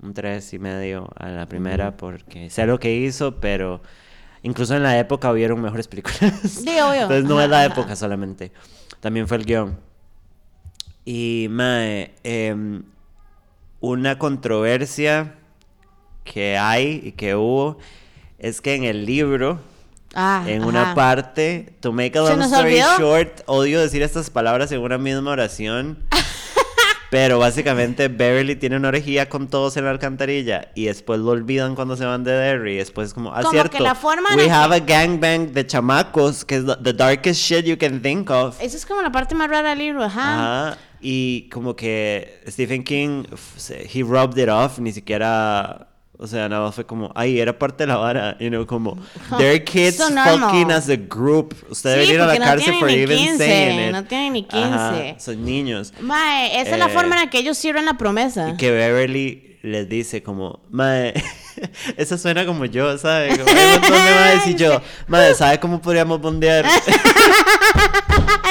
un 0.00 0.14
3 0.14 0.54
y 0.54 0.58
medio 0.58 1.10
a 1.16 1.28
la 1.28 1.46
primera 1.46 1.96
porque 1.96 2.48
sé 2.48 2.64
lo 2.66 2.78
que 2.78 2.94
hizo, 2.94 3.40
pero 3.40 3.82
Incluso 4.44 4.76
en 4.76 4.82
la 4.82 4.98
época 4.98 5.32
hubieron 5.32 5.60
mejores 5.62 5.88
películas. 5.88 6.20
Sí, 6.44 6.68
obvio. 6.78 7.02
Entonces 7.02 7.24
no 7.24 7.40
es 7.40 7.48
la 7.48 7.64
época 7.70 7.96
solamente. 7.96 8.52
También 9.00 9.26
fue 9.26 9.38
el 9.38 9.46
guion. 9.46 9.80
Y, 11.06 11.46
mae, 11.50 12.14
em, 12.22 12.82
una 13.90 14.18
controversia 14.18 15.34
que 16.24 16.56
hay 16.58 17.00
y 17.04 17.12
que 17.12 17.34
hubo 17.36 17.78
es 18.38 18.60
que 18.60 18.74
en 18.74 18.84
el 18.84 19.04
libro, 19.06 19.58
Ah, 20.16 20.44
en 20.46 20.60
ajá. 20.60 20.68
una 20.68 20.94
parte, 20.94 21.74
to 21.80 21.92
make 21.92 22.16
a 22.16 22.24
¿Se 22.24 22.30
long 22.36 22.42
story 22.42 22.68
olvidó? 22.80 22.98
short, 22.98 23.40
odio 23.46 23.80
decir 23.80 24.00
estas 24.02 24.30
palabras 24.30 24.70
en 24.70 24.80
una 24.80 24.96
misma 24.96 25.32
oración. 25.32 25.98
Pero 27.14 27.38
básicamente 27.38 28.08
Beverly 28.08 28.56
tiene 28.56 28.74
una 28.76 28.88
orejía 28.88 29.28
con 29.28 29.46
todos 29.46 29.76
en 29.76 29.84
la 29.84 29.90
alcantarilla 29.92 30.72
y 30.74 30.86
después 30.86 31.20
lo 31.20 31.30
olvidan 31.30 31.76
cuando 31.76 31.96
se 31.96 32.04
van 32.04 32.24
de 32.24 32.32
Derry. 32.32 32.76
Después 32.76 33.06
es 33.08 33.14
como, 33.14 33.30
ah, 33.32 33.38
Como 33.42 33.52
cierto, 33.52 33.76
que 33.76 33.84
la 33.84 33.94
forma 33.94 34.30
we 34.36 34.50
have 34.50 34.74
a 34.74 34.80
gangbang 34.80 35.52
de 35.52 35.64
chamacos, 35.64 36.44
que 36.44 36.56
es 36.56 36.64
the- 36.82 36.92
darkest 36.92 37.40
shit 37.40 37.66
you 37.66 37.78
can 37.78 38.02
think 38.02 38.28
of. 38.30 38.60
Esa 38.60 38.76
es 38.76 38.84
como 38.84 39.00
la 39.00 39.12
parte 39.12 39.36
más 39.36 39.48
rara 39.48 39.70
del 39.70 39.78
libro, 39.78 40.02
ajá. 40.02 40.64
Ajá. 40.72 40.78
Y 41.00 41.48
como 41.50 41.76
que 41.76 42.40
Stephen 42.48 42.82
King, 42.82 43.22
he 43.92 44.02
rubbed 44.02 44.36
it 44.42 44.48
off, 44.48 44.80
ni 44.80 44.90
siquiera, 44.90 45.86
o 46.18 46.26
sea, 46.26 46.48
nada 46.48 46.64
más 46.66 46.74
fue 46.74 46.86
como, 46.86 47.10
ay, 47.14 47.38
era 47.40 47.58
parte 47.58 47.84
de 47.84 47.88
la 47.88 47.96
vara, 47.96 48.36
you 48.38 48.48
know, 48.48 48.66
como, 48.66 48.96
they're 49.38 49.62
kids 49.64 49.96
So 49.96 50.08
fucking 50.10 50.70
as 50.70 50.88
a 50.88 50.96
group. 50.96 51.54
Usted 51.68 51.90
Sí, 51.90 51.98
debería 51.98 52.14
ir 52.14 52.20
a 52.20 52.26
la 52.26 52.38
no 52.38 52.44
cárcel 52.44 52.74
ni 52.86 52.92
even 52.94 53.18
15, 53.18 53.38
saying 53.38 53.80
it. 53.88 53.92
no 53.92 54.04
tienen 54.04 54.32
ni 54.34 54.46
Ajá, 54.50 54.92
15. 54.94 55.20
son 55.20 55.44
niños. 55.44 55.92
Mae, 56.00 56.60
esa 56.60 56.72
es 56.72 56.78
la 56.78 56.86
Eh, 56.86 56.90
forma 56.90 57.16
en 57.16 57.24
la 57.24 57.30
que 57.30 57.38
ellos 57.38 57.58
cierran 57.58 57.84
la 57.84 57.94
promesa. 57.98 58.48
Y 58.50 58.56
que 58.56 58.70
Beverly 58.70 59.58
les 59.62 59.88
dice 59.88 60.22
como, 60.22 60.60
mae, 60.70 61.14
eso 61.96 62.18
suena 62.18 62.44
como 62.46 62.64
yo, 62.64 62.96
¿sabe? 62.98 63.36
Como, 63.38 63.48
hay 63.50 63.66
un 63.66 63.72
montón 63.82 63.92
de 64.04 64.14
maes 64.14 64.46
y 64.46 64.54
yo, 64.54 64.80
mae, 65.06 65.34
¿sabe 65.34 65.58
cómo 65.60 65.80
podríamos 65.80 66.20
bondear? 66.20 66.64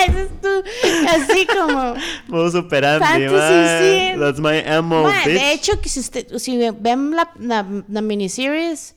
Ese 0.07 0.21
es 0.23 0.41
tú, 0.41 0.63
así 1.07 1.47
como... 1.47 1.95
Fantasy, 2.99 3.27
mae. 3.29 4.11
sí. 4.13 4.19
That's 4.19 4.39
my 4.39 4.81
MO, 4.81 5.03
Mae, 5.03 5.25
bitch. 5.25 5.33
de 5.39 5.53
hecho, 5.53 5.81
que 5.81 5.89
si, 5.89 5.99
usted, 5.99 6.37
si 6.37 6.57
ven 6.57 7.11
la, 7.11 7.31
la, 7.39 7.65
la 7.87 8.01
miniseries, 8.01 8.95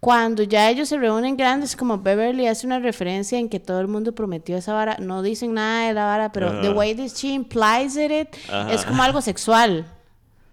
cuando 0.00 0.42
ya 0.42 0.68
ellos 0.70 0.88
se 0.88 0.98
reúnen 0.98 1.36
grandes, 1.36 1.76
como 1.76 1.98
Beverly 1.98 2.46
hace 2.46 2.66
una 2.66 2.78
referencia 2.78 3.38
en 3.38 3.48
que 3.48 3.60
todo 3.60 3.80
el 3.80 3.88
mundo 3.88 4.14
prometió 4.14 4.56
esa 4.56 4.72
vara, 4.72 4.96
no 4.98 5.22
dicen 5.22 5.54
nada 5.54 5.88
de 5.88 5.94
la 5.94 6.04
vara, 6.06 6.32
pero 6.32 6.60
the 6.60 6.68
Ajá. 6.68 6.76
way 6.76 6.94
that 6.94 7.08
she 7.14 7.34
implies 7.34 7.96
it, 7.96 8.28
Ajá. 8.50 8.72
es 8.72 8.84
como 8.84 9.02
algo 9.02 9.20
sexual. 9.20 9.86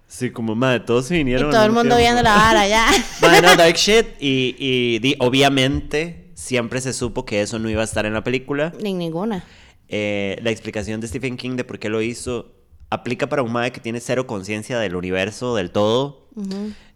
Sí, 0.08 0.30
como, 0.30 0.54
madre, 0.54 0.80
todos 0.80 1.06
se 1.06 1.14
Y 1.14 1.18
vinieron. 1.18 1.50
todo 1.50 1.64
el 1.64 1.70
mundo 1.70 1.96
tiempo. 1.96 1.98
viendo 1.98 2.22
la 2.22 2.34
vara 2.34 2.66
ya. 2.66 2.88
Bueno, 3.20 3.54
Dark 3.56 3.76
Shit. 3.76 4.06
Y, 4.20 4.56
y 4.58 4.98
di- 5.00 5.16
obviamente 5.20 6.30
siempre 6.34 6.80
se 6.80 6.92
supo 6.94 7.24
que 7.26 7.42
eso 7.42 7.58
no 7.58 7.68
iba 7.68 7.82
a 7.82 7.84
estar 7.84 8.06
en 8.06 8.14
la 8.14 8.24
película. 8.24 8.72
Ni 8.82 8.94
ninguna. 8.94 9.44
Eh, 9.88 10.38
la 10.42 10.50
explicación 10.50 11.00
de 11.00 11.08
Stephen 11.08 11.36
King 11.36 11.56
de 11.56 11.64
por 11.64 11.78
qué 11.78 11.88
lo 11.90 12.00
hizo 12.02 12.54
aplica 12.90 13.28
para 13.28 13.42
un 13.42 13.52
madre 13.52 13.70
que 13.72 13.80
tiene 13.80 14.00
cero 14.00 14.26
conciencia 14.26 14.78
del 14.78 14.96
universo, 14.96 15.54
del 15.54 15.70
todo. 15.70 16.26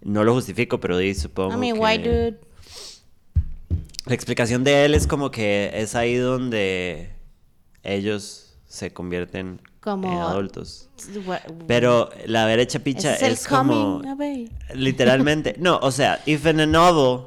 No 0.01 0.25
lo 0.25 0.33
justifico, 0.35 0.81
pero 0.81 0.97
di, 0.97 1.15
supongo 1.15 1.55
I 1.55 1.57
mean, 1.59 1.75
que... 1.75 1.81
white 1.81 2.09
dude. 2.09 2.41
La 4.07 4.15
explicación 4.15 4.65
de 4.65 4.85
él 4.87 4.95
es 4.95 5.07
como 5.07 5.31
que 5.31 5.71
es 5.75 5.95
ahí 5.95 6.15
donde 6.17 7.11
ellos 7.83 8.55
se 8.67 8.93
convierten 8.93 9.61
Como- 9.83 10.29
adultos. 10.29 10.89
Pero 11.67 12.09
la 12.27 12.47
derecha 12.47 12.79
picha 12.79 13.15
es 13.17 13.23
es 13.23 13.47
como... 13.49 14.01
Literalmente. 14.75 15.57
No, 15.59 15.79
o 15.83 15.91
sea, 15.91 16.21
if 16.27 16.47
in 16.47 16.61
a 16.61 16.67
novel 16.67 17.27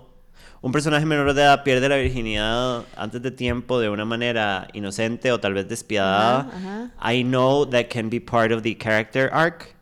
un 0.62 0.72
personaje 0.72 1.06
menor 1.06 1.34
de 1.34 1.44
edad 1.44 1.64
pierde 1.64 1.88
la 1.90 1.98
virginidad 1.98 2.84
antes 2.98 3.22
de 3.22 3.30
tiempo 3.30 3.80
de 3.80 3.90
una 3.90 4.04
manera 4.06 4.68
inocente 4.74 5.32
o 5.32 5.40
tal 5.40 5.54
vez 5.54 5.68
despiadada, 5.68 6.92
I 7.04 7.24
know 7.24 7.68
that 7.68 7.86
can 7.94 8.10
be 8.10 8.20
part 8.20 8.52
of 8.52 8.64
the 8.64 8.76
character 8.76 9.30
arc. 9.32 9.76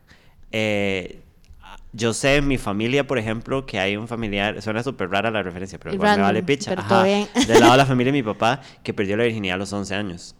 Eh, 0.52 1.20
yo 1.92 2.12
sé 2.12 2.36
en 2.36 2.48
mi 2.48 2.58
familia, 2.58 3.06
por 3.06 3.18
ejemplo, 3.18 3.64
que 3.64 3.78
hay 3.78 3.96
un 3.96 4.08
familiar, 4.08 4.60
suena 4.60 4.82
súper 4.82 5.08
rara 5.10 5.30
la 5.30 5.42
referencia, 5.42 5.78
pero 5.78 5.94
igual 5.94 6.16
me 6.16 6.22
vale 6.22 6.42
picha. 6.42 6.70
pero 6.72 6.82
Ajá. 6.82 7.04
Del 7.04 7.60
lado 7.60 7.72
de 7.72 7.78
la 7.78 7.86
familia 7.92 8.12
de 8.12 8.18
mi 8.18 8.22
papá, 8.22 8.60
que 8.82 8.92
perdió 8.92 9.16
la 9.16 9.24
virginidad 9.24 9.54
a 9.54 9.58
los 9.58 9.72
11 9.72 9.94
años. 9.94 10.34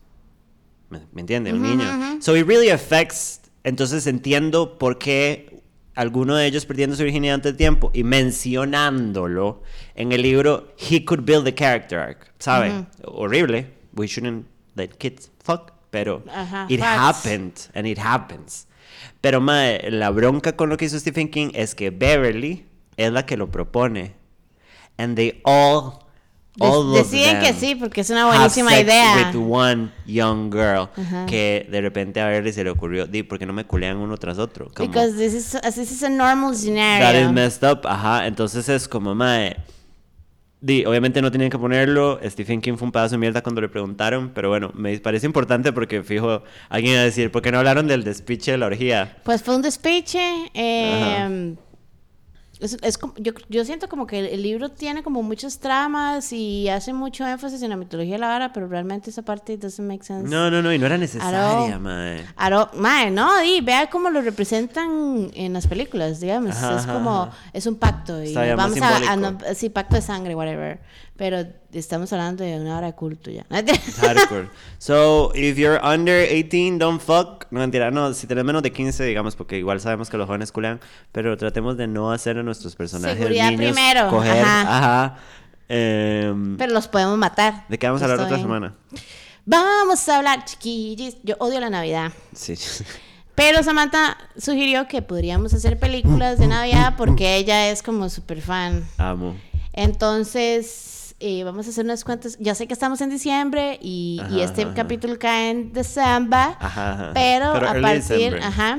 ¿Me, 0.94 1.06
me 1.12 1.20
entiende? 1.22 1.52
Un 1.52 1.62
niño. 1.62 2.20
So 2.20 2.36
it 2.36 2.46
really 2.46 2.70
affects. 2.70 3.40
Entonces 3.62 4.06
entiendo 4.06 4.78
por 4.78 4.98
qué 4.98 5.62
alguno 5.94 6.34
de 6.36 6.46
ellos 6.46 6.66
perdiendo 6.66 6.96
su 6.96 7.02
virginidad 7.02 7.36
antes 7.36 7.52
de 7.52 7.58
tiempo 7.58 7.90
y 7.94 8.04
mencionándolo 8.04 9.62
en 9.94 10.12
el 10.12 10.22
libro, 10.22 10.74
he 10.76 11.04
could 11.04 11.24
build 11.24 11.46
a 11.46 11.54
character 11.54 11.98
arc. 11.98 12.32
¿Sabe? 12.38 12.86
Horrible. 13.04 13.66
We 13.94 14.06
shouldn't 14.06 14.46
let 14.74 14.88
kids 14.98 15.30
fuck. 15.42 15.72
Pero 15.90 16.24
it 16.68 16.80
facts. 16.80 17.24
happened 17.24 17.54
and 17.74 17.86
it 17.86 17.98
happens. 17.98 18.66
Pero 19.20 19.40
mae, 19.40 19.90
la 19.90 20.10
bronca 20.10 20.56
con 20.56 20.68
lo 20.68 20.76
que 20.76 20.86
hizo 20.86 20.98
Stephen 20.98 21.28
King 21.28 21.50
es 21.54 21.74
que 21.74 21.90
Beverly 21.90 22.66
es 22.96 23.12
la 23.12 23.24
que 23.24 23.36
lo 23.36 23.50
propone. 23.50 24.14
And 24.98 25.16
they 25.16 25.40
all 25.44 26.03
Of 26.60 26.94
deciden 26.94 27.40
que 27.40 27.52
sí, 27.52 27.74
porque 27.74 28.02
es 28.02 28.10
una 28.10 28.28
have 28.28 28.36
buenísima 28.38 28.70
sex 28.70 28.82
idea. 28.84 29.32
With 29.34 29.42
one 29.50 29.88
young 30.06 30.50
girl 30.52 30.88
Ajá. 30.96 31.26
que 31.26 31.66
de 31.68 31.80
repente 31.80 32.20
a 32.20 32.26
Beverly 32.28 32.52
se 32.52 32.62
le 32.62 32.70
ocurrió, 32.70 33.06
di, 33.06 33.22
¿por 33.24 33.38
qué 33.40 33.46
no 33.46 33.52
me 33.52 33.64
culean 33.64 33.96
uno 33.96 34.16
tras 34.16 34.38
otro? 34.38 34.68
Como, 34.74 34.88
Because 34.88 35.16
this 35.16 35.34
is, 35.34 35.60
this 35.74 35.90
is 35.90 36.02
a 36.04 36.08
normal 36.08 36.50
that 36.50 36.54
is 36.58 36.60
scenario. 36.64 37.32
messed 37.32 37.68
up, 37.68 37.80
ajá. 37.86 38.26
Entonces 38.26 38.68
es 38.68 38.86
como, 38.86 39.14
mae. 39.14 39.56
Di, 40.60 40.86
obviamente 40.86 41.20
no 41.20 41.30
tenían 41.30 41.50
que 41.50 41.58
ponerlo. 41.58 42.18
Stephen 42.24 42.60
King 42.62 42.76
fue 42.76 42.86
un 42.86 42.92
pedazo 42.92 43.16
de 43.16 43.18
mierda 43.18 43.42
cuando 43.42 43.60
le 43.60 43.68
preguntaron. 43.68 44.30
Pero 44.34 44.48
bueno, 44.48 44.70
me 44.74 44.96
parece 44.98 45.26
importante 45.26 45.72
porque 45.74 46.02
fijo, 46.02 46.42
alguien 46.70 46.92
iba 46.94 47.02
a 47.02 47.04
decir, 47.04 47.30
¿por 47.30 47.42
qué 47.42 47.52
no 47.52 47.58
hablaron 47.58 47.86
del 47.86 48.02
despiche 48.02 48.52
de 48.52 48.58
la 48.58 48.66
orgía? 48.66 49.18
Pues 49.24 49.42
fue 49.42 49.56
un 49.56 49.60
despeche. 49.60 50.20
eh, 50.54 51.54
es, 52.60 52.76
es 52.82 52.98
como- 52.98 53.14
yo, 53.16 53.32
yo 53.48 53.64
siento 53.64 53.88
como 53.88 54.06
que 54.06 54.18
el, 54.20 54.26
el 54.26 54.42
libro 54.42 54.70
tiene 54.70 55.02
como 55.02 55.22
muchas 55.22 55.58
tramas 55.58 56.32
y 56.32 56.68
hace 56.68 56.92
mucho 56.92 57.26
énfasis 57.26 57.62
en 57.62 57.70
la 57.70 57.76
mitología 57.76 58.14
de 58.14 58.18
la 58.18 58.28
vara, 58.28 58.52
pero 58.52 58.68
realmente 58.68 59.10
esa 59.10 59.22
parte 59.22 59.56
doesn't 59.56 59.86
make 59.88 60.04
sense. 60.04 60.28
No, 60.28 60.50
no, 60.50 60.62
no, 60.62 60.72
y 60.72 60.78
no 60.78 60.86
era 60.86 60.96
necesaria, 60.98 61.78
mae. 61.78 62.24
Mae, 62.74 63.10
no, 63.10 63.40
di, 63.40 63.60
vea 63.60 63.88
cómo 63.90 64.10
lo 64.10 64.20
representan 64.22 65.30
en 65.34 65.52
las 65.52 65.66
películas, 65.66 66.20
digamos. 66.20 66.56
Ajá, 66.56 66.76
es 66.76 66.82
ajá, 66.84 66.92
como, 66.94 67.22
ajá. 67.22 67.32
es 67.52 67.66
un 67.66 67.76
pacto. 67.76 68.22
Y 68.22 68.28
Está 68.28 68.54
vamos 68.54 68.80
a, 68.80 69.12
a 69.12 69.16
no- 69.16 69.38
sí, 69.54 69.68
pacto 69.70 69.96
de 69.96 70.02
sangre, 70.02 70.34
whatever. 70.34 70.80
Pero 71.16 71.44
estamos 71.72 72.12
hablando 72.12 72.42
de 72.42 72.58
una 72.58 72.76
hora 72.76 72.88
de 72.88 72.94
culto 72.94 73.30
ya. 73.30 73.46
Hardcore. 74.00 74.48
So, 74.78 75.30
if 75.34 75.56
you're 75.56 75.80
under 75.80 76.26
18, 76.28 76.78
don't 76.78 77.00
fuck. 77.00 77.46
No, 77.52 77.60
mentira, 77.60 77.92
no, 77.92 78.12
si 78.14 78.26
tenés 78.26 78.44
menos 78.44 78.62
de 78.62 78.72
15, 78.72 79.04
digamos, 79.04 79.36
porque 79.36 79.56
igual 79.58 79.80
sabemos 79.80 80.10
que 80.10 80.16
los 80.16 80.26
jóvenes 80.26 80.50
culean, 80.50 80.80
pero 81.12 81.36
tratemos 81.36 81.76
de 81.76 81.86
no 81.86 82.10
hacer 82.10 82.38
a 82.38 82.42
nuestros 82.42 82.74
personajes 82.74 83.16
Seguridad 83.18 83.50
niños 83.52 83.72
primero, 83.72 84.10
coger, 84.10 84.42
ajá. 84.42 84.78
ajá. 84.78 85.18
Em, 85.68 86.56
Pero 86.56 86.72
los 86.72 86.88
podemos 86.88 87.16
matar. 87.16 87.64
¿De 87.68 87.78
qué 87.78 87.86
vamos 87.86 88.02
a 88.02 88.06
hablar 88.06 88.20
otra 88.20 88.36
bien. 88.36 88.42
semana? 88.46 88.74
Vamos 89.46 90.08
a 90.08 90.16
hablar, 90.16 90.44
chiquillos. 90.44 91.16
Yo 91.22 91.36
odio 91.38 91.60
la 91.60 91.70
Navidad. 91.70 92.12
Sí. 92.34 92.54
Pero 93.34 93.62
Samantha 93.62 94.16
sugirió 94.36 94.86
que 94.86 95.02
podríamos 95.02 95.52
hacer 95.54 95.78
películas 95.78 96.38
de 96.38 96.46
Navidad 96.46 96.94
porque 96.96 97.36
ella 97.36 97.68
es 97.70 97.82
como 97.82 98.08
súper 98.08 98.40
fan. 98.40 98.84
Amo. 98.96 99.34
Entonces, 99.72 101.03
eh, 101.26 101.42
vamos 101.42 101.66
a 101.66 101.70
hacer 101.70 101.86
unas 101.86 102.04
cuantas. 102.04 102.36
Ya 102.38 102.54
sé 102.54 102.66
que 102.66 102.74
estamos 102.74 103.00
en 103.00 103.08
diciembre 103.08 103.78
y, 103.80 104.20
este 104.40 104.64
ajá, 104.64 104.74
capítulo 104.74 105.18
cae 105.18 105.48
en 105.48 105.72
diciembre. 105.72 106.38
Pero, 107.14 107.54
Pero 107.54 107.66
a 107.66 107.80
partir, 107.80 108.38
ajá, 108.42 108.78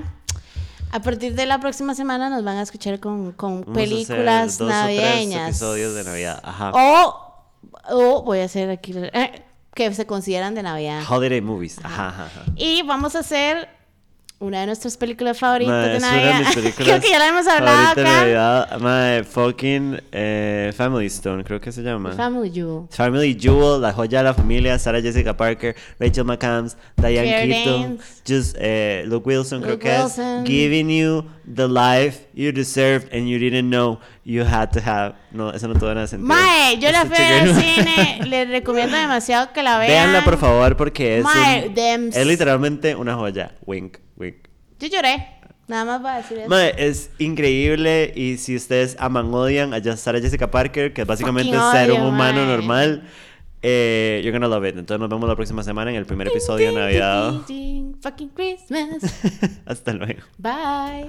a 0.91 1.01
partir 1.01 1.33
de 1.33 1.47
la 1.47 1.59
próxima 1.59 1.95
semana 1.95 2.29
nos 2.29 2.43
van 2.43 2.57
a 2.57 2.61
escuchar 2.61 2.99
con, 2.99 3.31
con 3.31 3.63
películas 3.63 4.61
navideñas. 4.61 5.49
episodios 5.49 5.95
de 5.95 6.03
Navidad. 6.03 6.39
Ajá. 6.43 6.71
O, 6.75 7.49
o 7.89 8.21
voy 8.21 8.41
a 8.41 8.45
hacer 8.45 8.69
aquí 8.69 8.93
eh, 8.95 9.43
que 9.73 9.91
se 9.95 10.05
consideran 10.05 10.53
de 10.53 10.61
Navidad. 10.61 11.01
Holiday 11.09 11.41
movies. 11.41 11.79
Ajá. 11.83 12.29
Y 12.55 12.83
vamos 12.83 13.15
a 13.15 13.19
hacer 13.19 13.67
una 14.39 14.59
de 14.59 14.65
nuestras 14.65 14.97
películas 14.97 15.39
favoritas 15.39 15.85
de 15.85 15.95
es 15.97 16.03
una 16.03 16.11
de 16.13 16.17
Navidad. 16.23 16.39
mis 16.39 16.55
películas 16.55 16.87
Creo 16.87 17.01
que 17.01 17.09
ya 17.09 17.19
la 17.19 17.27
hemos 17.29 17.47
hablado 17.47 17.87
acá. 17.91 18.03
Navidad. 18.03 18.79
Mae, 18.79 19.23
fucking 19.23 19.99
eh, 20.11 20.73
Family 20.75 21.05
Stone, 21.07 21.43
creo 21.43 21.59
que 21.61 21.71
se 21.71 21.81
llama. 21.81 22.11
Family 22.11 22.51
Jewel. 22.53 22.87
Family 22.89 23.37
Jewel, 23.39 23.81
la 23.81 23.93
joya 23.93 24.19
de 24.19 24.23
la 24.25 24.33
familia, 24.33 24.77
Sarah 24.77 25.01
Jessica 25.01 25.35
Parker, 25.35 25.75
Rachel 25.99 26.25
McAdams, 26.25 26.75
Diane 26.97 27.13
Claire 27.27 27.47
Keaton, 27.47 27.81
Danes. 27.81 28.21
just 28.27 28.55
eh, 28.59 29.03
Luke 29.07 29.27
Wilson, 29.27 29.61
creo 29.61 29.79
que 29.79 29.95
es 29.95 30.15
giving 30.45 30.89
you 30.89 31.25
the 31.53 31.67
life 31.67 32.25
you 32.33 32.51
deserved 32.51 33.07
and 33.13 33.27
you 33.27 33.39
didn't 33.39 33.69
know 33.69 33.99
you 34.25 34.43
had 34.43 34.69
to 34.71 34.79
have. 34.79 35.15
No, 35.31 35.51
eso 35.51 35.67
no 35.67 35.75
tuvo 35.75 35.93
nada 35.93 36.07
sentido. 36.07 36.27
Mae, 36.27 36.77
yo 36.79 36.91
la 36.91 37.05
fui 37.05 37.15
al 37.17 37.55
cine, 37.55 38.19
les 38.27 38.49
recomiendo 38.49 38.95
demasiado 38.97 39.53
que 39.53 39.63
la 39.63 39.77
vean. 39.77 39.89
Véanla 39.91 40.23
por 40.23 40.37
favor 40.37 40.75
porque 40.75 41.19
es, 41.19 41.23
Mae, 41.23 41.67
un- 41.69 42.09
es 42.13 42.25
literalmente 42.27 42.95
una 42.95 43.15
joya. 43.15 43.51
Wink, 43.65 43.97
Yo 44.79 44.87
lloré. 44.87 45.27
Nada 45.67 45.85
más 45.85 46.05
va 46.05 46.15
a 46.15 46.17
decir 46.17 46.37
eso. 46.37 46.49
Mae, 46.49 46.73
es 46.77 47.09
increíble 47.17 48.13
y 48.15 48.37
si 48.37 48.55
ustedes 48.55 48.95
aman 48.99 49.33
odian 49.33 49.73
a 49.73 49.97
Sarah 49.97 50.19
Jessica 50.19 50.51
Parker, 50.51 50.93
que 50.93 51.01
es 51.01 51.07
básicamente 51.07 51.57
Fucking 51.57 51.71
ser 51.71 51.91
un 51.91 52.01
odio, 52.01 52.09
humano 52.09 52.41
mae. 52.41 52.47
normal, 52.47 53.03
eh, 53.63 54.21
you're 54.23 54.37
gonna 54.37 54.47
love 54.47 54.65
it. 54.65 54.77
Entonces 54.77 54.99
nos 54.99 55.09
vemos 55.09 55.27
la 55.27 55.35
próxima 55.35 55.63
semana 55.63 55.89
en 55.89 55.97
el 55.97 56.05
primer 56.05 56.27
episodio 56.27 56.69
de 56.69 56.75
Navidad. 56.75 57.41
Fucking 58.01 58.29
Christmas. 58.29 59.03
Hasta 59.65 59.93
luego. 59.93 60.21
Bye. 60.37 61.07